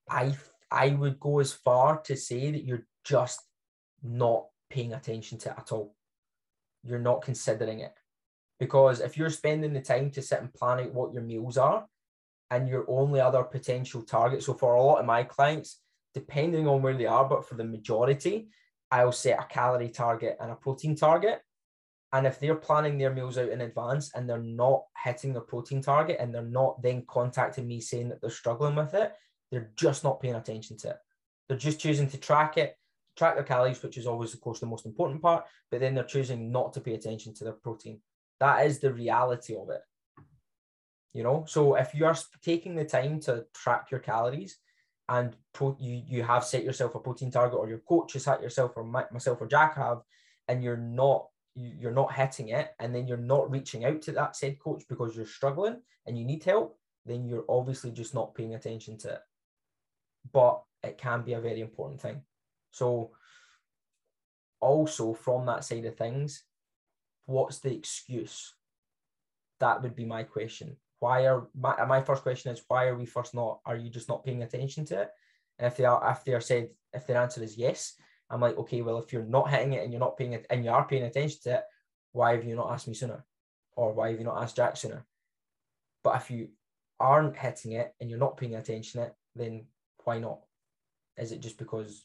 I 0.08 0.34
I 0.70 0.90
would 0.90 1.18
go 1.18 1.40
as 1.40 1.52
far 1.52 2.00
to 2.02 2.16
say 2.16 2.52
that 2.52 2.64
you're 2.64 2.86
just 3.04 3.40
not 4.02 4.46
paying 4.70 4.92
attention 4.92 5.38
to 5.38 5.50
it 5.50 5.56
at 5.58 5.72
all. 5.72 5.96
You're 6.84 6.98
not 6.98 7.22
considering 7.22 7.80
it. 7.80 7.92
Because 8.58 9.00
if 9.00 9.16
you're 9.16 9.30
spending 9.30 9.72
the 9.72 9.80
time 9.80 10.10
to 10.10 10.22
sit 10.22 10.40
and 10.40 10.52
plan 10.52 10.80
out 10.80 10.94
what 10.94 11.12
your 11.12 11.22
meals 11.22 11.56
are 11.56 11.86
and 12.50 12.68
your 12.68 12.84
only 12.88 13.20
other 13.20 13.42
potential 13.42 14.02
target, 14.02 14.42
so 14.42 14.54
for 14.54 14.74
a 14.74 14.82
lot 14.82 14.98
of 15.00 15.06
my 15.06 15.22
clients, 15.22 15.80
depending 16.14 16.68
on 16.68 16.82
where 16.82 16.96
they 16.96 17.06
are, 17.06 17.24
but 17.24 17.48
for 17.48 17.54
the 17.54 17.64
majority, 17.64 18.48
I'll 18.90 19.12
set 19.12 19.38
a 19.38 19.44
calorie 19.44 19.88
target 19.88 20.36
and 20.40 20.50
a 20.50 20.56
protein 20.56 20.96
target. 20.96 21.40
And 22.12 22.26
if 22.26 22.40
they're 22.40 22.56
planning 22.56 22.98
their 22.98 23.14
meals 23.14 23.38
out 23.38 23.50
in 23.50 23.60
advance 23.60 24.10
and 24.14 24.28
they're 24.28 24.38
not 24.38 24.82
hitting 25.04 25.32
their 25.32 25.42
protein 25.42 25.80
target 25.80 26.16
and 26.18 26.34
they're 26.34 26.42
not 26.42 26.82
then 26.82 27.04
contacting 27.06 27.68
me 27.68 27.80
saying 27.80 28.08
that 28.08 28.20
they're 28.20 28.30
struggling 28.30 28.74
with 28.74 28.94
it, 28.94 29.12
they're 29.50 29.70
just 29.76 30.02
not 30.02 30.20
paying 30.20 30.34
attention 30.34 30.76
to 30.78 30.90
it. 30.90 30.96
They're 31.48 31.56
just 31.56 31.80
choosing 31.80 32.08
to 32.10 32.18
track 32.18 32.58
it, 32.58 32.76
track 33.20 33.35
their 33.35 33.44
calories, 33.44 33.83
which 33.83 33.98
is 33.98 34.06
always, 34.06 34.33
of 34.33 34.40
course, 34.40 34.61
the 34.61 34.66
most 34.66 34.87
important 34.87 35.20
part, 35.20 35.44
but 35.70 35.80
then 35.80 35.94
they're 35.94 36.04
choosing 36.04 36.50
not 36.50 36.72
to 36.72 36.80
pay 36.80 36.94
attention 36.94 37.35
to 37.35 37.44
their 37.44 37.52
protein. 37.52 38.00
That 38.38 38.64
is 38.64 38.78
the 38.78 38.90
reality 38.90 39.54
of 39.54 39.68
it. 39.68 39.83
You 41.12 41.22
know, 41.22 41.44
so 41.46 41.74
if 41.74 41.94
you 41.94 42.06
are 42.06 42.16
taking 42.40 42.74
the 42.74 42.87
time 42.87 43.20
to 43.26 43.44
track 43.52 43.90
your 43.90 44.00
calories 44.00 44.56
and 45.06 45.37
pro- 45.52 45.76
you 45.78 46.02
you 46.06 46.22
have 46.22 46.44
set 46.44 46.64
yourself 46.64 46.94
a 46.94 46.98
protein 46.98 47.30
target, 47.30 47.59
or 47.59 47.68
your 47.68 47.85
coach 47.92 48.14
has 48.14 48.24
set 48.24 48.40
yourself, 48.40 48.72
or 48.76 48.85
my, 48.85 49.04
myself 49.12 49.42
or 49.42 49.46
Jack 49.46 49.76
have, 49.76 50.00
and 50.48 50.64
you're 50.64 50.85
not 51.02 51.26
you're 51.54 52.00
not 52.00 52.14
hitting 52.14 52.48
it, 52.48 52.70
and 52.78 52.94
then 52.94 53.06
you're 53.06 53.28
not 53.35 53.50
reaching 53.50 53.85
out 53.85 54.00
to 54.02 54.12
that 54.12 54.35
said 54.35 54.59
coach 54.61 54.85
because 54.88 55.14
you're 55.14 55.26
struggling 55.26 55.83
and 56.06 56.16
you 56.16 56.24
need 56.24 56.42
help, 56.44 56.78
then 57.04 57.28
you're 57.28 57.44
obviously 57.48 57.90
just 57.90 58.14
not 58.14 58.35
paying 58.35 58.54
attention 58.54 58.96
to 58.98 59.09
it. 59.16 59.20
But 60.33 60.62
it 60.83 60.96
can 60.96 61.22
be 61.22 61.35
a 61.35 61.40
very 61.40 61.61
important 61.61 62.00
thing. 62.00 62.22
So 62.70 63.12
also 64.61 65.14
from 65.14 65.46
that 65.46 65.64
side 65.64 65.85
of 65.85 65.96
things, 65.96 66.44
what's 67.26 67.59
the 67.59 67.74
excuse? 67.74 68.54
That 69.59 69.83
would 69.83 69.96
be 69.96 70.04
my 70.04 70.22
question. 70.22 70.76
Why 71.00 71.26
are 71.26 71.48
my, 71.59 71.85
my 71.87 72.02
first 72.02 72.22
question 72.22 72.52
is 72.52 72.62
why 72.68 72.87
are 72.87 72.96
we 72.96 73.06
first 73.06 73.35
not? 73.35 73.61
Are 73.64 73.76
you 73.76 73.90
just 73.90 74.09
not 74.09 74.24
paying 74.24 74.42
attention 74.42 74.85
to 74.87 75.02
it? 75.02 75.11
And 75.59 75.66
if 75.66 75.76
they 75.76 75.85
are, 75.85 76.11
if 76.11 76.24
they 76.24 76.33
are 76.33 76.40
said, 76.40 76.68
if 76.92 77.06
their 77.06 77.20
answer 77.20 77.42
is 77.42 77.56
yes, 77.56 77.94
I'm 78.28 78.40
like, 78.40 78.56
okay, 78.59 78.83
well, 78.83 78.98
if 78.98 79.12
you're 79.12 79.24
not 79.24 79.50
hitting 79.50 79.72
it 79.72 79.83
and 79.83 79.92
you're 79.92 80.00
not 80.00 80.16
paying 80.16 80.35
it 80.35 80.46
and 80.50 80.64
you 80.64 80.70
are 80.70 80.87
paying 80.87 81.04
attention 81.04 81.38
to 81.44 81.54
it, 81.54 81.64
why 82.12 82.33
have 82.33 82.44
you 82.44 82.54
not 82.54 82.70
asked 82.70 82.88
me 82.88 82.94
sooner? 82.94 83.24
Or 83.76 83.92
why 83.92 84.11
have 84.11 84.18
you 84.18 84.24
not 84.24 84.42
asked 84.42 84.56
Jack 84.56 84.76
sooner? 84.76 85.06
But 86.02 86.16
if 86.16 86.30
you 86.30 86.48
aren't 86.98 87.37
hitting 87.37 87.72
it 87.72 87.94
and 88.00 88.11
you're 88.11 88.18
not 88.18 88.37
paying 88.37 88.54
attention 88.54 89.00
to 89.00 89.06
it, 89.09 89.14
then 89.35 89.66
why 90.04 90.18
not? 90.18 90.40
Is 91.16 91.33
it 91.33 91.40
just 91.40 91.59
because 91.59 92.04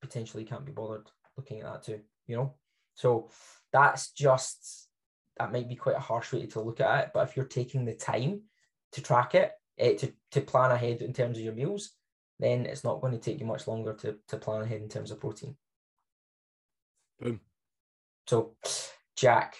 potentially 0.00 0.44
can't 0.44 0.66
be 0.66 0.72
bothered 0.72 1.08
looking 1.36 1.60
at 1.60 1.72
that 1.72 1.82
too? 1.82 2.00
You 2.26 2.36
know? 2.36 2.54
So 2.94 3.30
that's 3.72 4.12
just 4.12 4.88
that 5.38 5.52
might 5.52 5.68
be 5.68 5.76
quite 5.76 5.96
a 5.96 6.00
harsh 6.00 6.32
way 6.32 6.46
to 6.46 6.60
look 6.60 6.80
at 6.80 7.04
it. 7.04 7.10
But 7.14 7.28
if 7.28 7.36
you're 7.36 7.46
taking 7.46 7.84
the 7.84 7.94
time 7.94 8.42
to 8.92 9.02
track 9.02 9.34
it, 9.34 9.52
eh, 9.78 9.94
to, 9.94 10.12
to 10.32 10.40
plan 10.40 10.72
ahead 10.72 11.02
in 11.02 11.12
terms 11.12 11.38
of 11.38 11.44
your 11.44 11.54
meals, 11.54 11.92
then 12.40 12.66
it's 12.66 12.84
not 12.84 13.00
going 13.00 13.12
to 13.12 13.18
take 13.18 13.40
you 13.40 13.46
much 13.46 13.66
longer 13.66 13.94
to, 13.94 14.16
to 14.28 14.36
plan 14.36 14.62
ahead 14.62 14.80
in 14.80 14.88
terms 14.88 15.10
of 15.10 15.20
protein. 15.20 15.56
Boom. 17.20 17.40
So, 18.26 18.56
Jack. 19.16 19.56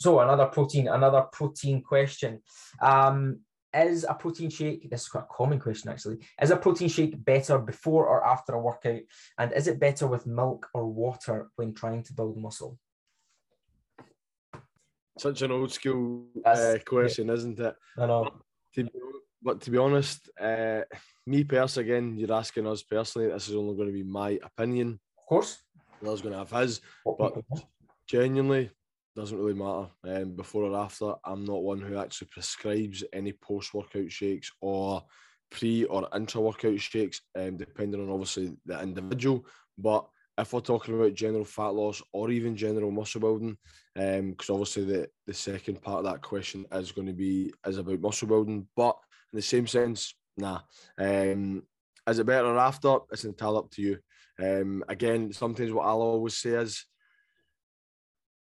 So 0.00 0.20
another 0.20 0.46
protein, 0.46 0.86
another 0.88 1.22
protein 1.32 1.82
question. 1.82 2.42
Um, 2.80 3.40
is 3.86 4.04
a 4.08 4.14
protein 4.14 4.50
shake, 4.50 4.88
this 4.90 5.02
is 5.02 5.08
quite 5.08 5.24
a 5.24 5.34
common 5.34 5.60
question 5.60 5.90
actually, 5.90 6.18
is 6.40 6.50
a 6.50 6.56
protein 6.56 6.88
shake 6.88 7.24
better 7.24 7.58
before 7.58 8.06
or 8.06 8.26
after 8.26 8.54
a 8.54 8.60
workout? 8.60 9.00
And 9.38 9.52
is 9.52 9.68
it 9.68 9.80
better 9.80 10.06
with 10.06 10.26
milk 10.26 10.68
or 10.74 10.86
water 10.86 11.50
when 11.56 11.74
trying 11.74 12.02
to 12.04 12.12
build 12.12 12.36
muscle? 12.36 12.78
Such 15.18 15.42
an 15.42 15.50
old 15.50 15.72
school 15.72 16.26
uh, 16.44 16.76
question, 16.86 17.30
isn't 17.30 17.58
it? 17.58 17.74
I 17.98 18.06
know. 18.06 18.30
To 18.74 18.84
be, 18.84 18.90
but 19.42 19.60
to 19.62 19.70
be 19.70 19.78
honest, 19.78 20.30
uh, 20.40 20.82
me 21.26 21.44
personally, 21.44 21.90
again, 21.90 22.16
you're 22.16 22.32
asking 22.32 22.66
us 22.66 22.82
personally, 22.82 23.28
this 23.28 23.48
is 23.48 23.54
only 23.56 23.74
going 23.74 23.88
to 23.88 23.94
be 23.94 24.04
my 24.04 24.38
opinion. 24.42 25.00
Of 25.18 25.26
course. 25.26 25.58
Will's 26.00 26.22
going 26.22 26.32
to 26.32 26.38
have 26.38 26.50
his, 26.50 26.80
but 27.04 27.34
genuinely, 28.06 28.70
doesn't 29.18 29.38
really 29.38 29.54
matter. 29.54 29.88
Um, 30.04 30.36
before 30.36 30.62
or 30.64 30.78
after, 30.78 31.12
I'm 31.24 31.44
not 31.44 31.62
one 31.62 31.80
who 31.80 31.98
actually 31.98 32.28
prescribes 32.28 33.02
any 33.12 33.32
post 33.32 33.74
workout 33.74 34.12
shakes 34.12 34.50
or 34.60 35.02
pre 35.50 35.84
or 35.84 36.08
intra 36.14 36.40
workout 36.40 36.78
shakes, 36.78 37.20
um, 37.36 37.56
depending 37.56 38.00
on 38.00 38.10
obviously 38.10 38.56
the 38.64 38.80
individual. 38.80 39.44
But 39.76 40.06
if 40.38 40.52
we're 40.52 40.60
talking 40.60 40.94
about 40.94 41.14
general 41.14 41.44
fat 41.44 41.74
loss 41.74 42.00
or 42.12 42.30
even 42.30 42.56
general 42.56 42.92
muscle 42.92 43.20
building, 43.20 43.58
because 43.94 44.50
um, 44.50 44.54
obviously 44.54 44.84
the, 44.84 45.08
the 45.26 45.34
second 45.34 45.82
part 45.82 45.98
of 45.98 46.04
that 46.04 46.22
question 46.22 46.64
is 46.72 46.92
going 46.92 47.08
to 47.08 47.12
be 47.12 47.52
is 47.66 47.78
about 47.78 48.00
muscle 48.00 48.28
building, 48.28 48.68
but 48.76 48.96
in 49.32 49.36
the 49.36 49.42
same 49.42 49.66
sense, 49.66 50.14
nah. 50.36 50.60
Um, 50.96 51.64
is 52.08 52.20
it 52.20 52.26
better 52.26 52.46
or 52.46 52.58
after? 52.58 52.98
It's 53.10 53.24
entirely 53.24 53.58
up 53.58 53.70
to 53.72 53.82
you. 53.82 53.98
Um, 54.40 54.84
again, 54.88 55.32
sometimes 55.32 55.72
what 55.72 55.86
I'll 55.86 56.00
always 56.00 56.36
say 56.36 56.50
is 56.50 56.86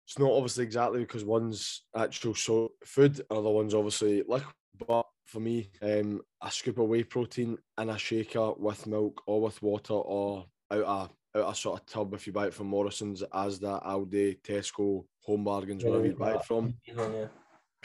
it's 0.06 0.18
not 0.18 0.30
obviously 0.30 0.62
exactly 0.62 1.00
because 1.00 1.24
one's 1.24 1.82
actual 1.96 2.34
so 2.34 2.72
food, 2.84 3.20
another 3.28 3.50
one's 3.50 3.74
obviously 3.74 4.22
liquid. 4.26 4.54
But 4.86 5.06
for 5.24 5.40
me, 5.40 5.70
um, 5.82 6.20
a 6.40 6.50
scoop 6.50 6.78
of 6.78 6.86
whey 6.86 7.02
protein 7.02 7.58
in 7.78 7.90
a 7.90 7.98
shaker 7.98 8.52
with 8.52 8.86
milk 8.86 9.20
or 9.26 9.40
with 9.40 9.60
water 9.62 9.94
or 9.94 10.46
out 10.70 11.10
a 11.34 11.38
out 11.38 11.52
a 11.52 11.54
sort 11.54 11.80
of 11.80 11.86
tub 11.86 12.14
if 12.14 12.26
you 12.26 12.32
buy 12.32 12.46
it 12.46 12.54
from 12.54 12.68
Morrison's, 12.68 13.22
Asda, 13.34 13.84
Aldi, 13.84 14.40
Tesco, 14.42 15.04
Home 15.22 15.44
Bargains, 15.44 15.82
yeah, 15.82 15.90
wherever 15.90 16.06
you 16.06 16.14
buy 16.14 16.34
it 16.34 16.44
from. 16.44 16.74
Yeah. 16.86 17.26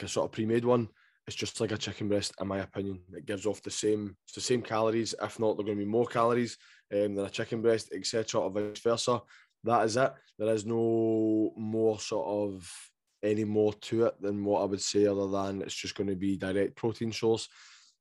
A 0.00 0.08
sort 0.08 0.26
of 0.26 0.32
pre-made 0.32 0.64
one. 0.64 0.88
It's 1.26 1.36
just 1.36 1.60
like 1.60 1.70
a 1.70 1.76
chicken 1.78 2.08
breast, 2.08 2.34
in 2.40 2.48
my 2.48 2.58
opinion. 2.58 3.00
It 3.12 3.26
gives 3.26 3.46
off 3.46 3.62
the 3.62 3.70
same, 3.70 4.16
it's 4.24 4.34
the 4.34 4.40
same 4.40 4.62
calories. 4.62 5.14
If 5.22 5.38
not, 5.38 5.56
they're 5.56 5.66
going 5.66 5.78
to 5.78 5.84
be 5.84 5.90
more 5.90 6.06
calories 6.06 6.56
um, 6.92 7.14
than 7.14 7.24
a 7.24 7.30
chicken 7.30 7.62
breast, 7.62 7.92
etc., 7.92 8.40
or 8.40 8.50
vice 8.50 8.80
versa 8.80 9.20
that 9.64 9.84
is 9.84 9.96
it. 9.96 10.12
There 10.38 10.54
is 10.54 10.66
no 10.66 11.52
more 11.56 11.98
sort 12.00 12.26
of 12.26 12.72
any 13.22 13.44
more 13.44 13.72
to 13.72 14.06
it 14.06 14.20
than 14.20 14.44
what 14.44 14.62
I 14.62 14.64
would 14.64 14.80
say, 14.80 15.06
other 15.06 15.28
than 15.28 15.62
it's 15.62 15.74
just 15.74 15.94
going 15.94 16.08
to 16.08 16.16
be 16.16 16.36
direct 16.36 16.76
protein 16.76 17.12
source. 17.12 17.48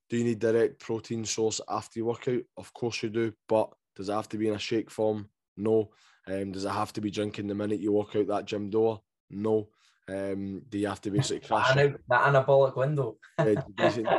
Do 0.09 0.17
you 0.17 0.23
need 0.23 0.39
direct 0.39 0.79
protein 0.79 1.23
source 1.23 1.61
after 1.69 1.99
your 1.99 2.07
workout? 2.07 2.41
Of 2.57 2.73
course 2.73 3.01
you 3.03 3.09
do, 3.09 3.33
but 3.47 3.71
does 3.95 4.09
it 4.09 4.13
have 4.13 4.29
to 4.29 4.37
be 4.37 4.47
in 4.47 4.55
a 4.55 4.59
shake 4.59 4.89
form? 4.89 5.29
No. 5.57 5.91
Um, 6.27 6.51
does 6.51 6.65
it 6.65 6.71
have 6.71 6.93
to 6.93 7.01
be 7.01 7.11
drinking 7.11 7.47
the 7.47 7.55
minute 7.55 7.79
you 7.79 7.91
walk 7.91 8.15
out 8.15 8.27
that 8.27 8.45
gym 8.45 8.69
door? 8.69 9.01
No. 9.29 9.69
Um, 10.09 10.63
do 10.67 10.77
you 10.77 10.87
have 10.87 11.01
to 11.01 11.11
basically 11.11 11.39
crash 11.47 11.75
that, 11.75 11.95
that 12.09 12.33
anabolic 12.33 12.75
window? 12.75 13.17
you, 13.39 13.63
basically 13.77 14.11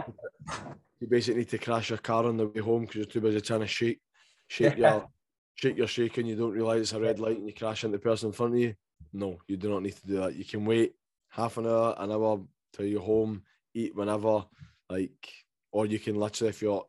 you, 1.01 1.07
basically 1.09 1.41
need 1.41 1.51
to 1.51 1.59
crash 1.59 1.91
your 1.91 1.99
car 1.99 2.25
on 2.25 2.37
the 2.37 2.47
way 2.47 2.61
home 2.61 2.83
because 2.83 2.97
you're 2.97 3.05
too 3.05 3.21
busy 3.21 3.41
trying 3.41 3.61
to 3.61 3.67
shake, 3.67 4.01
shake 4.49 4.79
your 4.79 5.09
shake 5.55 5.77
your 5.77 5.87
shake 5.87 6.19
and 6.19 6.29
you 6.29 6.37
don't 6.37 6.53
realise 6.53 6.81
it's 6.81 6.93
a 6.93 7.01
red 7.01 7.21
light 7.21 7.39
and 7.39 7.47
you 7.47 7.55
crash 7.55 7.85
into 7.85 7.97
the 7.97 8.03
person 8.03 8.29
in 8.29 8.33
front 8.33 8.55
of 8.55 8.61
you. 8.61 8.75
No, 9.13 9.39
you 9.47 9.57
do 9.57 9.71
not 9.71 9.83
need 9.83 9.97
to 9.97 10.07
do 10.07 10.21
that. 10.21 10.35
You 10.35 10.45
can 10.45 10.65
wait 10.65 10.95
half 11.31 11.57
an 11.59 11.67
hour, 11.67 11.95
an 11.99 12.13
hour 12.13 12.41
till 12.73 12.87
you're 12.87 13.01
home, 13.01 13.43
eat 13.75 13.95
whenever, 13.95 14.45
like, 14.89 15.29
or 15.73 15.87
you 15.87 15.99
can 15.99 16.17
literally, 16.17 16.51
if 16.51 16.63
you're 16.63 16.85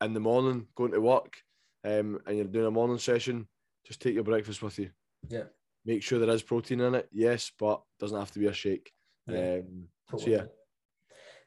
in 0.00 0.14
the 0.14 0.20
morning 0.20 0.66
going 0.74 0.92
to 0.92 1.00
work 1.00 1.36
um, 1.84 2.18
and 2.26 2.36
you're 2.36 2.46
doing 2.46 2.66
a 2.66 2.70
morning 2.70 2.98
session, 2.98 3.46
just 3.86 4.00
take 4.00 4.14
your 4.14 4.24
breakfast 4.24 4.62
with 4.62 4.78
you. 4.78 4.90
Yeah. 5.28 5.44
Make 5.84 6.02
sure 6.02 6.18
there 6.18 6.28
is 6.30 6.42
protein 6.42 6.80
in 6.80 6.94
it, 6.94 7.08
yes, 7.12 7.50
but 7.58 7.82
doesn't 7.98 8.18
have 8.18 8.32
to 8.32 8.38
be 8.38 8.46
a 8.46 8.52
shake. 8.52 8.92
Yeah. 9.26 9.58
Um, 9.58 9.88
totally. 10.10 10.24
So 10.24 10.38
yeah. 10.38 10.46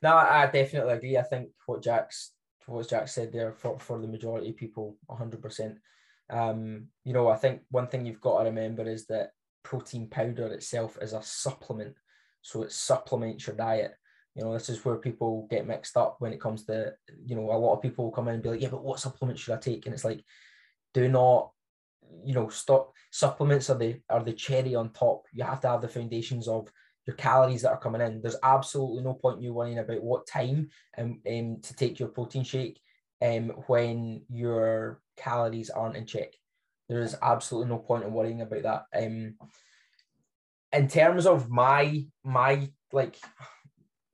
No, 0.02 0.16
I 0.16 0.48
definitely 0.48 0.94
agree. 0.94 1.18
I 1.18 1.24
think 1.24 1.50
what 1.66 1.84
Jack's 1.84 2.32
what 2.66 2.90
Jack 2.90 3.08
said 3.08 3.32
there 3.32 3.52
for, 3.54 3.78
for 3.80 4.00
the 4.00 4.08
majority 4.08 4.50
of 4.50 4.58
people, 4.58 4.98
hundred 5.10 5.42
percent. 5.42 5.78
Um, 6.32 6.88
you 7.04 7.14
know, 7.14 7.28
I 7.28 7.36
think 7.36 7.62
one 7.70 7.88
thing 7.88 8.06
you've 8.06 8.22
got 8.22 8.40
to 8.40 8.46
remember 8.46 8.88
is 8.88 9.06
that 9.08 9.32
protein 9.64 10.08
powder 10.08 10.48
itself 10.48 10.98
is 11.02 11.14
a 11.14 11.22
supplement. 11.22 11.96
So 12.42 12.64
it 12.64 12.72
supplements 12.72 13.46
your 13.46 13.56
diet. 13.56 13.94
You 14.36 14.44
know, 14.44 14.54
this 14.54 14.70
is 14.70 14.84
where 14.84 14.96
people 14.96 15.48
get 15.50 15.68
mixed 15.68 15.98
up 15.98 16.16
when 16.20 16.32
it 16.32 16.40
comes 16.40 16.66
to, 16.66 16.94
you 17.26 17.36
know, 17.36 17.52
a 17.52 17.58
lot 17.60 17.74
of 17.76 17.82
people 17.82 18.12
come 18.12 18.30
in 18.30 18.36
and 18.36 18.44
be 18.44 18.50
like, 18.50 18.62
yeah, 18.62 18.70
but 18.70 18.84
what 18.84 19.00
supplement 19.00 19.38
should 19.38 19.54
I 19.54 19.58
take? 19.58 19.86
And 19.86 19.94
it's 19.94 20.06
like, 20.06 20.24
do 20.94 21.10
not, 21.10 21.52
you 22.24 22.34
know, 22.34 22.48
stop. 22.48 22.94
Supplements 23.12 23.70
are 23.70 23.78
the 23.78 24.00
are 24.10 24.24
the 24.24 24.34
cherry 24.34 24.74
on 24.74 24.92
top. 24.92 25.24
You 25.34 25.44
have 25.44 25.60
to 25.62 25.68
have 25.68 25.82
the 25.82 25.90
foundations 25.90 26.48
of 26.48 26.72
your 27.06 27.16
calories 27.18 27.64
that 27.64 27.72
are 27.72 27.80
coming 27.80 28.02
in. 28.02 28.22
There's 28.22 28.38
absolutely 28.42 29.04
no 29.04 29.16
point 29.16 29.38
in 29.38 29.44
you 29.44 29.54
worrying 29.54 29.80
about 29.80 30.02
what 30.02 30.28
time 30.28 30.70
um, 30.98 31.20
um 31.30 31.60
to 31.62 31.76
take 31.76 32.00
your 32.00 32.10
protein 32.10 32.44
shake 32.44 32.80
um, 33.22 33.50
when 33.68 34.24
your 34.30 35.02
calories 35.22 35.70
aren't 35.70 35.96
in 35.96 36.06
check. 36.06 36.34
There 36.90 37.02
is 37.02 37.16
absolutely 37.22 37.70
no 37.70 37.78
point 37.78 38.04
in 38.04 38.14
worrying 38.14 38.42
about 38.42 38.64
that. 38.64 38.86
Um, 38.94 39.36
in 40.74 40.88
terms 40.88 41.26
of 41.26 41.50
my 41.50 42.06
my 42.24 42.70
like 42.92 43.18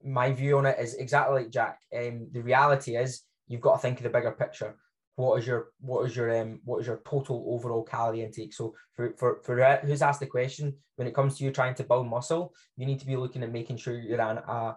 my 0.04 0.32
view 0.32 0.58
on 0.58 0.66
it 0.66 0.78
is 0.80 0.96
exactly 0.96 1.44
like 1.44 1.50
Jack. 1.52 1.80
Um, 1.96 2.28
the 2.32 2.42
reality 2.42 2.96
is 2.96 3.22
you've 3.48 3.62
got 3.62 3.76
to 3.76 3.80
think 3.80 3.98
of 3.98 4.04
the 4.04 4.10
bigger 4.10 4.32
picture. 4.32 4.76
What 5.16 5.40
is 5.40 5.48
your 5.48 5.70
what 5.80 6.06
is 6.06 6.16
your 6.16 6.40
um 6.40 6.62
what 6.64 6.80
is 6.80 6.88
your 6.88 7.02
total 7.08 7.44
overall 7.48 7.84
calorie 7.84 8.24
intake? 8.24 8.54
So 8.54 8.76
for 8.96 9.14
for 9.18 9.42
for 9.44 9.80
who's 9.84 10.04
asked 10.04 10.20
the 10.20 10.28
question, 10.28 10.76
when 10.96 11.08
it 11.08 11.16
comes 11.16 11.38
to 11.38 11.44
you 11.44 11.52
trying 11.52 11.74
to 11.76 11.84
build 11.84 12.08
muscle, 12.08 12.54
you 12.76 12.86
need 12.86 13.00
to 13.00 13.08
be 13.08 13.16
looking 13.16 13.44
at 13.44 13.52
making 13.52 13.78
sure 13.78 13.98
you're 13.98 14.22
on 14.22 14.38
a 14.38 14.76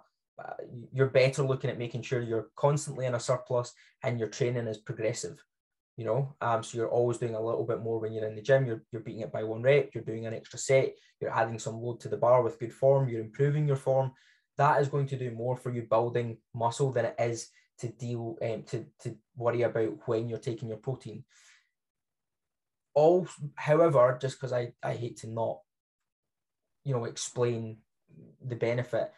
you're 0.92 1.08
better 1.08 1.42
looking 1.42 1.70
at 1.70 1.78
making 1.78 2.02
sure 2.02 2.20
you're 2.20 2.48
constantly 2.56 3.06
in 3.06 3.14
a 3.14 3.20
surplus 3.20 3.72
and 4.02 4.18
your 4.18 4.28
training 4.28 4.66
is 4.66 4.78
progressive 4.78 5.42
you 6.00 6.06
know 6.06 6.34
um 6.40 6.62
so 6.62 6.78
you're 6.78 6.88
always 6.88 7.18
doing 7.18 7.34
a 7.34 7.46
little 7.48 7.66
bit 7.66 7.82
more 7.82 7.98
when 8.00 8.10
you're 8.14 8.26
in 8.26 8.34
the 8.34 8.40
gym. 8.40 8.64
You're, 8.64 8.82
you're 8.90 9.02
beating 9.02 9.20
it 9.20 9.30
by 9.30 9.44
one 9.44 9.62
rep 9.62 9.90
you're 9.94 10.02
doing 10.02 10.24
an 10.24 10.32
extra 10.32 10.58
set 10.58 10.94
you're 11.20 11.38
adding 11.38 11.58
some 11.58 11.76
load 11.76 12.00
to 12.00 12.08
the 12.08 12.16
bar 12.16 12.42
with 12.42 12.58
good 12.58 12.72
form 12.72 13.06
you're 13.06 13.20
improving 13.20 13.66
your 13.66 13.76
form. 13.76 14.12
That 14.56 14.80
is 14.80 14.88
going 14.88 15.08
to 15.08 15.18
do 15.18 15.30
more 15.30 15.58
for 15.58 15.70
you 15.70 15.82
building 15.82 16.38
muscle 16.54 16.90
than 16.90 17.04
it 17.04 17.16
is 17.18 17.48
to 17.80 17.88
deal 17.88 18.38
um, 18.40 18.62
to 18.68 18.86
to 19.02 19.14
worry 19.36 19.60
about 19.60 19.92
when 20.06 20.26
you're 20.26 20.38
taking 20.38 20.70
your 20.70 20.78
protein. 20.78 21.22
All 22.94 23.28
however 23.54 24.18
just 24.22 24.38
because 24.38 24.54
i 24.54 24.72
i 24.82 24.94
hate 24.94 25.18
to 25.18 25.28
not 25.28 25.58
you 26.82 26.94
know 26.94 27.04
explain 27.04 27.76
the 28.42 28.56
benefit 28.56 29.12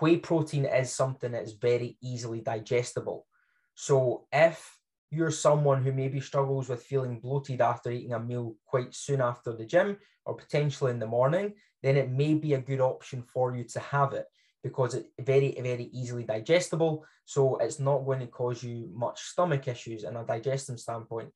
whey 0.00 0.18
protein 0.18 0.66
is 0.66 0.92
something 0.92 1.32
that's 1.32 1.52
very 1.52 1.98
easily 2.00 2.42
digestible. 2.42 3.26
So 3.74 4.26
if 4.32 4.76
you're 5.10 5.30
someone 5.30 5.82
who 5.82 5.92
maybe 5.92 6.20
struggles 6.20 6.68
with 6.68 6.82
feeling 6.82 7.20
bloated 7.20 7.60
after 7.60 7.90
eating 7.90 8.12
a 8.12 8.20
meal 8.20 8.56
quite 8.66 8.94
soon 8.94 9.20
after 9.20 9.52
the 9.52 9.64
gym 9.64 9.96
or 10.24 10.34
potentially 10.34 10.90
in 10.90 10.98
the 10.98 11.06
morning, 11.06 11.54
then 11.82 11.96
it 11.96 12.10
may 12.10 12.34
be 12.34 12.54
a 12.54 12.60
good 12.60 12.80
option 12.80 13.22
for 13.22 13.54
you 13.54 13.64
to 13.64 13.80
have 13.80 14.12
it 14.12 14.26
because 14.62 14.94
it's 14.94 15.08
very, 15.20 15.56
very 15.60 15.88
easily 15.92 16.24
digestible. 16.24 17.04
So 17.24 17.56
it's 17.58 17.78
not 17.78 18.04
going 18.04 18.20
to 18.20 18.26
cause 18.26 18.62
you 18.62 18.90
much 18.92 19.20
stomach 19.20 19.68
issues 19.68 20.04
in 20.04 20.16
a 20.16 20.24
digestion 20.24 20.76
standpoint. 20.76 21.30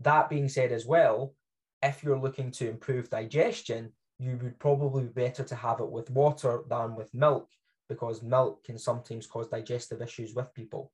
That 0.00 0.28
being 0.28 0.48
said, 0.48 0.72
as 0.72 0.84
well, 0.84 1.34
if 1.82 2.02
you're 2.02 2.18
looking 2.18 2.50
to 2.52 2.68
improve 2.68 3.08
digestion, 3.08 3.92
you 4.18 4.38
would 4.42 4.58
probably 4.58 5.04
be 5.04 5.08
better 5.08 5.44
to 5.44 5.54
have 5.54 5.80
it 5.80 5.90
with 5.90 6.10
water 6.10 6.62
than 6.68 6.94
with 6.94 7.12
milk 7.14 7.48
because 7.88 8.22
milk 8.22 8.64
can 8.64 8.78
sometimes 8.78 9.26
cause 9.26 9.48
digestive 9.48 10.00
issues 10.02 10.34
with 10.34 10.52
people. 10.54 10.92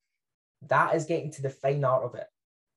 That 0.68 0.94
is 0.94 1.06
getting 1.06 1.32
to 1.32 1.42
the 1.42 1.50
fine 1.50 1.84
art 1.84 2.04
of 2.04 2.14
it. 2.14 2.26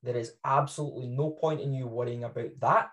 There 0.03 0.17
is 0.17 0.33
absolutely 0.43 1.07
no 1.07 1.31
point 1.31 1.61
in 1.61 1.73
you 1.73 1.87
worrying 1.87 2.23
about 2.23 2.59
that 2.59 2.91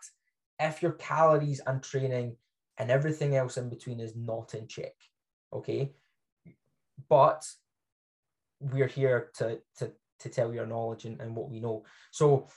if 0.59 0.83
your 0.83 0.93
calories 0.93 1.61
and 1.67 1.83
training 1.83 2.37
and 2.79 2.91
everything 2.91 3.35
else 3.37 3.57
in 3.57 3.69
between 3.69 4.01
is 4.01 4.15
not 4.15 4.55
in 4.55 4.67
check. 4.67 4.95
Okay. 5.53 5.93
But 7.09 7.45
we're 8.61 8.87
here 8.87 9.31
to 9.35 9.59
to 9.79 9.93
to 10.21 10.29
tell 10.29 10.53
your 10.53 10.67
knowledge 10.67 11.07
and, 11.07 11.21
and 11.21 11.35
what 11.35 11.51
we 11.51 11.61
know. 11.61 11.85
So 12.11 12.49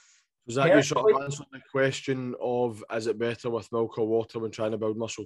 was 0.46 0.56
that 0.56 0.74
you 0.74 0.82
sort 0.82 1.10
of 1.10 1.22
answering 1.22 1.48
the 1.52 1.60
question 1.72 2.34
of 2.40 2.84
is 2.92 3.06
it 3.06 3.18
better 3.18 3.48
with 3.48 3.72
milk 3.72 3.98
or 3.98 4.06
water 4.06 4.38
when 4.38 4.50
trying 4.50 4.72
to 4.72 4.78
build 4.78 4.98
muscle? 4.98 5.24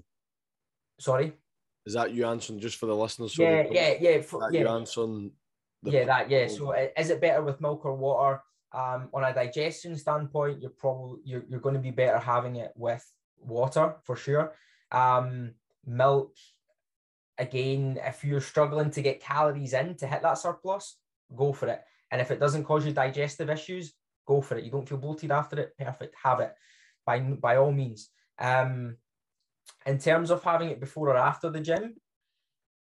Sorry? 1.01 1.33
Is 1.85 1.95
that 1.95 2.13
you 2.13 2.27
answering 2.27 2.61
just 2.61 2.77
for 2.77 2.87
the 2.87 2.95
listeners? 2.95 3.35
So 3.35 3.43
yeah, 3.43 3.65
yeah, 3.71 3.95
yeah. 4.01 4.21
For, 4.21 4.53
yeah. 4.53 4.61
You 4.61 4.69
answering 4.69 5.33
yeah, 5.83 6.05
that 6.05 6.31
yeah. 6.31 6.49
So 6.49 6.73
is 6.73 7.11
it 7.11 7.21
better 7.21 7.43
with 7.43 7.61
milk 7.61 7.85
or 7.85 7.95
water? 7.95 8.43
Um, 8.71 9.09
on 9.15 9.25
a 9.25 9.33
digestion 9.33 9.97
standpoint, 9.97 10.61
you're 10.61 10.71
probably 10.71 11.21
you're, 11.25 11.45
you're 11.49 11.61
going 11.61 11.75
to 11.75 11.81
be 11.81 11.91
better 11.91 12.19
having 12.19 12.57
it 12.57 12.73
with 12.77 13.05
water 13.41 13.97
for 14.05 14.17
sure. 14.17 14.53
Um, 14.93 15.53
milk, 15.87 16.35
again, 17.39 17.99
if 18.05 18.25
you're 18.25 18.41
struggling 18.41 18.91
to 18.91 19.03
get 19.03 19.23
calories 19.23 19.73
in 19.73 19.95
to 19.97 20.07
hit 20.07 20.23
that 20.23 20.39
surplus, 20.39 20.97
go 21.35 21.53
for 21.53 21.69
it. 21.69 21.83
And 22.11 22.21
if 22.21 22.31
it 22.31 22.41
doesn't 22.41 22.65
cause 22.65 22.85
you 22.85 22.93
digestive 22.93 23.49
issues, 23.49 23.95
go 24.27 24.41
for 24.41 24.57
it. 24.57 24.65
You 24.65 24.71
don't 24.71 24.89
feel 24.89 24.99
bloated 24.99 25.31
after 25.31 25.59
it, 25.61 25.77
perfect, 25.79 26.15
have 26.23 26.41
it 26.41 26.55
by 27.07 27.21
by 27.21 27.57
all 27.57 27.73
means. 27.73 28.11
Um, 28.39 28.97
in 29.87 29.99
terms 29.99 30.31
of 30.31 30.43
having 30.43 30.71
it 30.71 30.81
before 30.81 31.09
or 31.09 31.17
after 31.17 31.51
the 31.51 31.61
gym, 31.61 31.95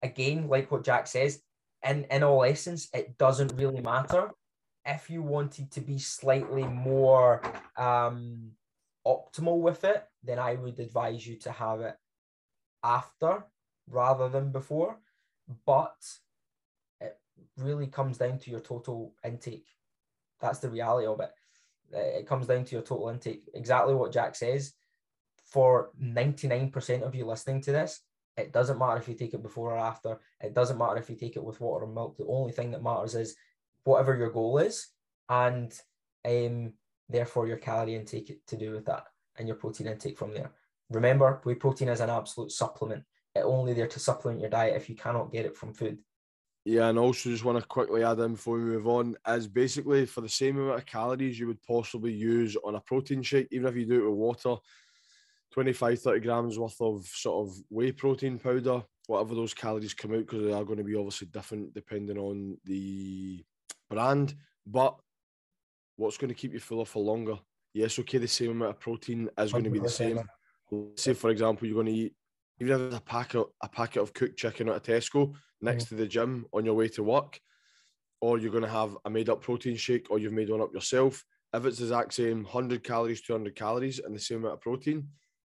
again, 0.03 0.49
like 0.49 0.71
what 0.71 0.85
Jack 0.85 1.07
says, 1.07 1.43
in, 1.85 2.05
in 2.11 2.23
all 2.23 2.45
essence, 2.45 2.89
it 2.93 3.19
doesn't 3.19 3.53
really 3.57 3.81
matter. 3.81 4.31
If 4.87 5.11
you 5.11 5.23
wanted 5.23 5.71
to 5.73 5.81
be 5.81 5.99
slightly 5.99 6.65
more 6.65 7.43
um, 7.77 8.53
optimal 9.07 9.61
with 9.61 9.85
it, 9.85 10.05
then 10.23 10.39
I 10.39 10.55
would 10.55 10.79
advise 10.79 11.27
you 11.27 11.37
to 11.41 11.53
have 11.53 11.81
it 11.81 11.97
after 12.83 13.45
rather 13.89 14.29
than 14.29 14.53
before. 14.53 14.99
But 15.67 15.97
it 17.01 17.19
really 17.59 17.87
comes 17.87 18.19
down 18.19 18.39
to 18.39 18.51
your 18.51 18.61
total 18.61 19.15
intake. 19.25 19.67
That's 20.41 20.59
the 20.59 20.71
reality 20.71 21.07
of 21.07 21.21
it. 21.21 21.31
It 21.93 22.27
comes 22.27 22.47
down 22.47 22.65
to 22.65 22.75
your 22.75 22.83
total 22.83 23.09
intake. 23.09 23.45
Exactly 23.55 23.95
what 23.95 24.13
Jack 24.13 24.35
says. 24.35 24.73
For 25.45 25.91
99% 26.03 27.03
of 27.03 27.15
you 27.15 27.27
listening 27.27 27.61
to 27.63 27.73
this, 27.73 28.01
it 28.37 28.53
doesn't 28.53 28.79
matter 28.79 28.99
if 28.99 29.09
you 29.09 29.15
take 29.15 29.35
it 29.35 29.43
before 29.43 29.73
or 29.73 29.79
after. 29.79 30.19
It 30.41 30.55
doesn't 30.55 30.79
matter 30.79 30.97
if 30.97 31.09
you 31.09 31.17
take 31.17 31.37
it 31.37 31.45
with 31.45 31.61
water 31.61 31.85
or 31.85 31.93
milk. 31.93 32.17
The 32.17 32.27
only 32.27 32.53
thing 32.53 32.71
that 32.73 32.83
matters 32.83 33.15
is 33.15 33.37
whatever 33.85 34.17
your 34.17 34.31
goal 34.31 34.59
is, 34.59 34.89
and 35.29 35.73
um, 36.25 36.73
therefore 37.09 37.47
your 37.47 37.59
calorie 37.59 37.95
intake 37.95 38.45
to 38.47 38.57
do 38.57 38.73
with 38.73 38.87
that, 38.87 39.05
and 39.39 39.47
your 39.47 39.57
protein 39.57 39.87
intake 39.87 40.19
from 40.19 40.33
there. 40.33 40.53
Remember, 40.91 41.41
whey 41.45 41.55
protein 41.55 41.89
is 41.89 42.01
an 42.01 42.11
absolute 42.11 42.51
supplement. 42.51 43.05
It's 43.35 43.45
only 43.45 43.73
there 43.73 43.89
to 43.89 44.01
supplement 44.01 44.41
your 44.41 44.51
diet 44.51 44.77
if 44.77 44.89
you 44.89 44.97
cannot 44.97 45.33
get 45.33 45.47
it 45.47 45.57
from 45.57 45.73
food. 45.73 45.99
Yeah, 46.65 46.89
and 46.89 46.99
also 46.99 47.29
just 47.29 47.45
want 47.45 47.61
to 47.61 47.67
quickly 47.67 48.05
add 48.05 48.21
in 48.21 48.33
before 48.33 48.57
we 48.57 48.65
move 48.65 48.89
on 48.89 49.17
is 49.29 49.47
basically 49.47 50.07
for 50.07 50.23
the 50.23 50.29
same 50.29 50.59
amount 50.59 50.79
of 50.79 50.87
calories 50.87 51.39
you 51.39 51.47
would 51.47 51.63
possibly 51.63 52.13
use 52.13 52.57
on 52.65 52.75
a 52.75 52.81
protein 52.81 53.23
shake, 53.23 53.49
even 53.51 53.69
if 53.69 53.77
you 53.77 53.85
do 53.85 54.03
it 54.03 54.09
with 54.09 54.19
water, 54.19 54.57
25, 55.55 56.01
30 56.01 56.21
grams 56.21 56.59
worth 56.59 56.81
of 56.81 57.07
sort 57.07 57.47
of 57.47 57.55
whey 57.71 57.93
protein 57.93 58.41
powder, 58.41 58.83
whatever 59.07 59.37
those 59.37 59.55
calories 59.55 59.95
come 59.95 60.13
out, 60.13 60.27
because 60.27 60.43
they 60.43 60.53
are 60.53 60.65
going 60.65 60.79
to 60.79 60.85
be 60.85 60.97
obviously 60.97 61.29
different 61.29 61.73
depending 61.73 62.19
on 62.19 62.59
the 62.65 63.41
brand. 63.89 64.35
But 64.67 64.97
what's 65.95 66.19
going 66.19 66.31
to 66.31 66.35
keep 66.35 66.53
you 66.53 66.59
fuller 66.59 66.85
for 66.85 67.05
longer? 67.05 67.39
Yes, 67.73 67.97
okay, 68.01 68.19
the 68.19 68.27
same 68.27 68.51
amount 68.51 68.73
of 68.73 68.81
protein 68.81 69.31
is 69.39 69.53
going 69.53 69.63
to 69.63 69.71
be 69.71 69.79
the 69.79 69.89
same. 69.89 70.19
Say, 70.97 71.15
for 71.15 71.31
example, 71.31 71.69
you're 71.69 71.75
going 71.81 71.87
to 71.87 71.93
eat 71.93 72.15
even 72.61 72.75
if 72.75 72.81
it's 72.87 72.97
a 72.97 73.01
packet 73.01 73.47
a 73.63 73.69
packet 73.69 74.03
of 74.03 74.13
cooked 74.13 74.37
chicken 74.37 74.69
at 74.69 74.77
a 74.77 74.81
Tesco 74.81 75.35
next 75.61 75.85
mm. 75.85 75.89
to 75.91 75.95
the 75.95 76.07
gym 76.07 76.47
on 76.53 76.65
your 76.65 76.75
way 76.75 76.89
to 76.89 77.05
work, 77.05 77.39
or 78.21 78.39
you're 78.39 78.51
going 78.51 78.65
to 78.65 78.69
have 78.69 78.97
a 79.05 79.11
made 79.11 79.29
up 79.29 79.41
protein 79.41 79.77
shake, 79.77 80.11
or 80.11 80.19
you've 80.19 80.33
made 80.33 80.51
one 80.51 80.61
up 80.61 80.75
yourself. 80.75 81.25
If 81.53 81.65
it's 81.65 81.79
the 81.79 81.85
exact 81.85 82.15
same 82.15 82.43
100 82.43 82.83
calories, 82.83 83.23
200 83.23 83.55
calories, 83.55 84.01
and 84.01 84.13
the 84.13 84.19
same 84.19 84.39
amount 84.39 84.55
of 84.55 84.61
protein, 84.61 85.07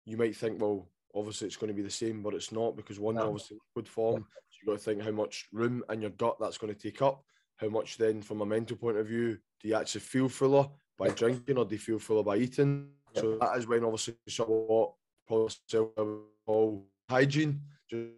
you 0.06 0.16
might 0.16 0.36
think, 0.36 0.60
well, 0.60 0.88
obviously 1.14 1.46
it's 1.46 1.56
going 1.56 1.68
to 1.68 1.74
be 1.74 1.82
the 1.82 1.90
same, 1.90 2.22
but 2.22 2.34
it's 2.34 2.52
not 2.52 2.76
because 2.76 2.98
one's 2.98 3.16
no. 3.16 3.26
obviously 3.26 3.58
liquid 3.68 3.88
form. 3.88 4.24
So 4.48 4.58
you've 4.60 4.66
got 4.66 4.78
to 4.78 4.84
think 4.84 5.02
how 5.02 5.10
much 5.10 5.46
room 5.52 5.82
in 5.90 6.00
your 6.00 6.10
gut 6.10 6.36
that's 6.40 6.58
going 6.58 6.74
to 6.74 6.80
take 6.80 7.02
up. 7.02 7.22
How 7.56 7.68
much 7.68 7.96
then, 7.98 8.22
from 8.22 8.40
a 8.40 8.46
mental 8.46 8.76
point 8.76 8.98
of 8.98 9.06
view, 9.06 9.38
do 9.60 9.68
you 9.68 9.74
actually 9.74 10.02
feel 10.02 10.28
fuller 10.28 10.68
by 10.98 11.08
drinking 11.08 11.58
or 11.58 11.64
do 11.64 11.74
you 11.74 11.80
feel 11.80 11.98
fuller 11.98 12.22
by 12.22 12.36
eating? 12.36 12.88
So 13.14 13.38
that 13.40 13.56
is 13.56 13.66
when 13.66 13.82
obviously 13.82 14.14
somewhat 14.28 14.92
probably 15.26 16.82
hygiene, 17.08 17.62
just 17.88 18.10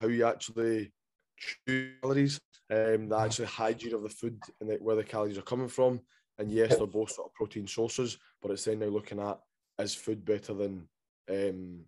how 0.00 0.08
you 0.08 0.24
actually 0.24 0.92
calories, 1.66 2.40
um, 2.70 3.08
the 3.08 3.18
actual 3.18 3.46
hygiene 3.46 3.94
of 3.94 4.02
the 4.02 4.08
food 4.08 4.40
and 4.60 4.70
the, 4.70 4.76
where 4.76 4.96
the 4.96 5.04
calories 5.04 5.36
are 5.36 5.42
coming 5.42 5.68
from. 5.68 6.00
And 6.38 6.50
yes, 6.50 6.76
they're 6.76 6.86
both 6.86 7.10
sort 7.10 7.28
of 7.28 7.34
protein 7.34 7.66
sources, 7.66 8.16
but 8.40 8.50
it's 8.50 8.64
then 8.64 8.78
now 8.78 8.86
looking 8.86 9.20
at 9.20 9.38
is 9.78 9.94
food 9.94 10.24
better 10.24 10.54
than 10.54 10.88
um, 11.30 11.80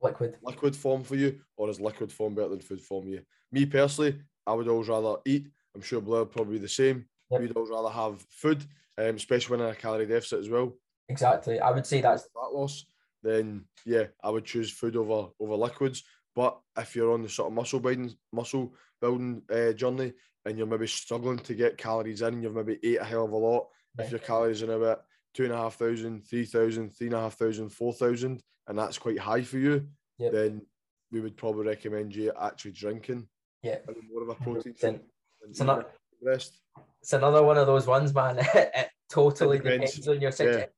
liquid 0.00 0.36
liquid 0.42 0.74
form 0.74 1.02
for 1.04 1.16
you, 1.16 1.40
or 1.56 1.70
is 1.70 1.80
liquid 1.80 2.10
form 2.12 2.34
better 2.34 2.48
than 2.48 2.60
food 2.60 2.80
form 2.80 3.04
for 3.04 3.10
you? 3.10 3.20
Me 3.50 3.66
personally, 3.66 4.20
I 4.46 4.54
would 4.54 4.68
always 4.68 4.88
rather 4.88 5.16
eat. 5.26 5.48
I'm 5.74 5.82
sure 5.82 6.00
Blair 6.00 6.24
probably 6.24 6.58
the 6.58 6.68
same. 6.68 7.06
Yep. 7.30 7.40
We'd 7.40 7.56
always 7.56 7.70
rather 7.70 7.88
have 7.90 8.20
food, 8.30 8.64
um, 8.98 9.16
especially 9.16 9.56
when 9.56 9.66
in 9.66 9.72
a 9.72 9.74
calorie 9.74 10.06
deficit 10.06 10.40
as 10.40 10.48
well. 10.48 10.72
Exactly. 11.08 11.60
I 11.60 11.70
would 11.70 11.86
say 11.86 12.00
that's 12.00 12.28
fat 12.34 12.52
loss. 12.52 12.84
Then 13.22 13.64
yeah, 13.84 14.06
I 14.22 14.30
would 14.30 14.44
choose 14.44 14.70
food 14.70 14.96
over 14.96 15.30
over 15.38 15.54
liquids. 15.54 16.02
But 16.34 16.58
if 16.78 16.96
you're 16.96 17.12
on 17.12 17.22
the 17.22 17.28
sort 17.28 17.48
of 17.48 17.54
muscle 17.54 17.80
building 17.80 18.12
muscle 18.32 18.74
building 19.00 19.42
uh, 19.52 19.72
journey 19.72 20.12
and 20.44 20.56
you're 20.56 20.66
maybe 20.66 20.86
struggling 20.86 21.38
to 21.38 21.54
get 21.54 21.78
calories 21.78 22.22
in, 22.22 22.42
you've 22.42 22.54
maybe 22.54 22.78
ate 22.82 23.00
a 23.00 23.04
hell 23.04 23.24
of 23.24 23.32
a 23.32 23.36
lot. 23.36 23.68
If 23.98 24.10
your 24.10 24.20
calories 24.20 24.62
are 24.62 24.72
about 24.72 25.02
two 25.34 25.44
and 25.44 25.52
a 25.52 25.56
half 25.56 25.76
thousand, 25.76 26.26
three 26.26 26.46
thousand, 26.46 26.96
three 26.96 27.08
and 27.08 27.16
a 27.16 27.20
half 27.20 27.34
thousand, 27.34 27.68
four 27.70 27.92
thousand, 27.92 28.42
and 28.68 28.78
that's 28.78 28.98
quite 28.98 29.18
high 29.18 29.42
for 29.42 29.58
you, 29.58 29.86
yep. 30.18 30.32
then 30.32 30.62
we 31.10 31.20
would 31.20 31.36
probably 31.36 31.66
recommend 31.66 32.14
you 32.14 32.32
actually 32.40 32.72
drinking. 32.72 33.26
Yeah. 33.62 33.78
More 34.10 34.22
of 34.22 34.28
a 34.28 34.34
protein. 34.34 35.00
It's 35.48 35.60
another, 35.60 35.86
rest. 36.22 36.60
it's 37.00 37.12
another 37.12 37.42
one 37.42 37.58
of 37.58 37.66
those 37.66 37.86
ones, 37.86 38.14
man. 38.14 38.38
it 38.54 38.88
totally 39.10 39.58
it 39.58 39.64
depends. 39.64 39.92
depends. 39.92 40.08
on 40.08 40.20
your 40.20 40.32
situation. 40.32 40.68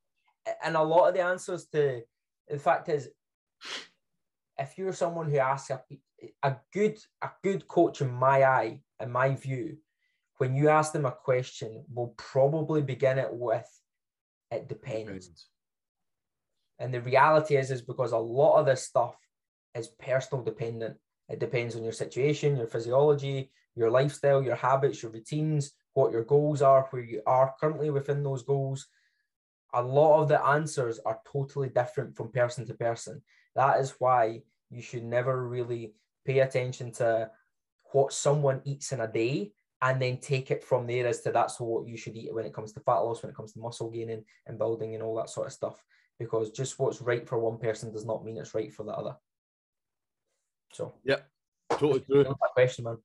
Yeah. 0.46 0.52
And 0.64 0.76
a 0.76 0.82
lot 0.82 1.08
of 1.08 1.14
the 1.14 1.22
answers 1.22 1.66
to 1.72 2.02
the 2.48 2.58
fact 2.58 2.88
is, 2.88 3.08
if 4.58 4.76
you're 4.76 4.92
someone 4.92 5.30
who 5.30 5.38
asks 5.38 5.70
a, 5.70 5.82
a 6.42 6.56
good 6.72 6.98
a 7.22 7.30
good 7.42 7.66
coach 7.66 8.00
in 8.00 8.10
my 8.10 8.44
eye, 8.44 8.80
in 9.00 9.10
my 9.10 9.34
view, 9.34 9.78
when 10.38 10.54
you 10.54 10.68
ask 10.68 10.92
them 10.92 11.06
a 11.06 11.12
question, 11.12 11.84
will 11.92 12.14
probably 12.16 12.82
begin 12.82 13.18
it 13.18 13.32
with 13.32 13.68
it 14.50 14.68
depends. 14.68 15.26
depends. 15.26 15.48
And 16.78 16.92
the 16.92 17.00
reality 17.00 17.56
is, 17.56 17.70
is 17.70 17.82
because 17.82 18.12
a 18.12 18.18
lot 18.18 18.58
of 18.58 18.66
this 18.66 18.82
stuff 18.82 19.16
is 19.74 19.88
personal 19.88 20.44
dependent. 20.44 20.96
It 21.28 21.40
depends 21.40 21.76
on 21.76 21.82
your 21.82 21.92
situation, 21.92 22.56
your 22.56 22.66
physiology, 22.66 23.50
your 23.74 23.90
lifestyle, 23.90 24.42
your 24.42 24.56
habits, 24.56 25.02
your 25.02 25.12
routines, 25.12 25.72
what 25.94 26.12
your 26.12 26.24
goals 26.24 26.62
are, 26.62 26.86
where 26.90 27.02
you 27.02 27.22
are 27.26 27.54
currently 27.60 27.90
within 27.90 28.22
those 28.22 28.42
goals. 28.42 28.86
A 29.72 29.82
lot 29.82 30.22
of 30.22 30.28
the 30.28 30.44
answers 30.44 31.00
are 31.04 31.20
totally 31.30 31.68
different 31.68 32.16
from 32.16 32.30
person 32.30 32.66
to 32.66 32.74
person. 32.74 33.22
That 33.56 33.80
is 33.80 33.94
why 33.98 34.42
you 34.70 34.82
should 34.82 35.04
never 35.04 35.48
really 35.48 35.94
pay 36.24 36.40
attention 36.40 36.92
to 36.92 37.30
what 37.92 38.12
someone 38.12 38.60
eats 38.64 38.92
in 38.92 39.00
a 39.00 39.08
day 39.08 39.52
and 39.82 40.00
then 40.00 40.18
take 40.18 40.50
it 40.50 40.64
from 40.64 40.86
there 40.86 41.06
as 41.06 41.20
to 41.20 41.30
that's 41.30 41.60
what 41.60 41.86
you 41.86 41.96
should 41.96 42.16
eat 42.16 42.32
when 42.34 42.46
it 42.46 42.54
comes 42.54 42.72
to 42.72 42.80
fat 42.80 42.98
loss, 42.98 43.22
when 43.22 43.30
it 43.30 43.36
comes 43.36 43.52
to 43.52 43.58
muscle 43.58 43.90
gaining 43.90 44.24
and 44.46 44.58
building 44.58 44.94
and 44.94 45.02
all 45.02 45.14
that 45.16 45.30
sort 45.30 45.46
of 45.46 45.52
stuff. 45.52 45.84
Because 46.18 46.50
just 46.50 46.78
what's 46.78 47.00
right 47.00 47.28
for 47.28 47.38
one 47.38 47.58
person 47.58 47.92
does 47.92 48.06
not 48.06 48.24
mean 48.24 48.38
it's 48.38 48.54
right 48.54 48.72
for 48.72 48.84
the 48.84 48.92
other. 48.92 49.16
So 50.72 50.94
yeah, 51.04 51.20
totally 51.70 52.00
true. 52.00 52.24
question, 52.54 52.84
man. 52.84 52.98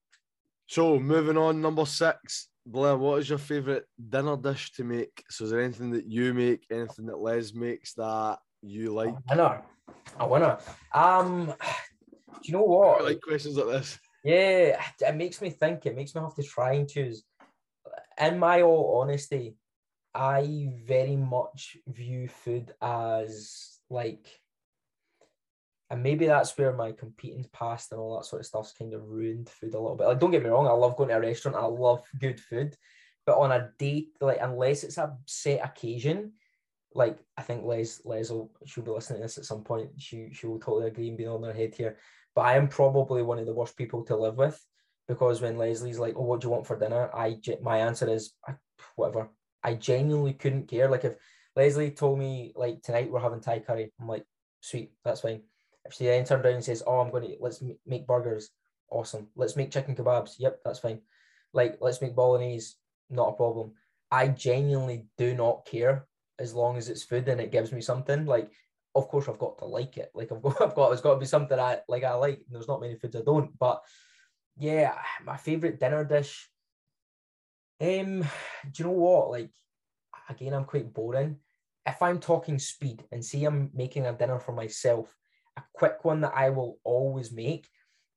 So 0.66 1.00
moving 1.00 1.36
on, 1.36 1.60
number 1.60 1.84
six, 1.84 2.48
Blair, 2.64 2.96
what 2.96 3.20
is 3.20 3.28
your 3.28 3.38
favourite 3.38 3.82
dinner 4.08 4.36
dish 4.36 4.72
to 4.72 4.84
make? 4.84 5.24
So 5.28 5.44
is 5.44 5.50
there 5.50 5.60
anything 5.60 5.90
that 5.92 6.06
you 6.06 6.32
make, 6.34 6.66
anything 6.70 7.06
that 7.06 7.18
Les 7.18 7.52
makes 7.54 7.94
that 7.94 8.38
you 8.62 8.92
like? 8.92 9.08
A 9.08 9.22
winner. 9.30 9.62
A 10.18 10.28
winner. 10.28 10.58
Um, 10.94 11.46
do 11.46 12.40
you 12.44 12.52
know 12.52 12.62
what? 12.62 13.00
I 13.00 13.04
like 13.04 13.20
questions 13.20 13.56
like 13.56 13.66
this. 13.66 13.98
Yeah, 14.22 14.80
it 15.00 15.16
makes 15.16 15.40
me 15.40 15.50
think. 15.50 15.86
It 15.86 15.96
makes 15.96 16.14
me 16.14 16.20
have 16.20 16.34
to 16.34 16.42
try 16.42 16.74
and 16.74 16.88
choose. 16.88 17.24
In 18.20 18.38
my 18.38 18.62
all 18.62 19.00
honesty, 19.00 19.56
I 20.14 20.72
very 20.86 21.16
much 21.16 21.76
view 21.86 22.28
food 22.28 22.72
as 22.82 23.78
like, 23.88 24.26
and 25.88 26.02
maybe 26.02 26.26
that's 26.26 26.56
where 26.56 26.72
my 26.72 26.92
competing 26.92 27.46
past 27.52 27.92
and 27.92 28.00
all 28.00 28.16
that 28.16 28.24
sort 28.24 28.40
of 28.40 28.46
stuff's 28.46 28.72
kind 28.72 28.94
of 28.94 29.08
ruined 29.08 29.48
food 29.48 29.74
a 29.74 29.80
little 29.80 29.96
bit. 29.96 30.06
Like, 30.06 30.20
don't 30.20 30.30
get 30.30 30.42
me 30.42 30.50
wrong, 30.50 30.66
I 30.66 30.72
love 30.72 30.96
going 30.96 31.10
to 31.10 31.16
a 31.16 31.20
restaurant, 31.20 31.56
I 31.56 31.66
love 31.66 32.02
good 32.20 32.40
food, 32.40 32.76
but 33.26 33.38
on 33.38 33.52
a 33.52 33.70
date, 33.78 34.10
like 34.20 34.38
unless 34.40 34.84
it's 34.84 34.98
a 34.98 35.16
set 35.26 35.64
occasion, 35.64 36.32
like 36.94 37.18
I 37.36 37.42
think 37.42 37.64
Les 37.64 38.00
Les 38.04 38.30
will 38.30 38.50
she'll 38.66 38.84
be 38.84 38.90
listening 38.90 39.20
to 39.20 39.24
this 39.24 39.38
at 39.38 39.44
some 39.44 39.62
point. 39.62 39.90
She 39.98 40.30
she 40.32 40.46
will 40.46 40.58
totally 40.58 40.88
agree 40.88 41.08
and 41.08 41.18
be 41.18 41.26
on 41.26 41.42
her 41.42 41.52
head 41.52 41.74
here. 41.74 41.98
But 42.34 42.42
I 42.42 42.56
am 42.56 42.68
probably 42.68 43.22
one 43.22 43.38
of 43.38 43.46
the 43.46 43.54
worst 43.54 43.76
people 43.76 44.04
to 44.06 44.16
live 44.16 44.36
with 44.36 44.60
because 45.06 45.40
when 45.40 45.58
Leslie's 45.58 45.98
like, 45.98 46.14
"Oh, 46.16 46.22
what 46.22 46.40
do 46.40 46.46
you 46.46 46.50
want 46.50 46.66
for 46.66 46.78
dinner?" 46.78 47.10
I 47.14 47.40
my 47.62 47.78
answer 47.78 48.08
is 48.08 48.34
whatever. 48.96 49.30
I 49.62 49.74
genuinely 49.74 50.32
couldn't 50.34 50.68
care. 50.68 50.88
Like 50.88 51.04
if 51.04 51.16
Leslie 51.56 51.90
told 51.90 52.18
me 52.18 52.52
like 52.54 52.82
tonight 52.82 53.10
we're 53.10 53.20
having 53.20 53.40
Thai 53.40 53.60
curry, 53.60 53.92
I'm 54.00 54.08
like, 54.08 54.24
sweet, 54.60 54.92
that's 55.04 55.20
fine. 55.20 55.42
If 55.84 55.94
she 55.94 56.04
then 56.04 56.24
turned 56.24 56.44
around 56.44 56.54
and 56.56 56.64
says, 56.64 56.82
"Oh, 56.86 57.00
I'm 57.00 57.10
going 57.10 57.24
to 57.24 57.36
let's 57.40 57.62
make 57.86 58.06
burgers," 58.06 58.50
awesome. 58.90 59.28
Let's 59.34 59.56
make 59.56 59.70
chicken 59.70 59.94
kebabs. 59.94 60.34
Yep, 60.38 60.60
that's 60.64 60.78
fine. 60.78 61.00
Like 61.52 61.78
let's 61.80 62.00
make 62.00 62.14
bolognese, 62.14 62.74
not 63.08 63.30
a 63.30 63.32
problem. 63.32 63.72
I 64.10 64.28
genuinely 64.28 65.06
do 65.16 65.34
not 65.34 65.66
care 65.66 66.06
as 66.38 66.54
long 66.54 66.76
as 66.76 66.88
it's 66.88 67.04
food 67.04 67.28
and 67.28 67.40
it 67.40 67.52
gives 67.52 67.70
me 67.70 67.80
something. 67.80 68.26
Like, 68.26 68.50
of 68.94 69.08
course, 69.08 69.28
I've 69.28 69.38
got 69.38 69.58
to 69.58 69.66
like 69.66 69.96
it. 69.98 70.10
Like 70.14 70.32
I've 70.32 70.42
got, 70.42 70.60
I've 70.60 70.74
got, 70.74 70.92
it's 70.92 71.02
got 71.02 71.14
to 71.14 71.20
be 71.20 71.26
something 71.26 71.58
I 71.58 71.78
like. 71.88 72.04
I 72.04 72.14
like. 72.14 72.40
There's 72.48 72.68
not 72.68 72.80
many 72.80 72.96
foods 72.96 73.16
I 73.16 73.20
don't. 73.24 73.56
But 73.58 73.82
yeah, 74.58 74.94
my 75.24 75.36
favorite 75.36 75.78
dinner 75.78 76.04
dish. 76.04 76.48
Um, 77.80 78.20
do 78.20 78.76
you 78.76 78.84
know 78.84 78.90
what? 78.90 79.30
Like, 79.30 79.50
again, 80.28 80.54
I'm 80.54 80.64
quite 80.64 80.92
boring. 80.92 81.36
If 81.86 82.02
I'm 82.02 82.20
talking 82.20 82.58
speed 82.58 83.04
and 83.10 83.24
see 83.24 83.44
I'm 83.44 83.70
making 83.72 84.06
a 84.06 84.12
dinner 84.12 84.38
for 84.38 84.52
myself, 84.52 85.14
a 85.56 85.62
quick 85.72 86.04
one 86.04 86.20
that 86.20 86.34
I 86.34 86.50
will 86.50 86.78
always 86.84 87.32
make 87.32 87.68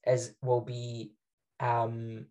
is 0.06 0.36
will 0.42 0.62
be 0.62 1.14
um 1.60 2.26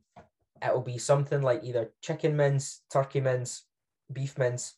it 0.63 0.73
will 0.73 0.83
be 0.83 0.99
something 0.99 1.43
like 1.43 1.65
either 1.65 1.93
chicken 2.03 2.37
mince, 2.37 2.83
turkey 2.93 3.21
mince, 3.21 3.65
beef 4.13 4.39
mince, 4.39 4.75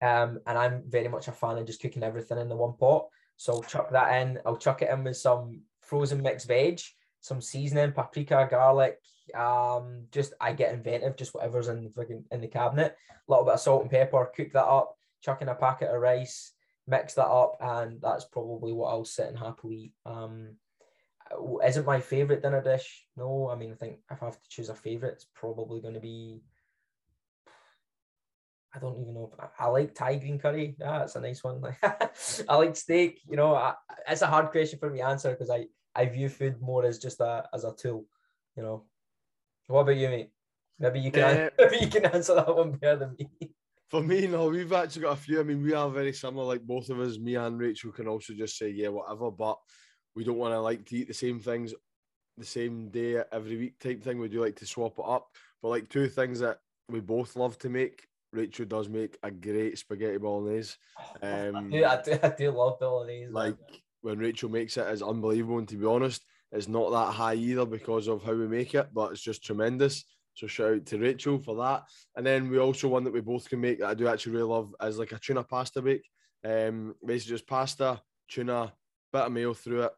um, 0.00 0.40
and 0.46 0.56
I'm 0.56 0.84
very 0.88 1.08
much 1.08 1.28
a 1.28 1.32
fan 1.32 1.58
of 1.58 1.66
just 1.66 1.82
cooking 1.82 2.02
everything 2.02 2.38
in 2.38 2.48
the 2.48 2.56
one 2.56 2.74
pot. 2.78 3.08
So 3.36 3.54
I'll 3.54 3.62
chuck 3.62 3.90
that 3.92 4.22
in. 4.22 4.38
I'll 4.46 4.56
chuck 4.56 4.82
it 4.82 4.90
in 4.90 5.04
with 5.04 5.16
some 5.16 5.62
frozen 5.82 6.22
mixed 6.22 6.48
veg, 6.48 6.80
some 7.20 7.40
seasoning, 7.40 7.92
paprika, 7.92 8.46
garlic. 8.50 8.98
Um, 9.34 10.06
just 10.10 10.32
I 10.40 10.52
get 10.52 10.72
inventive, 10.72 11.16
just 11.16 11.34
whatever's 11.34 11.68
in 11.68 11.92
the 11.94 12.22
in 12.30 12.40
the 12.40 12.48
cabinet. 12.48 12.96
A 13.10 13.30
little 13.30 13.44
bit 13.44 13.54
of 13.54 13.60
salt 13.60 13.82
and 13.82 13.90
pepper. 13.90 14.30
Cook 14.34 14.52
that 14.52 14.64
up. 14.64 14.96
Chuck 15.22 15.42
in 15.42 15.48
a 15.48 15.54
packet 15.54 15.90
of 15.90 16.00
rice. 16.00 16.52
Mix 16.86 17.14
that 17.14 17.26
up, 17.26 17.56
and 17.60 18.00
that's 18.00 18.24
probably 18.24 18.72
what 18.72 18.88
I'll 18.88 19.04
sit 19.04 19.28
and 19.28 19.38
happily. 19.38 19.92
Um, 20.06 20.56
isn't 21.62 21.86
my 21.86 22.00
favorite 22.00 22.42
dinner 22.42 22.62
dish? 22.62 23.04
No, 23.16 23.50
I 23.50 23.56
mean 23.56 23.72
I 23.72 23.74
think 23.74 23.98
if 24.10 24.22
I 24.22 24.26
have 24.26 24.40
to 24.40 24.48
choose 24.48 24.70
a 24.70 24.74
favorite, 24.74 25.14
it's 25.14 25.26
probably 25.34 25.82
going 25.82 25.94
to 25.94 26.00
be 26.00 26.40
I 28.74 28.78
don't 28.78 29.00
even 29.00 29.14
know. 29.14 29.32
I, 29.38 29.64
I 29.64 29.66
like 29.68 29.94
Thai 29.94 30.16
green 30.16 30.38
curry. 30.38 30.76
Yeah, 30.78 31.02
it's 31.02 31.16
a 31.16 31.20
nice 31.20 31.42
one. 31.42 31.62
I 32.48 32.56
like 32.56 32.76
steak. 32.76 33.20
You 33.28 33.36
know, 33.36 33.54
I, 33.54 33.74
it's 34.06 34.22
a 34.22 34.26
hard 34.26 34.50
question 34.50 34.78
for 34.78 34.90
me 34.90 34.98
to 34.98 35.06
answer 35.06 35.30
because 35.30 35.50
I 35.50 35.66
I 35.98 36.06
view 36.06 36.28
food 36.28 36.62
more 36.62 36.86
as 36.86 36.98
just 36.98 37.20
a 37.20 37.48
as 37.52 37.64
a 37.64 37.74
tool. 37.74 38.06
You 38.56 38.62
know. 38.62 38.84
What 39.66 39.80
about 39.80 39.96
you, 39.96 40.08
mate? 40.08 40.30
Maybe 40.78 41.00
you 41.00 41.10
can 41.10 41.24
uh, 41.24 41.50
maybe 41.58 41.84
you 41.84 41.90
can 41.90 42.06
answer 42.06 42.36
that 42.36 42.54
one 42.54 42.72
better 42.72 42.96
than 42.96 43.16
me. 43.18 43.50
For 43.90 44.02
me, 44.02 44.26
no, 44.26 44.48
we've 44.48 44.72
actually 44.72 45.02
got 45.02 45.14
a 45.14 45.20
few. 45.20 45.40
I 45.40 45.42
mean, 45.42 45.62
we 45.62 45.72
are 45.74 45.90
very 45.90 46.12
similar. 46.12 46.44
Like 46.44 46.62
both 46.62 46.88
of 46.88 47.00
us, 47.00 47.18
me 47.18 47.34
and 47.34 47.58
Rachel 47.58 47.90
can 47.90 48.06
also 48.06 48.32
just 48.32 48.56
say 48.56 48.70
yeah, 48.70 48.88
whatever. 48.88 49.30
But 49.30 49.58
we 50.14 50.24
don't 50.24 50.38
want 50.38 50.54
to 50.54 50.60
like 50.60 50.84
to 50.86 50.96
eat 50.96 51.08
the 51.08 51.14
same 51.14 51.40
things 51.40 51.74
the 52.36 52.44
same 52.44 52.90
day 52.90 53.20
every 53.32 53.56
week 53.56 53.80
type 53.80 54.02
thing. 54.02 54.20
We 54.20 54.28
do 54.28 54.40
like 54.40 54.56
to 54.56 54.66
swap 54.66 54.98
it 54.98 55.04
up. 55.04 55.26
But 55.60 55.70
like 55.70 55.88
two 55.88 56.08
things 56.08 56.38
that 56.40 56.58
we 56.88 57.00
both 57.00 57.34
love 57.34 57.58
to 57.58 57.68
make 57.68 58.06
Rachel 58.32 58.66
does 58.66 58.88
make 58.88 59.18
a 59.22 59.30
great 59.30 59.78
spaghetti 59.78 60.18
bolognese. 60.18 60.76
Um, 61.22 61.56
I, 61.56 61.62
do, 61.62 61.84
I, 61.84 62.02
do, 62.02 62.18
I 62.22 62.28
do 62.28 62.50
love 62.50 62.78
bolognese. 62.78 63.32
Like 63.32 63.56
when 64.02 64.18
Rachel 64.18 64.48
makes 64.48 64.76
it, 64.76 64.88
is 64.88 65.02
unbelievable. 65.02 65.58
And 65.58 65.68
to 65.68 65.76
be 65.76 65.86
honest, 65.86 66.22
it's 66.52 66.68
not 66.68 66.90
that 66.90 67.12
high 67.12 67.34
either 67.34 67.66
because 67.66 68.08
of 68.08 68.22
how 68.22 68.32
we 68.32 68.46
make 68.46 68.74
it, 68.74 68.88
but 68.92 69.12
it's 69.12 69.22
just 69.22 69.44
tremendous. 69.44 70.04
So 70.34 70.46
shout 70.46 70.74
out 70.74 70.86
to 70.86 70.98
Rachel 70.98 71.38
for 71.38 71.56
that. 71.56 71.84
And 72.16 72.24
then 72.24 72.48
we 72.48 72.58
also 72.58 72.88
one 72.88 73.04
that 73.04 73.12
we 73.12 73.20
both 73.20 73.48
can 73.48 73.60
make 73.60 73.80
that 73.80 73.88
I 73.88 73.94
do 73.94 74.08
actually 74.08 74.32
really 74.32 74.48
love 74.48 74.74
is 74.82 74.98
like 74.98 75.12
a 75.12 75.18
tuna 75.18 75.42
pasta 75.42 75.82
bake. 75.82 76.08
Um, 76.44 76.94
basically 77.04 77.34
just 77.34 77.48
pasta, 77.48 78.00
tuna, 78.28 78.72
bit 79.12 79.22
of 79.22 79.32
mayo 79.32 79.54
through 79.54 79.82
it, 79.82 79.92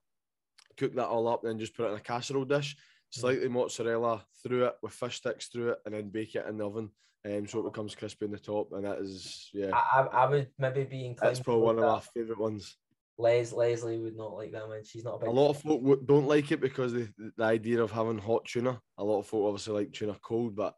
cook 0.78 0.94
that 0.94 1.06
all 1.06 1.28
up, 1.28 1.42
then 1.42 1.58
just 1.58 1.76
put 1.76 1.86
it 1.86 1.90
in 1.90 1.96
a 1.96 2.00
casserole 2.00 2.46
dish, 2.46 2.76
slightly 3.10 3.48
mozzarella 3.48 4.24
through 4.42 4.66
it 4.66 4.74
with 4.82 4.92
fish 4.92 5.16
sticks 5.16 5.48
through 5.48 5.70
it, 5.70 5.78
and 5.84 5.94
then 5.94 6.08
bake 6.08 6.34
it 6.34 6.46
in 6.48 6.56
the 6.56 6.64
oven 6.64 6.90
um, 7.24 7.46
so 7.46 7.60
it 7.60 7.64
becomes 7.64 7.94
crispy 7.94 8.24
in 8.24 8.32
the 8.32 8.38
top, 8.38 8.72
and 8.72 8.84
that 8.84 8.98
is 8.98 9.50
yeah. 9.52 9.70
I, 9.74 10.06
I 10.10 10.26
would 10.26 10.48
maybe 10.58 10.84
be 10.84 11.06
inclined. 11.06 11.36
That's 11.36 11.40
probably 11.44 11.64
one 11.64 11.78
of 11.78 11.84
my 11.84 12.00
favorite 12.14 12.38
ones. 12.40 12.76
Les 13.20 13.52
Leslie 13.52 13.98
would 13.98 14.16
not 14.16 14.34
like 14.34 14.52
that 14.52 14.68
man. 14.68 14.82
She's 14.84 15.04
not 15.04 15.16
a 15.16 15.18
big. 15.18 15.28
A 15.28 15.32
lot 15.32 15.50
of 15.50 15.60
folk 15.60 16.06
don't 16.06 16.26
like 16.26 16.50
it 16.52 16.60
because 16.60 16.92
the, 16.92 17.08
the 17.36 17.44
idea 17.44 17.82
of 17.82 17.90
having 17.90 18.18
hot 18.18 18.44
tuna. 18.44 18.80
A 18.98 19.04
lot 19.04 19.20
of 19.20 19.26
folk 19.26 19.46
obviously 19.46 19.74
like 19.74 19.92
tuna 19.92 20.16
cold, 20.22 20.56
but 20.56 20.74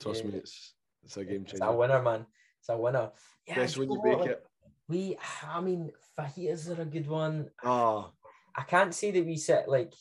trust 0.00 0.24
yeah. 0.24 0.30
me, 0.30 0.38
it's 0.38 0.74
it's 1.04 1.16
a 1.16 1.24
game 1.24 1.44
changer. 1.44 1.56
It's 1.56 1.62
a 1.62 1.72
winner, 1.72 2.02
man. 2.02 2.26
It's 2.60 2.68
a 2.68 2.76
winner. 2.76 3.10
Yeah, 3.46 3.56
Best 3.56 3.78
when 3.78 3.90
you 3.90 4.00
bake 4.02 4.18
like, 4.18 4.30
it. 4.30 4.46
We, 4.88 5.16
I 5.50 5.60
mean, 5.60 5.92
fajitas 6.18 6.76
are 6.76 6.82
a 6.82 6.86
good 6.86 7.06
one. 7.06 7.50
Ah. 7.62 8.10
I 8.56 8.62
can't 8.62 8.94
say 8.94 9.10
that 9.10 9.24
we 9.24 9.36
sit 9.36 9.68
like, 9.68 9.92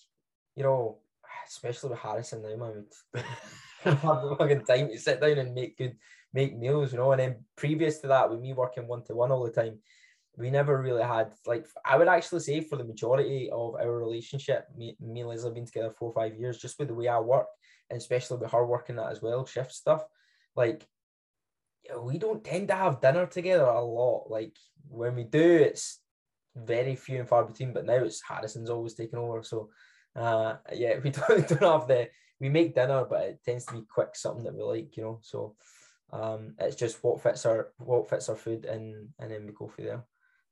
you 0.55 0.63
know, 0.63 0.99
especially 1.47 1.91
with 1.91 1.99
Harrison 1.99 2.41
now, 2.41 2.55
man. 2.55 2.85
have 3.83 4.01
the 4.01 4.35
fucking 4.37 4.65
time 4.65 4.89
to 4.89 4.97
sit 4.97 5.19
down 5.19 5.37
and 5.37 5.53
make 5.53 5.77
good 5.77 5.95
make 6.33 6.57
meals, 6.57 6.91
you 6.91 6.97
know. 6.97 7.11
And 7.11 7.19
then 7.19 7.45
previous 7.55 7.99
to 7.99 8.07
that, 8.07 8.29
with 8.29 8.39
me 8.39 8.53
working 8.53 8.87
one 8.87 9.03
to 9.05 9.15
one 9.15 9.31
all 9.31 9.43
the 9.43 9.51
time, 9.51 9.79
we 10.37 10.49
never 10.49 10.81
really 10.81 11.03
had 11.03 11.33
like 11.45 11.67
I 11.85 11.97
would 11.97 12.07
actually 12.07 12.39
say 12.41 12.61
for 12.61 12.77
the 12.77 12.83
majority 12.83 13.49
of 13.51 13.75
our 13.75 13.91
relationship, 13.91 14.67
me, 14.75 14.97
me 14.99 15.21
and 15.21 15.29
Liz 15.29 15.43
have 15.43 15.53
been 15.53 15.65
together 15.65 15.91
four 15.91 16.09
or 16.09 16.13
five 16.13 16.39
years, 16.39 16.57
just 16.57 16.79
with 16.79 16.87
the 16.87 16.93
way 16.93 17.07
I 17.07 17.19
work, 17.19 17.47
and 17.89 17.97
especially 17.97 18.37
with 18.37 18.51
her 18.51 18.65
working 18.65 18.95
that 18.95 19.11
as 19.11 19.21
well, 19.21 19.45
shift 19.45 19.71
stuff. 19.71 20.03
Like 20.55 20.87
we 21.99 22.17
don't 22.17 22.43
tend 22.43 22.69
to 22.69 22.75
have 22.75 23.01
dinner 23.01 23.25
together 23.25 23.65
a 23.65 23.81
lot. 23.83 24.29
Like 24.29 24.55
when 24.89 25.15
we 25.15 25.23
do, 25.23 25.39
it's 25.39 25.99
very 26.55 26.95
few 26.95 27.19
and 27.19 27.29
far 27.29 27.43
between. 27.45 27.73
But 27.73 27.85
now 27.85 28.03
it's 28.03 28.21
Harrison's 28.21 28.69
always 28.69 28.95
taking 28.95 29.19
over. 29.19 29.43
So 29.43 29.69
uh 30.15 30.55
yeah, 30.73 30.99
we 31.03 31.11
don't, 31.11 31.47
don't 31.47 31.79
have 31.79 31.87
the 31.87 32.09
we 32.39 32.49
make 32.49 32.75
dinner, 32.75 33.05
but 33.09 33.21
it 33.21 33.39
tends 33.45 33.65
to 33.67 33.73
be 33.73 33.85
quick, 33.89 34.15
something 34.15 34.43
that 34.43 34.55
we 34.55 34.63
like, 34.63 34.97
you 34.97 35.03
know. 35.03 35.19
So 35.21 35.55
um, 36.11 36.55
it's 36.59 36.75
just 36.75 37.03
what 37.03 37.21
fits 37.21 37.45
our 37.45 37.69
what 37.77 38.09
fits 38.09 38.29
our 38.29 38.35
food, 38.35 38.65
and 38.65 39.09
and 39.19 39.31
then 39.31 39.45
we 39.45 39.53
go 39.53 39.67
for 39.67 39.81
there. 39.81 40.03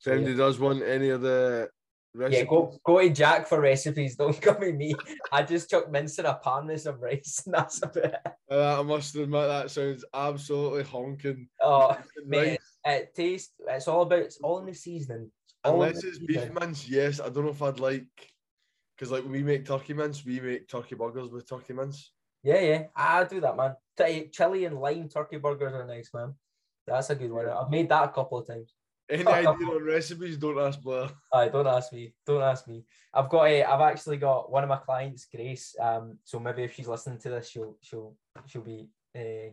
So, 0.01 0.13
if 0.13 0.27
yeah. 0.27 0.35
does 0.35 0.59
want 0.59 0.81
any 0.81 1.09
of 1.09 1.21
the 1.21 1.69
recipes. 2.15 2.39
Yeah, 2.39 2.45
go 2.45 2.77
go 2.83 2.99
to 2.99 3.09
Jack 3.11 3.47
for 3.47 3.61
recipes. 3.61 4.15
Don't 4.15 4.41
come 4.41 4.59
to 4.59 4.73
me. 4.73 4.95
I 5.31 5.43
just 5.43 5.69
chuck 5.69 5.91
mince 5.91 6.17
in 6.17 6.25
a 6.25 6.33
pan 6.33 6.65
with 6.65 6.81
some 6.81 6.99
rice, 6.99 7.43
and 7.45 7.53
that's 7.53 7.83
about 7.83 7.95
it. 7.97 8.15
Uh, 8.49 8.79
I 8.79 8.83
must 8.83 9.15
admit 9.15 9.47
that 9.47 9.69
sounds 9.69 10.03
absolutely 10.11 10.83
honking. 10.83 11.47
Oh, 11.61 11.95
mate, 12.25 12.59
it 12.83 13.13
tastes. 13.15 13.53
It's 13.67 13.87
all 13.87 14.01
about. 14.01 14.19
It's 14.19 14.37
all 14.37 14.57
in 14.57 14.65
the 14.65 14.73
seasoning. 14.73 15.31
Unless 15.63 16.03
it's 16.03 16.17
beef 16.17 16.51
mince, 16.51 16.89
yes. 16.89 17.19
I 17.19 17.29
don't 17.29 17.45
know 17.45 17.51
if 17.51 17.61
I'd 17.61 17.79
like 17.79 18.07
because 18.97 19.11
like 19.11 19.23
we 19.23 19.43
make 19.43 19.65
turkey 19.65 19.93
mince, 19.93 20.25
we 20.25 20.39
make 20.39 20.67
turkey 20.67 20.95
burgers 20.95 21.29
with 21.29 21.47
turkey 21.47 21.73
mince. 21.73 22.11
Yeah, 22.41 22.59
yeah, 22.59 22.83
I 22.95 23.23
do 23.25 23.39
that, 23.41 23.55
man. 23.55 23.75
Chili 24.31 24.65
and 24.65 24.79
lime 24.79 25.09
turkey 25.09 25.37
burgers 25.37 25.73
are 25.73 25.85
nice, 25.85 26.09
man. 26.11 26.33
That's 26.87 27.11
a 27.11 27.15
good 27.15 27.31
one. 27.31 27.47
I've 27.47 27.69
made 27.69 27.89
that 27.89 28.05
a 28.05 28.07
couple 28.07 28.39
of 28.39 28.47
times. 28.47 28.73
Any 29.11 29.27
idea 29.27 29.67
on 29.67 29.83
recipes? 29.83 30.37
Don't 30.37 30.57
ask 30.57 30.81
Blair. 30.81 31.09
I 31.33 31.49
don't 31.49 31.67
ask 31.67 31.91
me. 31.91 32.13
Don't 32.25 32.41
ask 32.41 32.67
me. 32.67 32.85
I've 33.13 33.29
got 33.29 33.47
a. 33.47 33.63
I've 33.63 33.81
actually 33.81 34.17
got 34.17 34.51
one 34.51 34.63
of 34.63 34.69
my 34.69 34.77
clients, 34.77 35.25
Grace. 35.25 35.75
Um, 35.79 36.17
so 36.23 36.39
maybe 36.39 36.63
if 36.63 36.73
she's 36.73 36.87
listening 36.87 37.19
to 37.19 37.29
this, 37.29 37.49
she'll 37.49 37.77
she'll 37.81 38.15
she'll 38.47 38.61
be 38.61 38.87
uh, 39.15 39.51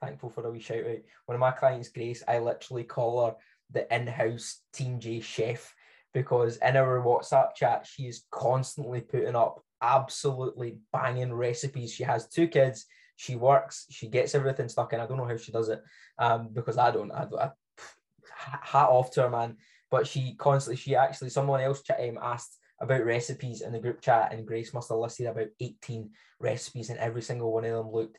thankful 0.00 0.30
for 0.30 0.46
a 0.46 0.50
wee 0.50 0.60
shout 0.60 0.86
out. 0.86 0.98
One 1.26 1.34
of 1.34 1.40
my 1.40 1.50
clients, 1.50 1.88
Grace, 1.88 2.22
I 2.26 2.38
literally 2.38 2.84
call 2.84 3.26
her 3.26 3.34
the 3.70 3.92
in-house 3.94 4.60
Team 4.72 5.00
J 5.00 5.20
chef 5.20 5.74
because 6.12 6.58
in 6.58 6.76
our 6.76 7.02
WhatsApp 7.02 7.54
chat, 7.56 7.86
she 7.86 8.04
is 8.04 8.24
constantly 8.30 9.00
putting 9.00 9.34
up 9.34 9.62
absolutely 9.82 10.78
banging 10.92 11.32
recipes. 11.32 11.92
She 11.92 12.04
has 12.04 12.28
two 12.28 12.46
kids. 12.46 12.86
She 13.16 13.34
works. 13.34 13.86
She 13.90 14.08
gets 14.08 14.34
everything 14.34 14.68
stuck 14.68 14.92
in. 14.92 15.00
I 15.00 15.06
don't 15.06 15.18
know 15.18 15.26
how 15.26 15.36
she 15.36 15.52
does 15.52 15.68
it, 15.68 15.82
um, 16.18 16.48
because 16.52 16.78
I 16.78 16.90
don't. 16.90 17.12
I, 17.12 17.26
I 17.40 17.50
hat 18.62 18.88
off 18.88 19.10
to 19.12 19.22
her, 19.22 19.30
man. 19.30 19.56
But 19.90 20.06
she 20.06 20.34
constantly. 20.36 20.76
She 20.76 20.96
actually. 20.96 21.30
Someone 21.30 21.60
else 21.60 21.82
chat 21.82 22.00
um, 22.00 22.18
asked 22.20 22.58
about 22.80 23.04
recipes 23.04 23.60
in 23.60 23.72
the 23.72 23.78
group 23.78 24.00
chat, 24.00 24.32
and 24.32 24.46
Grace 24.46 24.74
must 24.74 24.88
have 24.88 24.98
listed 24.98 25.26
about 25.26 25.48
eighteen 25.60 26.10
recipes, 26.40 26.90
and 26.90 26.98
every 26.98 27.22
single 27.22 27.52
one 27.52 27.64
of 27.64 27.72
them 27.72 27.92
looked 27.92 28.18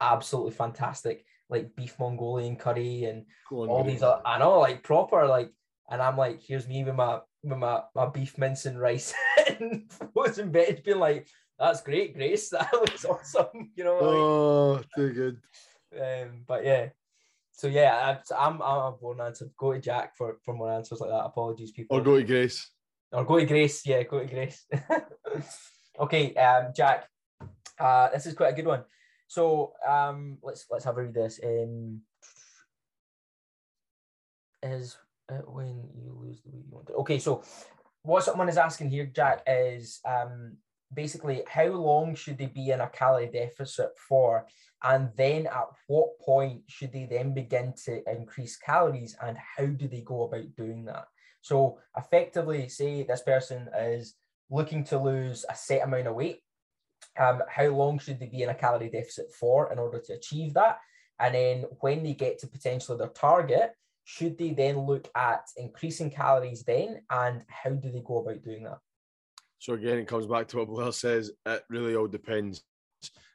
absolutely 0.00 0.52
fantastic. 0.52 1.24
like 1.48 1.74
beef 1.76 1.94
Mongolian 1.98 2.56
curry 2.56 3.04
and 3.04 3.24
all 3.50 3.84
these. 3.84 4.02
Other, 4.02 4.20
I 4.24 4.38
know, 4.38 4.58
like 4.58 4.82
proper, 4.82 5.26
like, 5.26 5.50
and 5.90 6.02
I'm 6.02 6.16
like, 6.16 6.42
here's 6.42 6.68
me 6.68 6.84
with 6.84 6.94
my 6.94 7.20
with 7.42 7.58
my, 7.58 7.82
my 7.94 8.06
beef 8.06 8.36
mince 8.38 8.66
and 8.66 8.80
rice 8.80 9.14
and 9.60 9.90
frozen 10.12 10.50
veg, 10.50 10.84
being 10.84 10.98
like, 10.98 11.28
that's 11.58 11.80
great, 11.82 12.14
Grace. 12.14 12.50
That 12.52 12.72
looks 12.72 13.04
awesome. 13.04 13.70
You 13.76 13.84
know. 13.84 13.98
Oh, 14.00 14.82
too 14.96 15.12
good. 15.12 15.40
Um, 15.98 16.44
but 16.46 16.64
yeah, 16.64 16.88
so 17.56 17.68
yeah, 17.68 18.18
I'm 18.38 18.60
I'm 18.60 18.80
a 18.80 18.92
born 18.92 19.20
answer. 19.22 19.48
Go 19.56 19.72
to 19.72 19.80
Jack 19.80 20.14
for 20.14 20.36
for 20.44 20.54
more 20.54 20.70
answers 20.70 21.00
like 21.00 21.08
that. 21.08 21.24
Apologies, 21.24 21.72
people. 21.72 21.96
Or 21.96 22.02
go 22.02 22.18
to 22.18 22.22
Grace. 22.22 22.70
Or 23.12 23.24
go 23.24 23.38
to 23.40 23.46
Grace. 23.46 23.84
Yeah, 23.86 24.02
go 24.02 24.20
to 24.20 24.26
Grace. 24.26 24.66
okay, 26.00 26.34
um, 26.34 26.72
Jack. 26.76 27.08
Uh, 27.78 28.10
this 28.10 28.26
is 28.26 28.34
quite 28.34 28.52
a 28.52 28.56
good 28.56 28.66
one. 28.66 28.84
So 29.26 29.72
um, 29.88 30.36
let's 30.42 30.66
let's 30.70 30.84
have 30.84 30.98
a 30.98 31.02
read 31.02 31.14
this. 31.14 31.40
Um, 31.42 32.02
is 34.62 34.98
it 35.30 35.48
when 35.48 35.88
you 35.96 36.14
lose 36.20 36.42
the 36.42 36.50
way 36.50 36.58
you 36.58 36.70
want? 36.70 36.90
Okay, 36.90 37.18
so 37.18 37.42
what 38.02 38.22
someone 38.22 38.50
is 38.50 38.58
asking 38.58 38.90
here, 38.90 39.06
Jack, 39.06 39.42
is 39.46 40.00
um, 40.04 40.58
basically 40.92 41.42
how 41.48 41.66
long 41.66 42.14
should 42.14 42.38
they 42.38 42.46
be 42.46 42.70
in 42.70 42.80
a 42.80 42.88
calorie 42.88 43.30
deficit 43.32 43.90
for? 44.08 44.46
And 44.82 45.10
then 45.16 45.46
at 45.46 45.66
what 45.86 46.18
point 46.20 46.62
should 46.68 46.92
they 46.92 47.06
then 47.10 47.34
begin 47.34 47.74
to 47.84 48.02
increase 48.10 48.56
calories? 48.56 49.16
And 49.22 49.36
how 49.38 49.66
do 49.66 49.88
they 49.88 50.02
go 50.02 50.24
about 50.24 50.54
doing 50.56 50.84
that? 50.84 51.06
So 51.40 51.78
effectively 51.96 52.68
say 52.68 53.02
this 53.02 53.22
person 53.22 53.68
is 53.78 54.14
looking 54.50 54.84
to 54.84 54.98
lose 54.98 55.44
a 55.48 55.54
set 55.54 55.82
amount 55.82 56.06
of 56.06 56.14
weight. 56.14 56.40
Um, 57.18 57.42
how 57.48 57.68
long 57.68 57.98
should 57.98 58.20
they 58.20 58.26
be 58.26 58.42
in 58.42 58.50
a 58.50 58.54
calorie 58.54 58.90
deficit 58.90 59.32
for 59.32 59.72
in 59.72 59.78
order 59.78 60.00
to 60.00 60.14
achieve 60.14 60.54
that? 60.54 60.78
And 61.18 61.34
then 61.34 61.64
when 61.80 62.02
they 62.02 62.14
get 62.14 62.38
to 62.40 62.46
potentially 62.46 62.98
their 62.98 63.08
target 63.08 63.72
should 64.08 64.38
they 64.38 64.50
then 64.50 64.86
look 64.86 65.08
at 65.16 65.42
increasing 65.56 66.10
calories 66.10 66.62
then? 66.62 67.02
And 67.10 67.42
how 67.48 67.70
do 67.70 67.90
they 67.90 68.02
go 68.06 68.18
about 68.18 68.40
doing 68.44 68.62
that 68.62 68.78
so 69.58 69.74
again, 69.74 69.98
it 69.98 70.08
comes 70.08 70.26
back 70.26 70.48
to 70.48 70.58
what 70.58 70.68
Blair 70.68 70.92
says. 70.92 71.30
It 71.44 71.64
really 71.68 71.96
all 71.96 72.08
depends. 72.08 72.62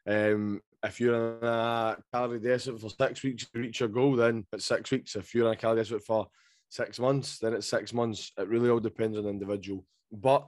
Um, 0.07 0.61
if 0.83 0.99
you're 0.99 1.37
in 1.37 1.47
a 1.47 1.97
calorie 2.11 2.39
deficit 2.39 2.79
for 2.79 2.89
six 2.89 3.23
weeks 3.23 3.45
to 3.49 3.59
reach 3.59 3.79
your 3.79 3.89
goal, 3.89 4.15
then 4.15 4.45
it's 4.51 4.65
six 4.65 4.89
weeks. 4.91 5.15
If 5.15 5.33
you're 5.33 5.47
in 5.47 5.53
a 5.53 5.55
calorie 5.55 5.77
deficit 5.77 6.03
for 6.03 6.27
six 6.69 6.99
months, 6.99 7.39
then 7.39 7.53
it's 7.53 7.67
six 7.67 7.93
months. 7.93 8.31
It 8.37 8.47
really 8.47 8.69
all 8.69 8.79
depends 8.79 9.17
on 9.17 9.25
the 9.25 9.29
individual. 9.29 9.85
But 10.11 10.47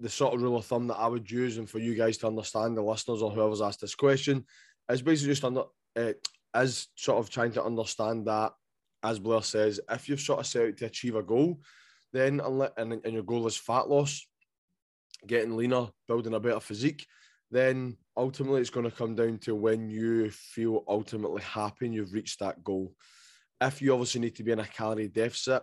the 0.00 0.08
sort 0.08 0.34
of 0.34 0.42
rule 0.42 0.56
of 0.56 0.64
thumb 0.64 0.88
that 0.88 0.96
I 0.96 1.06
would 1.06 1.30
use, 1.30 1.58
and 1.58 1.68
for 1.68 1.78
you 1.78 1.94
guys 1.94 2.16
to 2.18 2.26
understand, 2.26 2.76
the 2.76 2.82
listeners 2.82 3.22
or 3.22 3.30
whoever's 3.30 3.62
asked 3.62 3.80
this 3.80 3.94
question, 3.94 4.44
is 4.90 5.02
basically 5.02 5.32
just 5.32 5.44
under 5.44 5.64
uh, 5.96 6.12
is 6.56 6.88
sort 6.96 7.18
of 7.18 7.30
trying 7.30 7.52
to 7.52 7.64
understand 7.64 8.26
that, 8.26 8.52
as 9.02 9.18
Blair 9.18 9.42
says, 9.42 9.80
if 9.90 10.08
you've 10.08 10.20
sort 10.20 10.40
of 10.40 10.46
set 10.46 10.68
out 10.68 10.76
to 10.78 10.86
achieve 10.86 11.16
a 11.16 11.22
goal, 11.22 11.60
then 12.12 12.40
and, 12.76 12.92
and 12.92 13.12
your 13.12 13.22
goal 13.22 13.46
is 13.46 13.56
fat 13.56 13.88
loss, 13.88 14.26
getting 15.26 15.56
leaner, 15.56 15.88
building 16.08 16.34
a 16.34 16.40
better 16.40 16.60
physique, 16.60 17.06
then 17.50 17.96
ultimately 18.16 18.60
it's 18.60 18.70
going 18.70 18.88
to 18.88 18.96
come 18.96 19.14
down 19.14 19.38
to 19.38 19.54
when 19.54 19.88
you 19.88 20.30
feel 20.30 20.84
ultimately 20.88 21.42
happy 21.42 21.86
and 21.86 21.94
you've 21.94 22.14
reached 22.14 22.40
that 22.40 22.64
goal. 22.64 22.94
If 23.60 23.80
you 23.80 23.92
obviously 23.92 24.20
need 24.20 24.34
to 24.36 24.42
be 24.42 24.52
in 24.52 24.58
a 24.58 24.66
calorie 24.66 25.08
deficit 25.08 25.62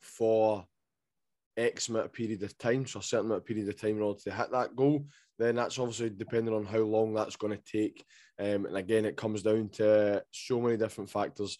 for 0.00 0.64
X 1.56 1.88
amount 1.88 2.06
of 2.06 2.12
period 2.12 2.42
of 2.42 2.56
time, 2.58 2.86
so 2.86 3.00
a 3.00 3.02
certain 3.02 3.26
amount 3.26 3.42
of 3.42 3.46
period 3.46 3.68
of 3.68 3.80
time 3.80 3.96
in 3.96 4.02
order 4.02 4.20
to 4.20 4.30
hit 4.30 4.50
that 4.52 4.74
goal, 4.74 5.06
then 5.38 5.54
that's 5.54 5.78
obviously 5.78 6.10
depending 6.10 6.54
on 6.54 6.64
how 6.64 6.80
long 6.80 7.14
that's 7.14 7.36
going 7.36 7.56
to 7.56 7.62
take. 7.64 8.04
Um, 8.40 8.66
and 8.66 8.76
again, 8.76 9.04
it 9.04 9.16
comes 9.16 9.42
down 9.42 9.68
to 9.74 10.22
so 10.32 10.60
many 10.60 10.76
different 10.76 11.10
factors. 11.10 11.58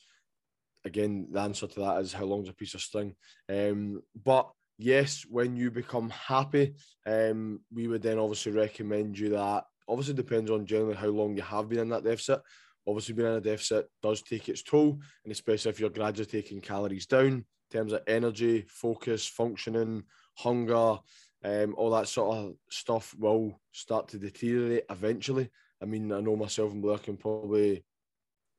Again, 0.85 1.29
the 1.31 1.41
answer 1.41 1.67
to 1.67 1.81
that 1.81 2.01
is 2.01 2.13
how 2.13 2.25
long's 2.25 2.49
a 2.49 2.55
piece 2.55 2.75
of 2.75 2.81
string. 2.81 3.15
Um, 3.49 4.01
but 4.25 4.51
yes, 4.79 5.25
when 5.29 5.57
you 5.57 5.71
become 5.71 6.11
happy, 6.11 6.75
um, 7.07 7.61
we 7.73 7.89
would 7.89 8.03
then 8.03 8.19
obviously 8.19 8.53
recommend 8.53 9.19
you 9.19 9.31
that. 9.31 9.65
Obviously, 9.89 10.15
depends 10.15 10.51
on 10.51 10.67
generally 10.67 10.95
how 10.95 11.09
long 11.09 11.37
you 11.37 11.43
have 11.43 11.69
been 11.69 11.81
in 11.81 11.89
that 11.91 12.05
deficit. 12.05 12.41
Obviously, 12.87 13.15
being 13.15 13.29
in 13.29 13.35
a 13.35 13.41
deficit 13.41 13.89
does 14.03 14.23
take 14.23 14.49
its 14.49 14.63
toll, 14.63 15.01
and 15.25 15.33
especially 15.33 15.71
if 15.71 15.81
you're 15.81 15.91
gradually 15.91 16.27
taking 16.27 16.61
calories 16.61 17.07
down 17.07 17.27
in 17.27 17.45
terms 17.71 17.93
of 17.93 18.03
energy, 18.07 18.65
focus, 18.69 19.27
functioning, 19.27 20.05
hunger, 20.37 20.99
um, 21.45 21.75
all 21.77 21.91
that 21.91 22.09
sort 22.09 22.37
of 22.37 22.55
stuff 22.71 23.15
will 23.19 23.61
start 23.73 24.09
to 24.09 24.19
deteriorate 24.19 24.85
eventually. 24.91 25.51
I 25.83 25.85
mean, 25.85 26.13
I 26.13 26.21
know 26.21 26.37
myself 26.37 26.73
and 26.73 26.83
Blair 26.83 26.99
can 26.99 27.17
probably 27.17 27.85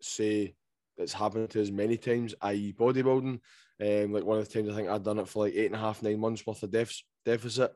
say 0.01 0.55
it's 0.97 1.13
happened 1.13 1.49
to 1.51 1.61
us 1.61 1.71
many 1.71 1.97
times, 1.97 2.35
i.e., 2.41 2.73
bodybuilding. 2.77 3.39
Um, 3.81 4.11
like 4.11 4.25
one 4.25 4.37
of 4.39 4.47
the 4.47 4.53
times 4.53 4.69
I 4.69 4.75
think 4.75 4.89
I'd 4.89 5.03
done 5.03 5.19
it 5.19 5.27
for 5.27 5.45
like 5.45 5.53
eight 5.55 5.67
and 5.67 5.75
a 5.75 5.79
half, 5.79 6.03
nine 6.03 6.19
months 6.19 6.45
worth 6.45 6.63
of 6.63 6.71
def- 6.71 7.03
deficit. 7.25 7.71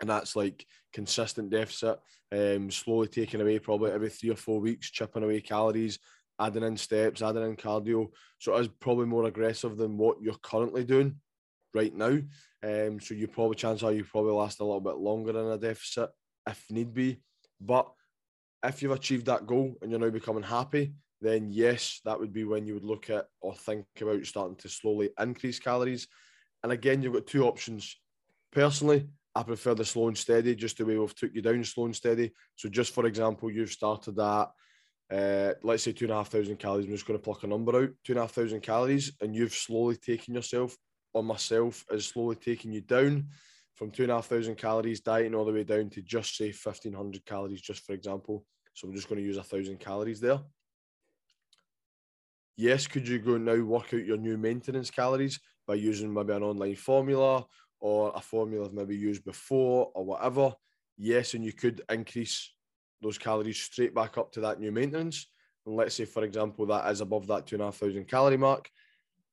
And 0.00 0.10
that's 0.10 0.34
like 0.34 0.66
consistent 0.92 1.50
deficit, 1.50 1.98
um, 2.32 2.70
slowly 2.70 3.08
taking 3.08 3.40
away 3.40 3.58
probably 3.60 3.92
every 3.92 4.10
three 4.10 4.30
or 4.30 4.36
four 4.36 4.60
weeks, 4.60 4.90
chipping 4.90 5.22
away 5.22 5.40
calories, 5.40 5.98
adding 6.40 6.64
in 6.64 6.76
steps, 6.76 7.22
adding 7.22 7.44
in 7.44 7.56
cardio. 7.56 8.08
So 8.38 8.56
it 8.56 8.60
is 8.60 8.68
probably 8.80 9.06
more 9.06 9.24
aggressive 9.24 9.76
than 9.76 9.96
what 9.96 10.20
you're 10.20 10.34
currently 10.42 10.84
doing 10.84 11.16
right 11.74 11.94
now. 11.94 12.18
Um, 12.62 13.00
so 13.00 13.14
you 13.14 13.28
probably 13.28 13.56
chance 13.56 13.82
are 13.82 13.92
you 13.92 14.04
probably 14.04 14.32
last 14.32 14.60
a 14.60 14.64
little 14.64 14.80
bit 14.80 14.96
longer 14.96 15.30
in 15.30 15.36
a 15.36 15.58
deficit 15.58 16.10
if 16.48 16.64
need 16.70 16.92
be. 16.94 17.20
But 17.60 17.90
if 18.62 18.82
you've 18.82 18.92
achieved 18.92 19.26
that 19.26 19.46
goal 19.46 19.74
and 19.80 19.90
you're 19.90 20.00
now 20.00 20.10
becoming 20.10 20.42
happy, 20.42 20.94
then 21.20 21.50
yes, 21.50 22.00
that 22.04 22.18
would 22.18 22.32
be 22.32 22.44
when 22.44 22.66
you 22.66 22.74
would 22.74 22.84
look 22.84 23.10
at 23.10 23.26
or 23.40 23.54
think 23.54 23.86
about 24.00 24.24
starting 24.26 24.56
to 24.56 24.68
slowly 24.68 25.10
increase 25.18 25.58
calories. 25.58 26.06
And 26.62 26.72
again, 26.72 27.02
you've 27.02 27.14
got 27.14 27.26
two 27.26 27.44
options. 27.44 27.96
Personally, 28.52 29.08
I 29.34 29.42
prefer 29.42 29.74
the 29.74 29.84
slow 29.84 30.08
and 30.08 30.16
steady, 30.16 30.54
just 30.54 30.78
the 30.78 30.86
way 30.86 30.96
we've 30.96 31.14
took 31.14 31.34
you 31.34 31.42
down 31.42 31.64
slow 31.64 31.86
and 31.86 31.96
steady. 31.96 32.32
So 32.56 32.68
just 32.68 32.94
for 32.94 33.06
example, 33.06 33.50
you've 33.50 33.72
started 33.72 34.18
at 34.18 34.48
uh, 35.12 35.52
let's 35.62 35.82
say 35.82 35.92
two 35.92 36.06
and 36.06 36.12
a 36.12 36.16
half 36.16 36.28
thousand 36.28 36.58
calories. 36.58 36.86
I'm 36.86 36.92
just 36.92 37.06
going 37.06 37.18
to 37.18 37.22
pluck 37.22 37.42
a 37.42 37.46
number 37.46 37.76
out, 37.76 37.90
two 38.04 38.12
and 38.12 38.18
a 38.18 38.22
half 38.22 38.32
thousand 38.32 38.60
calories, 38.62 39.12
and 39.20 39.34
you've 39.34 39.52
slowly 39.52 39.96
taken 39.96 40.34
yourself, 40.34 40.76
or 41.12 41.22
myself 41.22 41.84
is 41.90 42.06
slowly 42.06 42.36
taking 42.36 42.72
you 42.72 42.80
down 42.80 43.28
from 43.74 43.90
two 43.90 44.04
and 44.04 44.12
a 44.12 44.14
half 44.14 44.26
thousand 44.26 44.56
calories, 44.56 45.00
dieting 45.00 45.34
all 45.34 45.44
the 45.44 45.52
way 45.52 45.64
down 45.64 45.90
to 45.90 46.02
just 46.02 46.36
say 46.36 46.46
1500 46.46 47.24
calories, 47.26 47.60
just 47.60 47.84
for 47.84 47.92
example. 47.92 48.44
So 48.72 48.88
I'm 48.88 48.94
just 48.94 49.08
going 49.08 49.20
to 49.20 49.26
use 49.26 49.36
a 49.36 49.42
thousand 49.42 49.78
calories 49.78 50.20
there 50.20 50.40
yes, 52.56 52.86
could 52.86 53.06
you 53.06 53.18
go 53.18 53.36
now 53.36 53.62
work 53.62 53.94
out 53.94 54.04
your 54.04 54.16
new 54.16 54.36
maintenance 54.36 54.90
calories 54.90 55.40
by 55.66 55.74
using 55.74 56.12
maybe 56.12 56.32
an 56.32 56.42
online 56.42 56.76
formula 56.76 57.44
or 57.80 58.12
a 58.14 58.20
formula 58.20 58.66
I've 58.66 58.72
maybe 58.72 58.96
used 58.96 59.24
before 59.24 59.90
or 59.94 60.04
whatever? 60.04 60.52
Yes, 60.96 61.34
and 61.34 61.44
you 61.44 61.52
could 61.52 61.82
increase 61.90 62.52
those 63.02 63.18
calories 63.18 63.60
straight 63.60 63.94
back 63.94 64.16
up 64.18 64.32
to 64.32 64.40
that 64.40 64.60
new 64.60 64.72
maintenance. 64.72 65.28
And 65.66 65.76
let's 65.76 65.94
say, 65.94 66.04
for 66.04 66.24
example, 66.24 66.66
that 66.66 66.90
is 66.90 67.00
above 67.00 67.26
that 67.28 67.46
two 67.46 67.56
and 67.56 67.62
a 67.62 67.66
half 67.66 67.76
thousand 67.76 68.08
calorie 68.08 68.36
mark, 68.36 68.70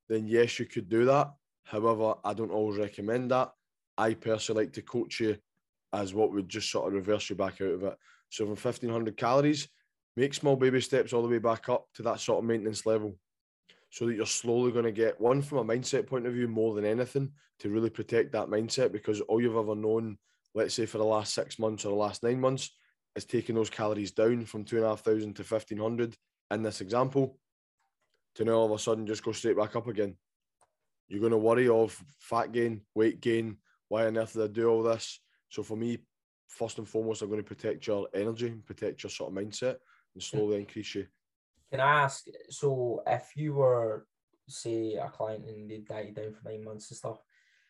then 0.09 0.27
yes, 0.27 0.59
you 0.59 0.65
could 0.65 0.89
do 0.89 1.05
that. 1.05 1.31
However, 1.63 2.15
I 2.23 2.33
don't 2.33 2.51
always 2.51 2.79
recommend 2.79 3.31
that. 3.31 3.51
I 3.97 4.13
personally 4.13 4.65
like 4.65 4.73
to 4.73 4.81
coach 4.81 5.19
you 5.19 5.37
as 5.93 6.13
what 6.13 6.31
would 6.31 6.49
just 6.49 6.71
sort 6.71 6.87
of 6.87 6.93
reverse 6.93 7.29
you 7.29 7.35
back 7.35 7.61
out 7.61 7.69
of 7.69 7.83
it. 7.83 7.97
So 8.29 8.45
from 8.45 8.55
1500 8.55 9.17
calories, 9.17 9.67
make 10.15 10.33
small 10.33 10.55
baby 10.55 10.81
steps 10.81 11.13
all 11.13 11.21
the 11.21 11.27
way 11.27 11.37
back 11.37 11.69
up 11.69 11.87
to 11.95 12.03
that 12.03 12.19
sort 12.19 12.39
of 12.39 12.45
maintenance 12.45 12.85
level 12.85 13.15
so 13.89 14.05
that 14.05 14.15
you're 14.15 14.25
slowly 14.25 14.71
going 14.71 14.85
to 14.85 14.91
get 14.91 15.19
one 15.19 15.41
from 15.41 15.57
a 15.59 15.65
mindset 15.65 16.07
point 16.07 16.25
of 16.25 16.33
view 16.33 16.47
more 16.47 16.73
than 16.73 16.85
anything 16.85 17.31
to 17.59 17.69
really 17.69 17.89
protect 17.89 18.31
that 18.31 18.47
mindset 18.47 18.91
because 18.91 19.21
all 19.21 19.41
you've 19.41 19.55
ever 19.55 19.75
known, 19.75 20.17
let's 20.55 20.73
say 20.73 20.85
for 20.85 20.97
the 20.97 21.03
last 21.03 21.33
six 21.33 21.59
months 21.59 21.85
or 21.85 21.89
the 21.89 21.95
last 21.95 22.23
nine 22.23 22.39
months, 22.39 22.69
is 23.15 23.25
taking 23.25 23.55
those 23.55 23.69
calories 23.69 24.11
down 24.11 24.45
from 24.45 24.63
two 24.63 24.77
and 24.77 24.85
a 24.85 24.89
half 24.89 25.01
thousand 25.01 25.35
to 25.35 25.43
1500 25.43 26.15
in 26.51 26.63
this 26.63 26.81
example 26.81 27.37
to 28.35 28.45
now 28.45 28.53
all 28.53 28.65
of 28.65 28.71
a 28.71 28.79
sudden 28.79 29.05
just 29.05 29.23
go 29.23 29.31
straight 29.31 29.57
back 29.57 29.75
up 29.75 29.87
again. 29.87 30.15
You're 31.09 31.19
going 31.19 31.31
to 31.31 31.37
worry 31.37 31.67
of 31.67 32.01
fat 32.19 32.53
gain, 32.53 32.81
weight 32.95 33.19
gain. 33.19 33.57
Why 33.89 34.07
on 34.07 34.17
earth 34.17 34.33
did 34.33 34.43
I 34.43 34.47
do 34.47 34.69
all 34.69 34.83
this? 34.83 35.19
So 35.49 35.63
for 35.63 35.75
me, 35.75 35.97
first 36.47 36.77
and 36.77 36.87
foremost, 36.87 37.21
I'm 37.21 37.29
going 37.29 37.43
to 37.43 37.47
protect 37.47 37.87
your 37.87 38.07
energy, 38.13 38.53
protect 38.65 39.03
your 39.03 39.09
sort 39.09 39.31
of 39.31 39.37
mindset, 39.37 39.75
and 40.13 40.23
slowly 40.23 40.59
increase 40.59 40.95
you. 40.95 41.07
Can 41.71 41.79
I 41.79 42.03
ask? 42.03 42.25
So, 42.49 43.01
if 43.07 43.31
you 43.35 43.53
were, 43.53 44.05
say, 44.47 44.95
a 44.95 45.09
client 45.09 45.45
and 45.45 45.69
they 45.69 45.77
died 45.77 46.15
down 46.15 46.33
for 46.33 46.49
nine 46.49 46.63
months 46.63 46.91
and 46.91 46.97
stuff, 46.97 47.19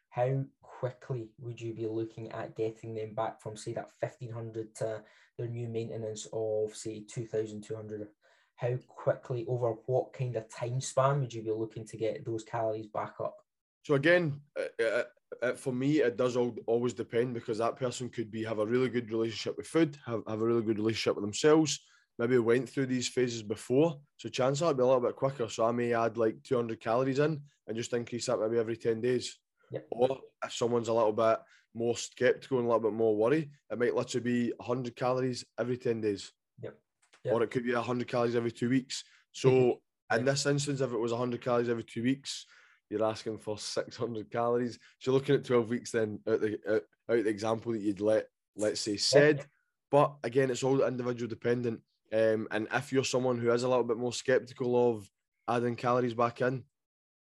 how 0.10 0.44
quickly 0.62 1.30
would 1.39 1.62
you 1.62 1.74
be 1.74 1.88
looking 1.88 2.32
at 2.32 2.56
getting 2.56 2.96
them 2.96 3.14
back 3.14 3.42
from, 3.42 3.56
say, 3.56 3.74
that 3.74 3.92
fifteen 4.00 4.32
hundred 4.32 4.74
to 4.76 5.04
their 5.38 5.48
new 5.48 5.68
maintenance 5.68 6.28
of, 6.34 6.76
say, 6.76 7.04
two 7.08 7.26
thousand 7.26 7.64
two 7.64 7.76
hundred? 7.76 8.08
How 8.56 8.76
quickly, 8.88 9.46
over 9.48 9.74
what 9.86 10.14
kind 10.14 10.36
of 10.36 10.50
time 10.50 10.82
span, 10.82 11.22
would 11.22 11.34
you 11.34 11.42
be 11.42 11.52
looking 11.52 11.86
to 11.88 11.98
get 11.98 12.26
those 12.26 12.44
calories 12.44 12.88
back 12.88 13.16
up? 13.20 13.36
So 13.84 13.96
again, 13.96 14.39
uh, 14.60 14.84
uh, 14.84 15.04
uh, 15.42 15.54
for 15.54 15.74
me, 15.74 16.02
it 16.02 16.16
does 16.16 16.38
all, 16.38 16.56
always 16.68 16.94
depend 16.94 17.34
because 17.34 17.58
that 17.58 17.76
person 17.76 18.10
could 18.10 18.30
be 18.30 18.44
have 18.44 18.60
a 18.60 18.66
really 18.66 18.89
good 18.89 19.10
relationship 19.10 19.58
with 19.58 19.66
food, 19.66 19.98
have, 20.06 20.22
have 20.28 20.42
a 20.42 20.46
really 20.46 20.62
good 20.62 20.78
relationship 20.78 21.16
with 21.16 21.24
themselves, 21.24 21.80
maybe 22.22 22.38
went 22.38 22.69
through 22.69 22.86
these 22.86 23.07
phases 23.07 23.41
before. 23.41 23.99
So 24.17 24.30
chances 24.30 24.61
are 24.61 24.69
it'll 24.69 24.78
be 24.78 24.84
a 24.84 24.86
little 24.86 25.01
bit 25.01 25.15
quicker. 25.15 25.49
So 25.49 25.65
I 25.65 25.72
may 25.72 25.91
add 25.91 26.17
like 26.17 26.43
200 26.43 26.80
calories 26.80 27.17
in 27.17 27.41
and 27.65 27.76
just 27.76 27.93
increase 27.93 28.28
that 28.28 28.39
maybe 28.39 28.59
every 28.59 28.78
10 28.78 29.01
days. 29.01 29.39
Yep. 29.72 29.88
Or 29.89 30.19
if 30.45 30.53
someone's 30.53 30.88
a 30.88 30.93
little 30.93 31.13
bit 31.13 31.39
more 31.74 31.97
skeptical 31.97 32.59
and 32.59 32.67
a 32.67 32.69
little 32.69 32.91
bit 32.91 32.95
more 32.95 33.15
worried, 33.15 33.49
it 33.72 33.80
might 33.80 33.95
literally 33.95 34.24
be 34.24 34.53
100 34.57 34.95
calories 34.95 35.43
every 35.59 35.78
10 35.78 36.01
days. 36.01 36.32
Yep. 36.61 36.78
Yep. 37.24 37.34
Or 37.34 37.41
it 37.41 37.49
could 37.49 37.65
be 37.65 37.74
100 37.74 38.07
calories 38.07 38.36
every 38.36 38.51
two 38.51 38.69
weeks. 38.69 39.03
So 39.32 39.82
in 40.13 40.24
this 40.24 40.45
instance, 40.45 40.80
if 40.80 40.93
it 40.93 40.99
was 40.99 41.13
100 41.13 41.41
calories 41.41 41.69
every 41.69 41.84
two 41.84 42.03
weeks, 42.03 42.45
you're 42.91 43.03
asking 43.03 43.39
for 43.39 43.57
600 43.57 44.30
calories. 44.30 44.78
So 44.99 45.09
you're 45.09 45.19
looking 45.19 45.34
at 45.34 45.45
12 45.45 45.69
weeks 45.69 45.89
then 45.89 46.19
out 46.30 46.41
the, 46.41 46.59
out, 46.69 46.84
out 47.09 47.24
the 47.24 47.30
example 47.30 47.72
that 47.72 47.82
you'd 47.82 47.99
let, 47.99 48.28
let's 48.55 48.82
say, 48.82 48.97
said. 48.97 49.43
But 49.89 50.13
again, 50.24 50.51
it's 50.51 50.61
all 50.61 50.84
individual 50.84 51.28
dependent. 51.28 51.80
Um, 52.14 52.47
and 52.51 52.68
if 52.74 52.91
you're 52.91 53.05
someone 53.05 53.38
who 53.38 53.51
is 53.51 53.64
a 53.64 53.70
little 53.70 53.84
bit 53.84 53.97
more 53.97 54.14
skeptical 54.14 54.91
of 54.91 55.09
adding 55.47 55.76
calories 55.76 56.14
back 56.14 56.41
in, 56.41 56.64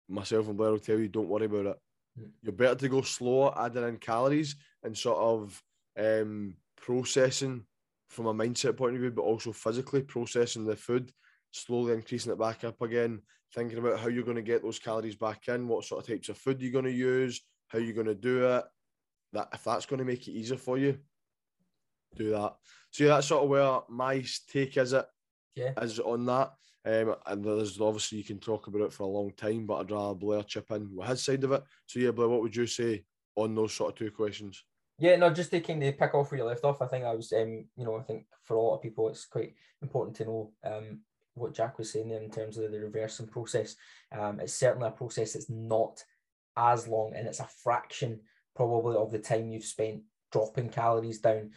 myself 0.08 0.48
and 0.48 0.56
Blair 0.56 0.70
will 0.70 0.78
tell 0.78 0.98
you, 0.98 1.08
don't 1.08 1.28
worry 1.28 1.44
about 1.44 1.66
it. 1.66 1.76
Mm. 2.18 2.30
You're 2.42 2.52
better 2.52 2.74
to 2.76 2.88
go 2.88 3.02
slow 3.02 3.52
adding 3.56 3.86
in 3.86 3.98
calories 3.98 4.56
and 4.82 4.96
sort 4.96 5.18
of 5.18 5.62
um, 5.98 6.54
processing 6.76 7.64
from 8.08 8.26
a 8.26 8.34
mindset 8.34 8.76
point 8.76 8.94
of 8.94 9.00
view, 9.00 9.10
but 9.10 9.22
also 9.22 9.52
physically 9.52 10.02
processing 10.02 10.64
the 10.64 10.76
food, 10.76 11.12
slowly 11.50 11.92
increasing 11.92 12.32
it 12.32 12.38
back 12.38 12.64
up 12.64 12.80
again, 12.80 13.20
thinking 13.54 13.78
about 13.78 13.98
how 13.98 14.08
you're 14.08 14.24
going 14.24 14.36
to 14.36 14.42
get 14.42 14.62
those 14.62 14.78
calories 14.78 15.16
back 15.16 15.48
in, 15.48 15.68
what 15.68 15.84
sort 15.84 16.02
of 16.02 16.08
types 16.08 16.28
of 16.28 16.38
food 16.38 16.60
you're 16.60 16.72
going 16.72 16.84
to 16.84 16.90
use, 16.90 17.42
how 17.68 17.78
you're 17.78 17.94
going 17.94 18.06
to 18.06 18.14
do 18.14 18.46
it. 18.46 18.64
That 19.34 19.48
if 19.52 19.64
that's 19.64 19.84
going 19.84 19.98
to 19.98 20.06
make 20.06 20.26
it 20.26 20.32
easier 20.32 20.56
for 20.56 20.78
you, 20.78 20.98
do 22.16 22.30
that. 22.30 22.54
So 22.90 23.04
yeah, 23.04 23.10
that's 23.10 23.28
sort 23.28 23.44
of 23.44 23.50
where 23.50 23.80
my 23.88 24.24
take 24.50 24.76
is 24.76 24.92
it 24.92 25.06
Yeah. 25.54 25.72
is 25.82 25.98
on 26.00 26.26
that. 26.26 26.52
Um, 26.84 27.16
and 27.26 27.44
there's 27.44 27.80
obviously 27.80 28.18
you 28.18 28.24
can 28.24 28.38
talk 28.38 28.66
about 28.66 28.82
it 28.82 28.92
for 28.92 29.02
a 29.02 29.06
long 29.06 29.32
time, 29.36 29.66
but 29.66 29.76
I'd 29.76 29.90
rather 29.90 30.14
Blair 30.14 30.42
chip 30.42 30.70
in 30.70 30.94
with 30.94 31.08
his 31.08 31.22
side 31.22 31.44
of 31.44 31.52
it. 31.52 31.62
So 31.86 32.00
yeah, 32.00 32.12
Blair, 32.12 32.28
what 32.28 32.40
would 32.40 32.56
you 32.56 32.66
say 32.66 33.04
on 33.36 33.54
those 33.54 33.74
sort 33.74 33.92
of 33.92 33.98
two 33.98 34.10
questions? 34.10 34.64
Yeah, 34.98 35.16
no, 35.16 35.30
just 35.30 35.50
taking 35.50 35.78
the 35.78 35.92
pick 35.92 36.14
off 36.14 36.30
where 36.30 36.38
you 36.38 36.44
left 36.44 36.64
off, 36.64 36.82
I 36.82 36.86
think 36.86 37.04
I 37.04 37.14
was, 37.14 37.32
um, 37.32 37.66
you 37.76 37.84
know, 37.84 37.96
I 37.96 38.02
think 38.02 38.26
for 38.44 38.56
a 38.56 38.60
lot 38.60 38.76
of 38.76 38.82
people, 38.82 39.08
it's 39.08 39.26
quite 39.26 39.54
important 39.82 40.16
to 40.16 40.24
know 40.24 40.52
um, 40.64 41.00
what 41.34 41.54
Jack 41.54 41.78
was 41.78 41.92
saying 41.92 42.08
there 42.08 42.22
in 42.22 42.30
terms 42.30 42.58
of 42.58 42.72
the 42.72 42.80
reversing 42.80 43.28
process. 43.28 43.76
Um, 44.10 44.40
it's 44.40 44.54
certainly 44.54 44.88
a 44.88 44.92
process 44.92 45.34
that's 45.34 45.50
not 45.50 46.02
as 46.56 46.88
long 46.88 47.12
and 47.14 47.28
it's 47.28 47.38
a 47.38 47.48
fraction 47.62 48.20
probably 48.56 48.96
of 48.96 49.12
the 49.12 49.18
time 49.20 49.48
you've 49.48 49.64
spent 49.64 50.02
dropping 50.32 50.68
calories 50.68 51.20
down. 51.20 51.50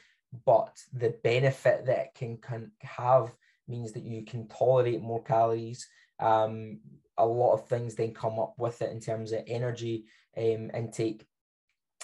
But 0.45 0.77
the 0.93 1.15
benefit 1.23 1.85
that 1.85 1.99
it 1.99 2.09
can, 2.15 2.37
can 2.37 2.71
have 2.81 3.31
means 3.67 3.91
that 3.93 4.03
you 4.03 4.23
can 4.23 4.47
tolerate 4.47 5.01
more 5.01 5.23
calories. 5.23 5.87
Um, 6.19 6.79
a 7.17 7.25
lot 7.25 7.53
of 7.53 7.67
things 7.67 7.95
then 7.95 8.13
come 8.13 8.39
up 8.39 8.53
with 8.57 8.81
it 8.81 8.91
in 8.91 8.99
terms 8.99 9.31
of 9.31 9.43
energy 9.47 10.05
um, 10.37 10.71
intake 10.73 11.25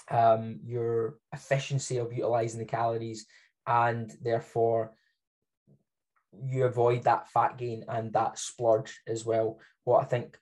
um, 0.09 0.59
your 0.63 1.15
efficiency 1.33 1.97
of 1.97 2.13
utilizing 2.13 2.59
the 2.59 2.65
calories, 2.65 3.25
and 3.65 4.11
therefore 4.21 4.93
you 6.45 6.65
avoid 6.65 7.03
that 7.03 7.29
fat 7.29 7.57
gain 7.57 7.83
and 7.87 8.13
that 8.13 8.37
splurge 8.37 9.01
as 9.07 9.25
well. 9.25 9.59
What 9.83 10.01
I 10.01 10.05
think 10.05 10.37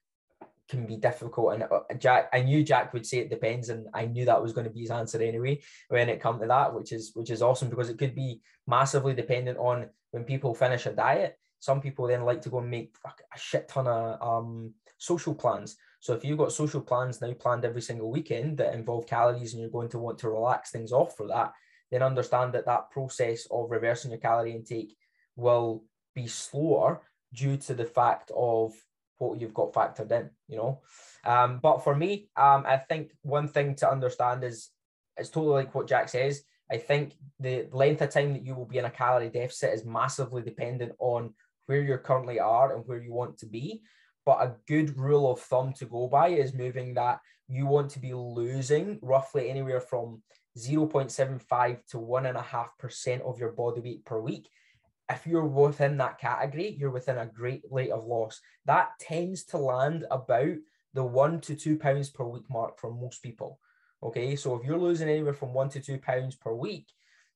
can 0.70 0.86
be 0.86 0.97
difficult, 0.97 1.53
and 1.53 1.63
uh, 1.63 1.82
Jack, 1.97 2.30
I 2.34 2.41
knew 2.41 2.63
Jack 2.63 2.93
would 2.93 3.05
say 3.05 3.20
it 3.20 3.30
depends, 3.30 3.70
and 3.70 3.88
I 3.93 4.05
knew 4.05 4.26
that 4.26 4.41
was 4.41 4.53
going 4.53 4.66
to 4.66 4.74
be 4.74 4.82
his 4.82 4.91
answer 4.91 5.22
anyway 5.22 5.61
when 5.89 6.09
it 6.09 6.22
come 6.22 6.39
to 6.39 6.47
that, 6.47 6.74
which 6.74 6.91
is 6.91 7.11
which 7.13 7.30
is 7.30 7.41
awesome 7.41 7.70
because 7.70 7.89
it 7.89 7.97
could 7.97 8.16
be 8.16 8.41
massively 8.68 9.13
dependent 9.13 9.57
on 9.57 9.89
when 10.11 10.24
people 10.24 10.55
finish 10.55 10.86
a 10.86 10.91
diet. 10.91 11.38
Some 11.59 11.82
people 11.82 12.07
then 12.07 12.26
like 12.26 12.41
to 12.43 12.49
go 12.49 12.59
and 12.59 12.70
make 12.70 12.95
a 13.07 13.39
shit 13.39 13.68
ton 13.68 13.88
of 13.88 14.22
um, 14.22 14.74
social 14.97 15.34
plans. 15.34 15.78
So 15.99 16.13
if 16.13 16.24
you've 16.24 16.38
got 16.38 16.51
social 16.51 16.82
plans 16.82 17.22
now 17.22 17.34
planned 17.34 17.66
every 17.66 17.82
single 17.82 18.11
weekend 18.11 18.57
that 18.59 18.76
involve 18.76 19.07
calories 19.07 19.53
and 19.53 19.61
you're 19.61 19.72
going 19.72 19.89
to 19.89 19.99
want 19.99 20.20
to 20.20 20.30
relax 20.30 20.70
things 20.70 20.91
off 20.91 21.18
for 21.18 21.28
that, 21.28 21.53
then 21.91 22.03
understand 22.03 22.53
that 22.53 22.66
that 22.66 22.91
process 22.91 23.47
of 23.49 23.72
reversing 23.72 24.11
your 24.11 24.20
calorie 24.20 24.55
intake 24.55 24.95
will 25.36 25.84
be 26.13 26.28
slower 26.28 27.01
due 27.34 27.57
to 27.57 27.74
the 27.74 27.86
fact 27.86 28.32
of 28.36 28.74
what 29.18 29.39
you've 29.39 29.53
got 29.53 29.74
factored 29.74 30.11
in, 30.11 30.30
you 30.47 30.57
know. 30.57 30.82
Um, 31.26 31.59
but 31.61 31.84
for 31.84 31.95
me, 31.95 32.30
um, 32.38 32.66
I 32.68 32.78
think 32.78 33.11
one 33.22 33.47
thing 33.47 33.76
to 33.76 33.89
understand 33.89 34.43
is 34.43 34.70
it's 35.18 35.30
totally 35.30 35.55
like 35.55 35.74
what 35.74 35.88
Jack 35.88 36.09
says. 36.09 36.43
I 36.72 36.78
think 36.78 37.13
the 37.39 37.68
length 37.72 38.01
of 38.01 38.09
time 38.09 38.34
that 38.34 38.45
you 38.45 38.55
will 38.55 38.66
be 38.66 38.80
in 38.80 38.86
a 38.86 38.89
calorie 38.89 39.30
deficit 39.30 39.74
is 39.74 39.86
massively 39.86 40.41
dependent 40.41 40.93
on 40.99 41.34
where 41.68 41.82
you 41.82 41.97
currently 41.97 42.39
are 42.39 42.76
and 42.76 42.86
where 42.86 43.01
you 43.01 43.13
want 43.13 43.38
to 43.39 43.45
be. 43.45 43.82
But 44.26 44.41
a 44.41 44.55
good 44.68 44.97
rule 44.97 45.32
of 45.32 45.39
thumb 45.39 45.74
to 45.74 45.86
go 45.86 46.07
by 46.07 46.30
is 46.30 46.53
moving 46.53 46.95
that 46.95 47.20
you 47.47 47.68
want 47.68 47.91
to 47.91 47.99
be 47.99 48.13
losing 48.13 48.97
roughly 49.01 49.49
anywhere 49.49 49.80
from 49.80 50.24
0.75 50.57 51.86
to 51.88 51.97
1.5% 51.97 53.22
of 53.22 53.39
your 53.39 53.51
body 53.51 53.82
weight 53.82 54.05
per 54.05 54.20
week. 54.20 54.49
If 55.09 55.27
you're 55.27 55.45
within 55.45 55.97
that 55.97 56.19
category, 56.19 56.75
you're 56.79 56.89
within 56.89 57.17
a 57.17 57.25
great 57.25 57.61
rate 57.69 57.91
of 57.91 58.05
loss. 58.05 58.41
That 58.65 58.89
tends 58.99 59.43
to 59.45 59.57
land 59.57 60.05
about 60.09 60.55
the 60.93 61.03
one 61.03 61.41
to 61.41 61.55
two 61.55 61.77
pounds 61.77 62.09
per 62.09 62.23
week 62.23 62.49
mark 62.49 62.79
for 62.79 62.91
most 62.91 63.21
people. 63.21 63.59
Okay, 64.01 64.35
so 64.35 64.55
if 64.55 64.65
you're 64.65 64.77
losing 64.77 65.09
anywhere 65.09 65.33
from 65.33 65.53
one 65.53 65.69
to 65.69 65.79
two 65.79 65.97
pounds 65.97 66.35
per 66.35 66.53
week, 66.53 66.87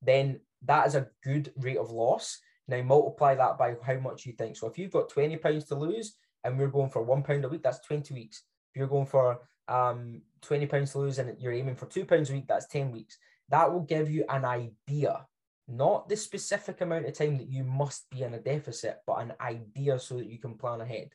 then 0.02 0.40
that 0.66 0.88
is 0.88 0.96
a 0.96 1.08
good 1.24 1.52
rate 1.58 1.78
of 1.78 1.92
loss. 1.92 2.40
Now 2.68 2.82
multiply 2.82 3.36
that 3.36 3.58
by 3.58 3.76
how 3.84 4.00
much 4.00 4.26
you 4.26 4.34
think. 4.34 4.56
So 4.56 4.68
if 4.68 4.78
you've 4.78 4.92
got 4.92 5.10
20 5.10 5.38
pounds 5.38 5.66
to 5.66 5.76
lose 5.76 6.16
and 6.44 6.58
we're 6.58 6.68
going 6.68 6.90
for 6.90 7.02
one 7.02 7.24
pound 7.24 7.46
a 7.46 7.50
week, 7.50 7.64
that's 7.64 7.86
20 7.86 8.14
weeks. 8.14 8.44
If 8.72 8.80
you're 8.80 8.88
going 8.88 9.08
for 9.08 9.40
um, 9.68 10.22
20 10.42 10.68
pounds 10.68 10.92
to 10.92 11.00
lose 11.00 11.20
and 11.20 11.36
you're 11.40 11.54
aiming 11.54 11.76
for 11.76 11.88
two 11.88 12.06
pounds 12.06 12.30
a 12.30 12.34
week, 12.34 12.48
that's 12.48 12.68
10 12.68 12.92
weeks. 12.92 13.18
That 13.50 13.72
will 13.72 13.82
give 13.82 14.12
you 14.12 14.26
an 14.30 14.46
idea, 14.46 15.26
not 15.70 16.10
the 16.10 16.16
specific 16.16 16.82
amount 16.82 17.06
of 17.06 17.14
time 17.14 17.38
that 17.38 17.50
you 17.50 17.64
must 17.64 18.10
be 18.10 18.24
in 18.24 18.34
a 18.34 18.40
deficit, 18.40 19.00
but 19.06 19.22
an 19.22 19.34
idea 19.40 20.00
so 20.00 20.18
that 20.18 20.30
you 20.30 20.40
can 20.40 20.56
plan 20.56 20.82
ahead. 20.82 21.10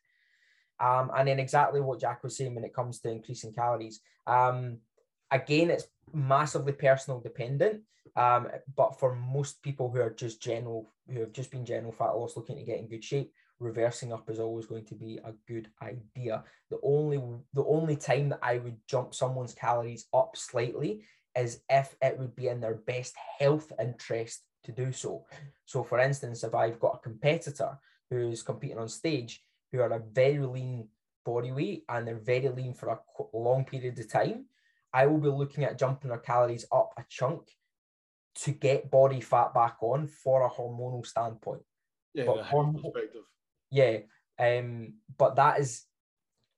Um, 0.80 1.10
and 1.16 1.28
then 1.28 1.38
exactly 1.38 1.80
what 1.80 2.00
Jack 2.00 2.22
was 2.22 2.36
saying 2.36 2.54
when 2.54 2.64
it 2.64 2.74
comes 2.74 3.00
to 3.00 3.10
increasing 3.10 3.52
calories. 3.52 4.00
Um, 4.26 4.78
again, 5.30 5.70
it's 5.70 5.86
massively 6.12 6.72
personal 6.72 7.20
dependent. 7.20 7.82
Um, 8.16 8.48
but 8.76 8.98
for 8.98 9.14
most 9.14 9.62
people 9.62 9.90
who 9.90 10.00
are 10.00 10.10
just 10.10 10.42
general, 10.42 10.92
who 11.08 11.20
have 11.20 11.32
just 11.32 11.50
been 11.50 11.64
general 11.64 11.92
fat 11.92 12.10
loss, 12.10 12.36
looking 12.36 12.56
to 12.56 12.64
get 12.64 12.78
in 12.78 12.88
good 12.88 13.04
shape, 13.04 13.32
reversing 13.60 14.12
up 14.12 14.28
is 14.28 14.38
always 14.38 14.66
going 14.66 14.84
to 14.86 14.94
be 14.94 15.18
a 15.24 15.32
good 15.48 15.68
idea. 15.82 16.44
The 16.70 16.78
only 16.82 17.20
the 17.52 17.64
only 17.64 17.96
time 17.96 18.28
that 18.30 18.40
I 18.42 18.58
would 18.58 18.76
jump 18.88 19.14
someone's 19.14 19.54
calories 19.54 20.06
up 20.12 20.36
slightly 20.36 21.04
is 21.36 21.60
if 21.68 21.94
it 22.00 22.18
would 22.18 22.34
be 22.36 22.48
in 22.48 22.60
their 22.60 22.74
best 22.74 23.14
health 23.38 23.72
interest 23.80 24.42
to 24.64 24.72
do 24.72 24.92
so. 24.92 25.24
So, 25.66 25.82
for 25.82 25.98
instance, 25.98 26.44
if 26.44 26.54
I've 26.54 26.80
got 26.80 26.96
a 26.96 27.08
competitor 27.08 27.78
who's 28.10 28.42
competing 28.42 28.78
on 28.78 28.88
stage 28.88 29.42
who 29.72 29.80
are 29.80 29.92
a 29.92 29.98
very 30.12 30.38
lean 30.46 30.88
body 31.24 31.52
weight 31.52 31.84
and 31.88 32.06
they're 32.06 32.18
very 32.18 32.48
lean 32.48 32.74
for 32.74 32.88
a 32.88 32.98
long 33.36 33.64
period 33.64 33.98
of 33.98 34.10
time, 34.10 34.46
I 34.92 35.06
will 35.06 35.18
be 35.18 35.28
looking 35.28 35.64
at 35.64 35.78
jumping 35.78 36.10
their 36.10 36.18
calories 36.18 36.66
up 36.70 36.92
a 36.96 37.04
chunk 37.08 37.50
to 38.36 38.52
get 38.52 38.90
body 38.90 39.20
fat 39.20 39.54
back 39.54 39.76
on 39.80 40.06
for 40.06 40.44
a 40.44 40.50
hormonal 40.50 41.06
standpoint. 41.06 41.62
Yeah, 42.12 42.26
But 42.26 42.44
horm- 42.44 42.80
perspective. 42.80 43.22
Yeah. 43.70 43.98
Um, 44.38 44.94
but 45.16 45.36
that 45.36 45.60
is 45.60 45.84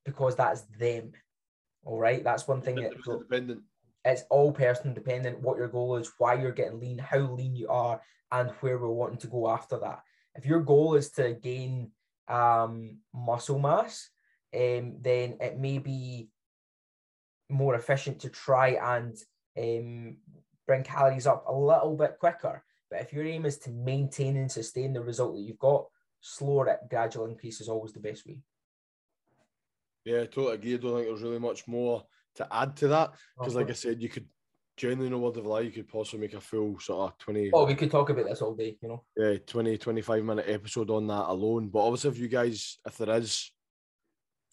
because 0.05 0.37
that's 0.37 0.63
them. 0.79 1.13
All 1.85 1.99
right. 1.99 2.23
That's 2.23 2.47
one 2.47 2.61
thing 2.61 2.77
that 2.77 2.93
Independent. 3.07 3.63
It's 4.07 4.23
all 4.31 4.53
person 4.53 4.95
dependent 4.95 5.41
what 5.41 5.59
your 5.59 5.69
goal 5.69 5.97
is, 5.97 6.13
why 6.19 6.35
you're 6.35 6.53
getting 6.53 6.79
lean, 6.79 6.99
how 6.99 7.19
lean 7.19 7.57
you 7.57 7.69
are, 7.69 8.01
and 8.31 8.51
where 8.61 8.79
we're 8.79 8.89
wanting 8.89 9.19
to 9.19 9.27
go 9.27 9.51
after 9.51 9.79
that. 9.81 10.01
If 10.37 10.47
your 10.47 10.61
goal 10.61 10.95
is 10.95 11.11
to 11.13 11.33
gain 11.35 11.91
um, 12.29 12.99
muscle 13.13 13.59
mass, 13.59 14.09
um, 14.55 14.97
then 15.01 15.39
it 15.41 15.59
may 15.59 15.79
be 15.79 16.29
more 17.49 17.75
efficient 17.75 18.21
to 18.21 18.29
try 18.29 18.79
and 18.81 19.17
um, 19.59 20.19
bring 20.67 20.85
calories 20.85 21.27
up 21.27 21.45
a 21.49 21.53
little 21.53 21.97
bit 21.97 22.19
quicker. 22.21 22.65
But 22.91 23.01
if 23.01 23.13
your 23.13 23.25
aim 23.25 23.45
is 23.45 23.59
to 23.59 23.71
maintain 23.71 24.37
and 24.37 24.51
sustain 24.51 24.93
the 24.93 25.01
result 25.01 25.35
that 25.35 25.43
you've 25.43 25.59
got, 25.59 25.87
slower 26.21 26.79
gradual 26.89 27.27
increase 27.27 27.61
is 27.61 27.69
always 27.69 27.93
the 27.93 28.01
best 28.01 28.25
way. 28.25 28.39
Yeah, 30.05 30.23
I 30.23 30.27
totally 30.27 30.55
agree. 30.55 30.75
I 30.75 30.77
don't 30.77 30.95
think 30.95 31.07
there's 31.07 31.23
really 31.23 31.41
much 31.41 31.67
more 31.67 32.05
to 32.37 32.47
add 32.51 32.77
to 32.77 32.89
that 32.89 33.13
because, 33.39 33.55
like 33.55 33.71
I 33.71 33.75
said, 33.75 34.01
you 34.01 34.09
could 34.09 34.27
genuinely 34.77 35.11
no 35.11 35.19
word 35.19 35.37
of 35.37 35.47
a 35.47 35.49
lie, 35.49 35.61
you 35.61 35.71
could 35.71 35.89
possibly 35.89 36.21
make 36.21 36.35
a 36.35 36.41
full 36.41 36.79
sort 36.79 37.11
of 37.11 37.19
20, 37.19 37.51
oh, 37.55 37.65
we 37.65 37.75
could 37.75 37.91
talk 37.91 38.11
about 38.11 38.27
this 38.27 38.43
all 38.43 38.55
day, 38.55 38.77
you 38.83 38.89
know. 38.89 39.03
yeah, 39.17 39.37
20, 39.47 39.79
25 39.79 40.25
minute 40.25 40.45
episode 40.49 40.91
on 40.91 41.07
that 41.07 41.29
alone. 41.29 41.69
But 41.69 41.81
obviously, 41.81 42.11
if 42.11 42.19
you 42.19 42.29
guys, 42.29 42.79
if 42.87 42.97
there 42.99 43.17
is 43.17 43.51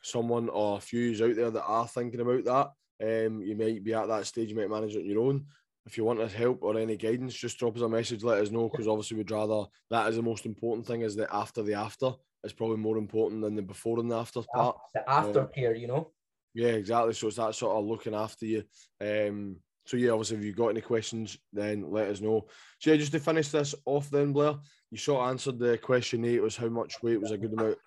someone 0.02 0.50
or 0.50 0.78
a 0.78 0.82
few 0.82 1.12
out 1.26 1.36
there 1.36 1.52
that 1.52 1.64
are 1.64 1.88
thinking 1.88 2.22
about 2.22 2.46
that, 2.46 3.28
um, 3.28 3.42
you 3.42 3.56
might 3.56 3.84
be 3.84 3.94
at 3.94 4.08
that 4.08 4.26
stage, 4.26 4.50
you 4.50 4.56
might 4.56 4.70
manage 4.70 4.96
it 4.96 5.00
on 5.00 5.06
your 5.06 5.24
own. 5.24 5.46
if 5.86 5.98
you 5.98 6.06
want 6.06 6.22
us 6.22 6.34
help 6.34 6.60
or 6.62 6.78
any 6.78 6.96
guidance, 6.96 7.34
just 7.34 7.58
drop 7.58 7.76
us 7.76 7.82
a 7.82 7.90
message, 7.90 8.24
let 8.24 8.42
us 8.42 8.52
know, 8.52 8.70
because 8.70 8.88
obviously 8.88 9.18
we'd 9.18 9.32
rather 9.32 9.66
that 9.90 10.08
is 10.10 10.16
the 10.16 10.22
most 10.22 10.46
important 10.46 10.88
thing 10.88 11.02
is 11.02 11.16
the 11.16 11.28
after 11.36 11.62
the 11.62 11.74
after 11.74 12.12
is 12.46 12.54
probably 12.54 12.78
more 12.78 12.98
important 12.98 13.42
than 13.42 13.56
the 13.56 13.62
before 13.62 14.00
and 14.00 14.10
the 14.10 14.18
after 14.18 14.42
part. 14.54 14.78
The 14.94 15.04
aftercare, 15.08 15.76
um, 15.76 15.76
you 15.76 15.88
know. 15.88 16.12
Yeah, 16.54 16.70
exactly. 16.70 17.14
So 17.14 17.28
it's 17.28 17.38
that 17.38 17.56
sort 17.56 17.78
of 17.78 17.86
looking 17.86 18.14
after 18.14 18.46
you. 18.46 18.64
Um, 19.02 19.58
so 19.86 19.98
yeah, 19.98 20.12
obviously, 20.12 20.38
if 20.38 20.44
you've 20.44 20.56
got 20.56 20.70
any 20.70 20.82
questions, 20.82 21.38
then 21.52 21.90
let 21.90 22.10
us 22.10 22.22
know. 22.22 22.48
So 22.80 22.92
yeah, 22.92 22.98
just 22.98 23.12
to 23.14 23.20
finish 23.20 23.50
this 23.50 23.76
off, 23.86 24.10
then 24.10 24.32
Blair, 24.32 24.56
you 24.92 24.98
sort 24.98 25.24
of 25.24 25.30
answered 25.30 25.60
the 25.60 25.78
question 25.78 26.24
eight 26.26 26.42
was 26.42 26.56
how 26.56 26.70
much 26.70 27.02
weight 27.04 27.20
was 27.20 27.32
a 27.32 27.38
good 27.38 27.54
amount 27.54 27.78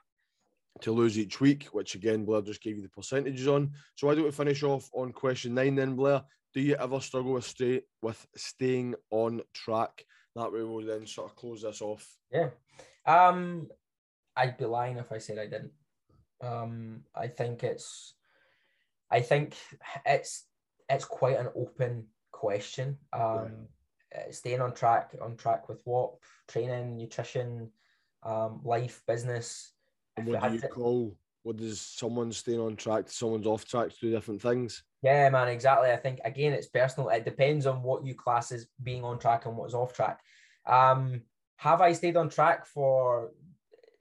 to 0.82 0.92
lose 0.92 1.18
each 1.18 1.40
week, 1.40 1.68
which 1.72 1.94
again, 1.94 2.24
Blair 2.24 2.42
just 2.42 2.62
gave 2.62 2.76
you 2.76 2.82
the 2.82 2.88
percentages 2.88 3.48
on. 3.48 3.72
So 3.94 4.06
why 4.06 4.14
don't 4.14 4.24
we 4.24 4.30
finish 4.30 4.62
off 4.62 4.90
on 4.92 5.12
question 5.12 5.54
nine 5.54 5.74
then, 5.74 5.94
Blair? 5.94 6.22
Do 6.54 6.60
you 6.60 6.74
ever 6.76 7.00
struggle 7.00 7.32
with 7.32 7.44
stay 7.44 7.82
with 8.02 8.26
staying 8.36 8.94
on 9.10 9.42
track? 9.54 10.04
That 10.34 10.52
way 10.52 10.62
we'll 10.62 10.84
then 10.84 11.06
sort 11.06 11.30
of 11.30 11.36
close 11.36 11.62
this 11.62 11.80
off. 11.80 12.06
Yeah. 12.30 12.50
Um 13.06 13.68
I'd 14.36 14.58
be 14.58 14.66
lying 14.66 14.98
if 14.98 15.12
I 15.12 15.18
said 15.18 15.38
I 15.38 15.46
didn't. 15.46 15.72
Um 16.42 17.04
I 17.14 17.28
think 17.28 17.62
it's 17.62 18.14
I 19.10 19.20
think 19.20 19.56
it's 20.04 20.44
it's 20.88 21.04
quite 21.04 21.38
an 21.38 21.48
open 21.54 22.06
question. 22.32 22.98
Um 23.12 23.68
staying 24.30 24.60
on 24.60 24.72
track, 24.72 25.14
on 25.20 25.36
track 25.36 25.68
with 25.68 25.80
what? 25.84 26.14
Training, 26.48 26.96
nutrition, 26.96 27.70
um, 28.22 28.60
life, 28.64 29.02
business 29.06 29.72
and 30.16 30.26
what 30.26 30.42
do 30.42 30.54
you 30.54 30.60
to... 30.60 30.68
call? 30.68 31.16
What 31.42 31.56
does 31.56 31.80
someone 31.80 32.32
staying 32.32 32.60
on 32.60 32.74
track? 32.76 33.08
Someone's 33.08 33.46
off 33.46 33.64
track 33.64 33.90
to 33.90 34.00
do 34.00 34.10
different 34.10 34.42
things. 34.42 34.82
Yeah, 35.02 35.28
man, 35.30 35.48
exactly. 35.48 35.90
I 35.90 35.96
think 35.96 36.20
again, 36.24 36.52
it's 36.52 36.66
personal. 36.66 37.08
It 37.10 37.24
depends 37.24 37.66
on 37.66 37.82
what 37.82 38.04
you 38.04 38.14
class 38.14 38.50
as 38.50 38.66
being 38.82 39.04
on 39.04 39.18
track 39.18 39.46
and 39.46 39.56
what's 39.56 39.74
off 39.74 39.92
track. 39.92 40.20
Um, 40.66 41.22
have 41.58 41.80
I 41.80 41.92
stayed 41.92 42.16
on 42.16 42.28
track 42.28 42.66
for 42.66 43.30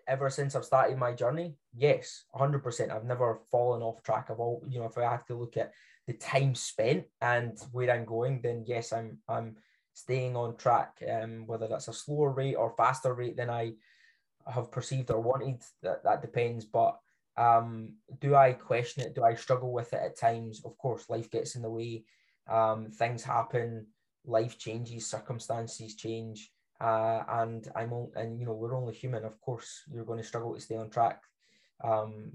ever 0.08 0.30
since 0.30 0.56
I've 0.56 0.66
started 0.66 0.98
my 0.98 1.14
journey? 1.14 1.56
Yes, 1.76 2.26
100%. 2.36 2.92
I've 2.92 3.06
never 3.06 3.42
fallen 3.52 3.82
off 3.82 4.04
track. 4.04 4.28
I've 4.30 4.40
all, 4.40 4.64
you 4.68 4.80
know, 4.80 4.86
if 4.86 4.98
I 4.98 5.04
have 5.04 5.26
to 5.28 5.36
look 5.36 5.58
at 5.58 5.72
the 6.08 6.14
time 6.14 6.56
spent 6.56 7.06
and 7.22 7.58
where 7.72 7.92
I'm 7.92 8.06
going, 8.06 8.42
then 8.42 8.64
yes, 8.68 8.94
I'm 8.94 9.18
I'm 9.28 9.56
staying 9.94 10.36
on 10.36 10.58
track. 10.58 11.02
Um, 11.10 11.48
whether 11.48 11.68
that's 11.68 11.88
a 11.88 11.94
slower 11.94 12.32
rate 12.32 12.56
or 12.56 12.76
faster 12.78 13.14
rate 13.14 13.38
than 13.38 13.50
I 13.50 13.74
have 14.48 14.72
perceived 14.72 15.12
or 15.12 15.22
wanted. 15.22 15.64
That 15.82 16.04
that 16.04 16.22
depends. 16.22 16.66
But 16.66 17.00
um, 17.38 17.96
do 18.20 18.36
I 18.36 18.54
question 18.54 19.04
it? 19.04 19.16
Do 19.16 19.24
I 19.24 19.34
struggle 19.36 19.74
with 19.74 19.94
it 19.94 20.02
at 20.04 20.18
times? 20.18 20.62
Of 20.64 20.78
course, 20.78 21.10
life 21.10 21.32
gets 21.32 21.56
in 21.56 21.62
the 21.62 21.70
way. 21.70 22.04
Um, 22.48 22.92
things 22.92 23.24
happen. 23.24 23.88
Life 24.26 24.58
changes. 24.58 25.10
Circumstances 25.10 25.96
change. 25.96 26.52
Uh, 26.80 27.24
and 27.30 27.68
I'm 27.76 27.94
on, 27.94 28.12
and 28.16 28.40
you 28.40 28.46
know 28.46 28.54
we're 28.54 28.76
only 28.76 28.94
human. 28.94 29.24
Of 29.24 29.40
course, 29.40 29.84
you're 29.92 30.06
going 30.06 30.20
to 30.20 30.28
struggle 30.28 30.54
to 30.54 30.60
stay 30.62 30.76
on 30.76 30.90
track. 30.90 31.22
Um, 31.84 32.32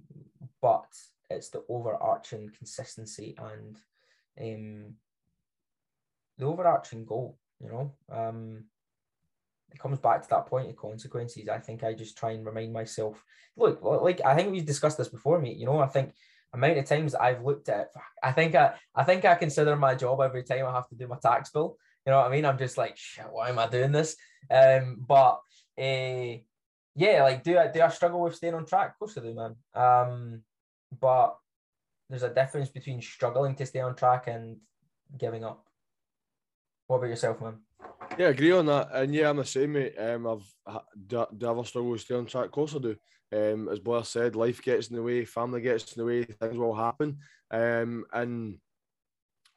but 0.62 0.86
it's 1.28 1.51
the 1.51 1.62
overarching 1.68 2.51
consistency 2.57 3.36
and 3.38 3.76
um, 4.41 4.95
the 6.38 6.47
overarching 6.47 7.05
goal. 7.05 7.38
You 7.62 7.68
know, 7.68 7.93
um, 8.11 8.64
it 9.70 9.78
comes 9.78 9.99
back 9.99 10.22
to 10.22 10.28
that 10.30 10.47
point 10.47 10.70
of 10.70 10.76
consequences. 10.76 11.49
I 11.49 11.59
think 11.59 11.84
I 11.84 11.93
just 11.93 12.16
try 12.16 12.32
and 12.32 12.45
remind 12.45 12.72
myself. 12.72 13.22
Look, 13.57 13.82
like 13.82 14.20
I 14.24 14.34
think 14.34 14.51
we've 14.51 14.64
discussed 14.64 14.99
this 14.99 15.09
before, 15.09 15.38
mate. 15.38 15.59
You 15.59 15.66
know, 15.66 15.78
I 15.78 15.86
think 15.86 16.14
amount 16.53 16.78
of 16.78 16.84
times 16.84 17.14
I've 17.14 17.45
looked 17.45 17.68
at 17.68 17.91
I 18.22 18.32
think 18.32 18.55
I 18.55 18.74
I 18.95 19.05
think 19.05 19.24
I 19.24 19.34
consider 19.34 19.76
my 19.76 19.95
job 19.95 20.20
every 20.20 20.43
time 20.43 20.66
I 20.66 20.72
have 20.72 20.88
to 20.88 20.97
do 20.97 21.07
my 21.07 21.18
tax 21.20 21.51
bill. 21.51 21.76
You 22.07 22.12
know 22.12 22.18
what 22.18 22.28
I 22.28 22.30
mean? 22.30 22.44
I'm 22.44 22.59
just 22.59 22.78
like, 22.78 22.96
shit, 22.96 23.26
why 23.30 23.51
am 23.51 23.59
I 23.59 23.68
doing 23.68 23.92
this? 23.92 24.16
Um, 24.51 25.05
but 25.07 25.40
uh, 25.78 26.38
yeah, 26.96 27.22
like 27.22 27.44
do 27.44 27.59
I 27.59 27.68
do 27.68 27.82
I 27.82 27.88
struggle 27.88 28.20
with 28.22 28.34
staying 28.34 28.55
on 28.55 28.66
track? 28.66 28.92
Of 28.92 28.98
course 28.98 29.18
I 29.18 29.20
do, 29.20 29.34
man. 29.34 29.57
Um, 29.74 30.42
but 30.98 31.36
there's 32.09 32.22
a 32.22 32.34
difference 32.34 32.70
between 32.70 33.01
struggling 33.01 33.55
to 33.57 33.66
stay 33.66 33.80
on 33.80 33.94
track 33.94 34.26
and 34.26 34.57
giving 35.16 35.44
up. 35.44 35.64
What 36.86 36.98
about 36.98 37.11
yourself, 37.11 37.40
man? 37.40 37.59
Yeah, 38.18 38.26
I 38.26 38.30
agree 38.30 38.53
on 38.53 38.66
that. 38.66 38.88
And 38.92 39.14
yeah, 39.14 39.30
I'm 39.30 39.36
the 39.36 39.44
same, 39.44 39.72
mate. 39.72 39.94
Um, 39.96 40.26
I've 40.26 40.80
do, 41.07 41.26
do 41.36 41.46
I 41.46 41.51
ever 41.51 41.64
struggle 41.64 41.90
with 41.90 42.01
staying 42.01 42.20
on 42.20 42.26
track? 42.26 42.46
Of 42.46 42.53
course 42.53 42.74
I 42.74 42.78
do. 42.78 42.96
Um, 43.32 43.68
as 43.68 43.78
Blair 43.78 44.03
said, 44.03 44.34
life 44.34 44.61
gets 44.61 44.88
in 44.88 44.96
the 44.96 45.03
way, 45.03 45.24
family 45.24 45.61
gets 45.61 45.92
in 45.92 46.01
the 46.01 46.07
way, 46.07 46.24
things 46.24 46.59
will 46.59 46.74
happen. 46.74 47.18
Um, 47.51 48.05
and 48.12 48.59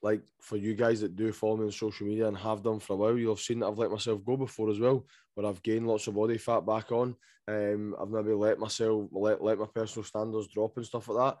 like 0.04 0.20
for 0.42 0.58
you 0.58 0.74
guys 0.74 1.00
that 1.00 1.16
do 1.16 1.32
follow 1.32 1.56
me 1.56 1.64
on 1.64 1.72
social 1.72 2.06
media 2.06 2.28
and 2.28 2.36
have 2.36 2.62
done 2.62 2.78
for 2.78 2.92
a 2.92 2.96
while, 2.96 3.16
you'll 3.16 3.34
have 3.34 3.42
seen 3.42 3.60
that 3.60 3.68
I've 3.68 3.78
let 3.78 3.90
myself 3.90 4.22
go 4.22 4.36
before 4.36 4.68
as 4.68 4.78
well, 4.78 5.06
where 5.32 5.46
I've 5.46 5.62
gained 5.62 5.88
lots 5.88 6.06
of 6.06 6.14
body 6.14 6.36
fat 6.36 6.66
back 6.66 6.92
on. 6.92 7.16
Um, 7.48 7.96
I've 7.98 8.10
maybe 8.10 8.34
let 8.34 8.58
myself 8.58 9.08
let 9.12 9.42
let 9.42 9.58
my 9.58 9.64
personal 9.74 10.04
standards 10.04 10.48
drop 10.48 10.76
and 10.76 10.84
stuff 10.84 11.08
like 11.08 11.16
that. 11.16 11.38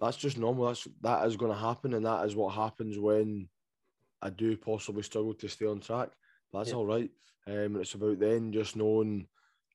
That's 0.00 0.16
just 0.16 0.36
normal. 0.36 0.66
That's 0.66 0.88
that 1.02 1.24
is 1.28 1.36
going 1.36 1.52
to 1.52 1.58
happen, 1.58 1.94
and 1.94 2.04
that 2.04 2.26
is 2.26 2.34
what 2.34 2.54
happens 2.54 2.98
when 2.98 3.48
I 4.20 4.30
do 4.30 4.56
possibly 4.56 5.04
struggle 5.04 5.34
to 5.34 5.48
stay 5.48 5.66
on 5.66 5.78
track. 5.78 6.08
That's 6.52 6.70
yeah. 6.70 6.74
all 6.74 6.86
right. 6.86 7.10
Um, 7.46 7.80
it's 7.80 7.94
about 7.94 8.18
then 8.18 8.52
just 8.52 8.74
knowing 8.74 9.28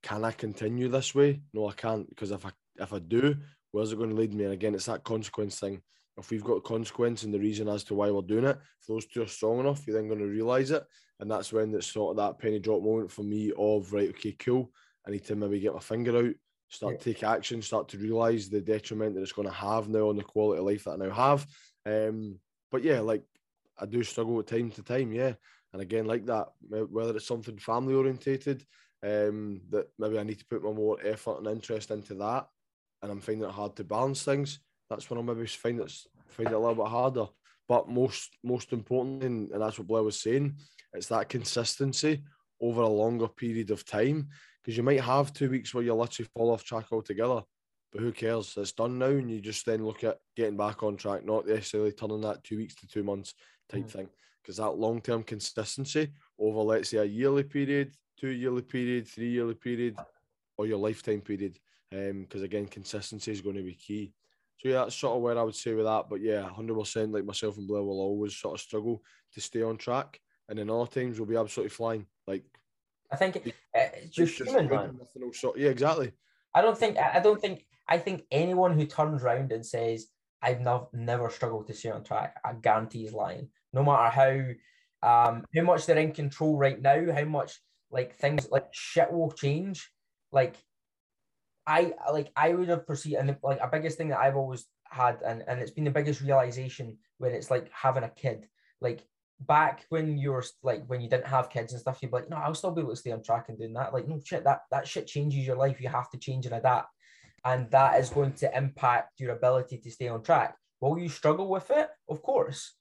can 0.03 0.25
I 0.25 0.33
continue 0.33 0.89
this 0.89 1.15
way? 1.15 1.41
No, 1.53 1.69
I 1.69 1.73
can't 1.73 2.09
because 2.09 2.31
if 2.31 2.45
I 2.45 2.51
if 2.75 2.91
I 2.91 2.99
do, 2.99 3.37
where's 3.71 3.93
it 3.93 3.97
going 3.97 4.09
to 4.09 4.15
lead 4.17 4.33
me? 4.33 4.43
And 4.43 4.53
again, 4.53 4.75
it's 4.75 4.87
that 4.87 5.05
consequence 5.05 5.61
thing. 5.61 5.81
If 6.17 6.31
we've 6.31 6.43
got 6.43 6.63
consequence 6.63 7.23
and 7.23 7.33
the 7.33 7.39
reason 7.39 7.67
as 7.67 7.83
to 7.85 7.95
why 7.95 8.09
we're 8.09 8.21
doing 8.21 8.45
it, 8.45 8.57
if 8.81 8.87
those 8.87 9.05
two 9.05 9.21
are 9.21 9.27
strong 9.27 9.59
enough, 9.59 9.85
you're 9.85 9.95
then 9.95 10.07
going 10.07 10.19
to 10.19 10.25
realise 10.25 10.71
it. 10.71 10.83
And 11.19 11.29
that's 11.29 11.53
when 11.53 11.73
it's 11.73 11.87
sort 11.87 12.11
of 12.11 12.17
that 12.17 12.39
penny 12.39 12.59
drop 12.59 12.81
moment 12.81 13.11
for 13.11 13.23
me 13.23 13.51
of 13.57 13.93
right, 13.93 14.09
okay, 14.09 14.33
cool. 14.33 14.71
I 15.07 15.11
need 15.11 15.25
to 15.25 15.35
maybe 15.35 15.59
get 15.59 15.73
my 15.73 15.79
finger 15.79 16.17
out, 16.17 16.33
start 16.69 16.93
yeah. 16.93 16.97
to 16.99 17.13
take 17.13 17.23
action, 17.23 17.61
start 17.61 17.87
to 17.89 17.97
realise 17.97 18.49
the 18.49 18.61
detriment 18.61 19.15
that 19.15 19.21
it's 19.21 19.31
going 19.31 19.47
to 19.47 19.53
have 19.53 19.89
now 19.89 20.09
on 20.09 20.17
the 20.17 20.23
quality 20.23 20.59
of 20.59 20.65
life 20.65 20.83
that 20.85 20.91
I 20.91 21.07
now 21.07 21.11
have. 21.11 21.47
Um, 21.85 22.39
but 22.71 22.83
yeah, 22.83 22.99
like 22.99 23.23
I 23.79 23.85
do 23.85 24.03
struggle 24.03 24.35
with 24.35 24.47
time 24.47 24.71
to 24.71 24.83
time, 24.83 25.11
yeah. 25.13 25.33
And 25.73 25.81
again, 25.81 26.05
like 26.05 26.25
that, 26.25 26.47
whether 26.69 27.15
it's 27.15 27.27
something 27.27 27.57
family 27.57 27.93
orientated, 27.93 28.65
um, 29.03 29.61
that 29.69 29.87
maybe 29.99 30.17
I 30.17 30.23
need 30.23 30.39
to 30.39 30.45
put 30.45 30.63
my 30.63 30.71
more 30.71 30.97
effort 31.03 31.37
and 31.37 31.47
interest 31.47 31.91
into 31.91 32.15
that, 32.15 32.47
and 33.01 33.11
I'm 33.11 33.21
finding 33.21 33.47
it 33.47 33.53
hard 33.53 33.75
to 33.75 33.83
balance 33.83 34.23
things. 34.23 34.59
That's 34.89 35.09
when 35.09 35.19
I 35.19 35.21
maybe 35.21 35.45
find 35.47 35.79
it 35.79 35.91
find 36.29 36.49
it 36.49 36.55
a 36.55 36.59
little 36.59 36.75
bit 36.75 36.87
harder. 36.87 37.25
But 37.67 37.89
most 37.89 38.37
most 38.43 38.71
importantly, 38.71 39.27
and, 39.27 39.51
and 39.51 39.61
that's 39.61 39.77
what 39.77 39.87
Blair 39.87 40.03
was 40.03 40.19
saying, 40.19 40.55
it's 40.93 41.07
that 41.07 41.29
consistency 41.29 42.23
over 42.61 42.81
a 42.81 42.87
longer 42.87 43.27
period 43.27 43.71
of 43.71 43.85
time. 43.85 44.29
Because 44.63 44.77
you 44.77 44.83
might 44.83 45.01
have 45.01 45.33
two 45.33 45.49
weeks 45.49 45.73
where 45.73 45.83
you 45.83 45.93
literally 45.93 46.29
fall 46.35 46.51
off 46.51 46.63
track 46.63 46.85
altogether, 46.91 47.41
but 47.91 48.01
who 48.01 48.11
cares? 48.11 48.53
It's 48.57 48.73
done 48.73 48.97
now, 48.97 49.07
and 49.07 49.31
you 49.31 49.39
just 49.39 49.65
then 49.65 49.85
look 49.85 50.03
at 50.03 50.17
getting 50.35 50.57
back 50.57 50.83
on 50.83 50.97
track, 50.97 51.25
not 51.25 51.47
necessarily 51.47 51.91
turning 51.93 52.21
that 52.21 52.43
two 52.43 52.57
weeks 52.57 52.75
to 52.75 52.87
two 52.87 53.03
months 53.03 53.33
type 53.69 53.85
mm. 53.85 53.89
thing 53.89 54.09
because 54.47 54.57
that 54.57 54.77
long 54.77 55.01
term 55.01 55.23
consistency 55.23 56.09
over, 56.39 56.59
let's 56.59 56.89
say, 56.89 56.99
a 56.99 57.03
yearly 57.03 57.43
period, 57.43 57.93
two 58.17 58.29
yearly 58.29 58.61
period, 58.61 59.05
three 59.05 59.29
yearly 59.29 59.55
period, 59.55 59.97
or 60.57 60.65
your 60.65 60.77
lifetime 60.77 61.19
period. 61.19 61.59
Um, 61.93 62.21
because 62.21 62.41
um, 62.41 62.45
again, 62.45 62.65
consistency 62.65 63.31
is 63.31 63.41
going 63.41 63.57
to 63.57 63.63
be 63.63 63.73
key. 63.73 64.13
So 64.57 64.69
yeah, 64.69 64.83
that's 64.83 64.95
sort 64.95 65.15
of 65.15 65.21
where 65.21 65.37
I 65.37 65.43
would 65.43 65.55
say 65.55 65.73
with 65.73 65.85
that. 65.85 66.05
But 66.09 66.21
yeah, 66.21 66.47
hundred 66.49 66.77
percent, 66.77 67.11
like 67.11 67.25
myself 67.25 67.57
and 67.57 67.67
Blair 67.67 67.83
will 67.83 67.99
always 67.99 68.35
sort 68.35 68.55
of 68.55 68.61
struggle 68.61 69.03
to 69.33 69.41
stay 69.41 69.61
on 69.61 69.77
track, 69.77 70.19
and 70.49 70.57
then 70.57 70.69
other 70.69 70.89
teams 70.89 71.19
we'll 71.19 71.29
be 71.29 71.35
absolutely 71.35 71.69
flying. 71.69 72.05
Like 72.25 72.43
I 73.11 73.15
think 73.15 73.37
uh, 73.37 73.41
it's 73.73 74.15
just 74.15 74.41
human, 74.41 74.67
man. 74.67 74.99
Yeah, 75.55 75.69
exactly. 75.69 76.11
I 76.55 76.61
don't 76.61 76.77
think 76.77 76.97
I 76.97 77.19
don't 77.19 77.39
think 77.39 77.65
I 77.87 77.97
think 77.97 78.23
anyone 78.31 78.77
who 78.77 78.85
turns 78.85 79.23
around 79.23 79.51
and 79.51 79.65
says 79.65 80.07
I've 80.41 80.61
never 80.61 80.87
never 80.93 81.29
struggled 81.29 81.67
to 81.67 81.73
stay 81.73 81.91
on 81.91 82.03
track, 82.03 82.37
I 82.43 82.53
guarantee 82.53 83.05
is 83.05 83.13
lying 83.13 83.49
no 83.73 83.83
matter 83.83 84.09
how 84.09 85.27
um 85.29 85.43
how 85.55 85.61
much 85.61 85.85
they're 85.85 85.97
in 85.97 86.11
control 86.11 86.57
right 86.57 86.81
now, 86.81 87.13
how 87.13 87.25
much 87.25 87.59
like 87.91 88.15
things 88.15 88.49
like 88.51 88.67
shit 88.71 89.11
will 89.11 89.31
change. 89.31 89.89
Like 90.31 90.55
I 91.67 91.93
like 92.11 92.31
I 92.35 92.53
would 92.53 92.69
have 92.69 92.87
perceived 92.87 93.17
and 93.17 93.35
like 93.43 93.59
a 93.61 93.67
biggest 93.67 93.97
thing 93.97 94.09
that 94.09 94.19
I've 94.19 94.37
always 94.37 94.65
had 94.89 95.21
and, 95.21 95.43
and 95.47 95.59
it's 95.59 95.71
been 95.71 95.83
the 95.83 95.91
biggest 95.91 96.21
realization 96.21 96.97
when 97.17 97.33
it's 97.33 97.51
like 97.51 97.69
having 97.73 98.03
a 98.03 98.09
kid. 98.09 98.47
Like 98.79 99.05
back 99.41 99.85
when 99.89 100.17
you 100.17 100.31
were 100.31 100.45
like 100.63 100.85
when 100.87 101.01
you 101.01 101.09
didn't 101.09 101.27
have 101.27 101.49
kids 101.49 101.73
and 101.73 101.81
stuff, 101.81 101.99
you'd 102.01 102.11
be 102.11 102.17
like, 102.17 102.29
no, 102.29 102.37
I'll 102.37 102.55
still 102.55 102.71
be 102.71 102.81
able 102.81 102.91
to 102.91 102.95
stay 102.95 103.11
on 103.11 103.21
track 103.21 103.49
and 103.49 103.57
doing 103.57 103.73
that. 103.73 103.93
Like, 103.93 104.07
no 104.07 104.19
shit, 104.23 104.45
that 104.45 104.61
that 104.71 104.87
shit 104.87 105.07
changes 105.07 105.45
your 105.45 105.57
life. 105.57 105.81
You 105.81 105.89
have 105.89 106.09
to 106.11 106.17
change 106.17 106.45
and 106.45 106.55
adapt. 106.55 106.89
And 107.43 107.69
that 107.71 107.99
is 107.99 108.09
going 108.09 108.33
to 108.33 108.57
impact 108.57 109.19
your 109.19 109.33
ability 109.33 109.77
to 109.79 109.91
stay 109.91 110.07
on 110.07 110.23
track. 110.23 110.55
Will 110.81 110.97
you 110.97 111.09
struggle 111.09 111.49
with 111.49 111.69
it? 111.71 111.89
Of 112.09 112.21
course. 112.21 112.75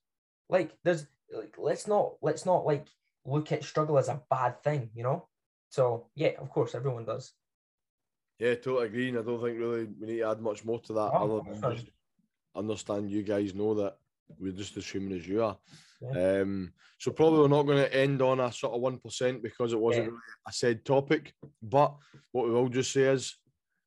Like 0.48 0.72
there's 0.84 1.06
like 1.32 1.54
let's 1.58 1.86
not 1.86 2.14
let's 2.22 2.46
not 2.46 2.64
like 2.64 2.86
look 3.24 3.50
at 3.52 3.64
struggle 3.64 3.98
as 3.98 4.08
a 4.08 4.22
bad 4.30 4.62
thing, 4.62 4.90
you 4.94 5.02
know? 5.02 5.28
So 5.70 6.08
yeah, 6.14 6.32
of 6.38 6.50
course 6.50 6.74
everyone 6.74 7.04
does. 7.04 7.32
Yeah, 8.38 8.54
totally 8.54 8.86
agree. 8.86 9.08
And 9.08 9.18
I 9.18 9.22
don't 9.22 9.42
think 9.42 9.58
really 9.58 9.86
we 9.98 10.06
need 10.06 10.18
to 10.18 10.30
add 10.30 10.40
much 10.40 10.64
more 10.64 10.80
to 10.80 10.92
that 10.92 11.10
oh, 11.14 11.40
other 11.40 11.60
than 11.60 11.76
just 11.76 11.88
understand 12.54 13.10
you 13.10 13.22
guys 13.22 13.54
know 13.54 13.74
that 13.74 13.96
we're 14.38 14.52
just 14.52 14.76
as 14.76 14.86
human 14.86 15.16
as 15.16 15.26
you 15.26 15.42
are. 15.42 15.56
Yeah. 16.00 16.40
Um, 16.40 16.72
so 16.98 17.10
probably 17.10 17.40
we're 17.40 17.48
not 17.48 17.62
going 17.62 17.78
to 17.78 17.94
end 17.94 18.20
on 18.20 18.40
a 18.40 18.52
sort 18.52 18.74
of 18.74 18.80
one 18.80 18.98
percent 18.98 19.42
because 19.42 19.72
it 19.72 19.80
wasn't 19.80 20.04
yeah. 20.04 20.10
really 20.10 20.22
a 20.48 20.52
said 20.52 20.84
topic. 20.84 21.32
But 21.62 21.94
what 22.32 22.46
we 22.46 22.52
will 22.52 22.68
just 22.68 22.92
say 22.92 23.02
is, 23.02 23.36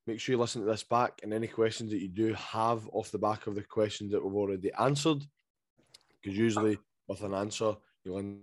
make 0.06 0.18
sure 0.18 0.34
you 0.34 0.40
listen 0.40 0.62
to 0.62 0.68
this 0.68 0.82
back, 0.82 1.20
and 1.22 1.32
any 1.32 1.46
questions 1.46 1.90
that 1.90 2.00
you 2.00 2.08
do 2.08 2.34
have 2.34 2.88
off 2.92 3.12
the 3.12 3.18
back 3.18 3.46
of 3.46 3.54
the 3.54 3.62
questions 3.62 4.12
that 4.12 4.24
we've 4.24 4.34
already 4.34 4.72
answered, 4.80 5.22
because 6.20 6.36
usually 6.36 6.78
with 7.06 7.22
an 7.22 7.34
answer 7.34 7.74
you'll 8.04 8.18
end. 8.18 8.40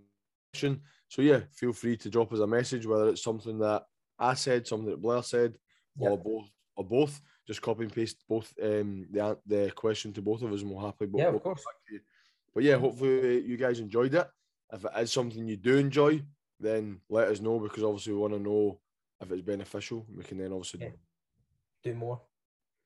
So 1.09 1.21
yeah, 1.21 1.41
feel 1.53 1.73
free 1.73 1.97
to 1.97 2.09
drop 2.09 2.33
us 2.33 2.39
a 2.39 2.47
message 2.47 2.85
whether 2.85 3.09
it's 3.09 3.23
something 3.23 3.59
that 3.59 3.83
I 4.17 4.33
said, 4.33 4.65
something 4.65 4.89
that 4.89 5.01
Blair 5.01 5.23
said, 5.23 5.55
yep. 5.99 6.11
or 6.11 6.17
both, 6.17 6.49
or 6.75 6.83
both. 6.83 7.21
Just 7.45 7.61
copy 7.61 7.83
and 7.83 7.93
paste 7.93 8.23
both 8.27 8.53
um, 8.61 9.07
the 9.11 9.37
the 9.45 9.71
question 9.71 10.11
to 10.13 10.21
both 10.21 10.41
of 10.41 10.51
us, 10.51 10.61
and 10.61 10.71
we'll 10.71 10.85
happily. 10.85 11.09
Yeah, 11.13 11.29
of 11.29 11.41
course. 11.41 11.63
But 12.53 12.63
yeah, 12.63 12.77
hopefully 12.77 13.45
you 13.45 13.55
guys 13.55 13.79
enjoyed 13.79 14.13
it. 14.13 14.27
If 14.73 14.83
it 14.83 14.91
is 14.97 15.11
something 15.11 15.47
you 15.47 15.57
do 15.57 15.77
enjoy, 15.77 16.23
then 16.59 16.99
let 17.09 17.29
us 17.29 17.39
know 17.39 17.59
because 17.59 17.83
obviously 17.83 18.13
we 18.13 18.19
want 18.19 18.33
to 18.33 18.39
know 18.39 18.79
if 19.21 19.31
it's 19.31 19.41
beneficial. 19.41 20.05
We 20.13 20.23
can 20.23 20.37
then 20.39 20.51
obviously 20.51 20.81
yeah. 20.81 20.89
do 21.83 21.93
more. 21.93 22.21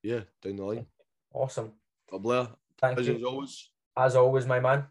Yeah, 0.03 0.21
down 0.41 0.57
the 0.57 0.63
line. 0.63 0.85
Awesome. 1.33 1.71
But 2.09 2.19
Blair, 2.19 2.47
Thank 2.79 2.99
as 2.99 3.07
you. 3.07 3.25
always. 3.25 3.69
As 3.95 4.15
always, 4.15 4.45
my 4.45 4.59
man. 4.59 4.85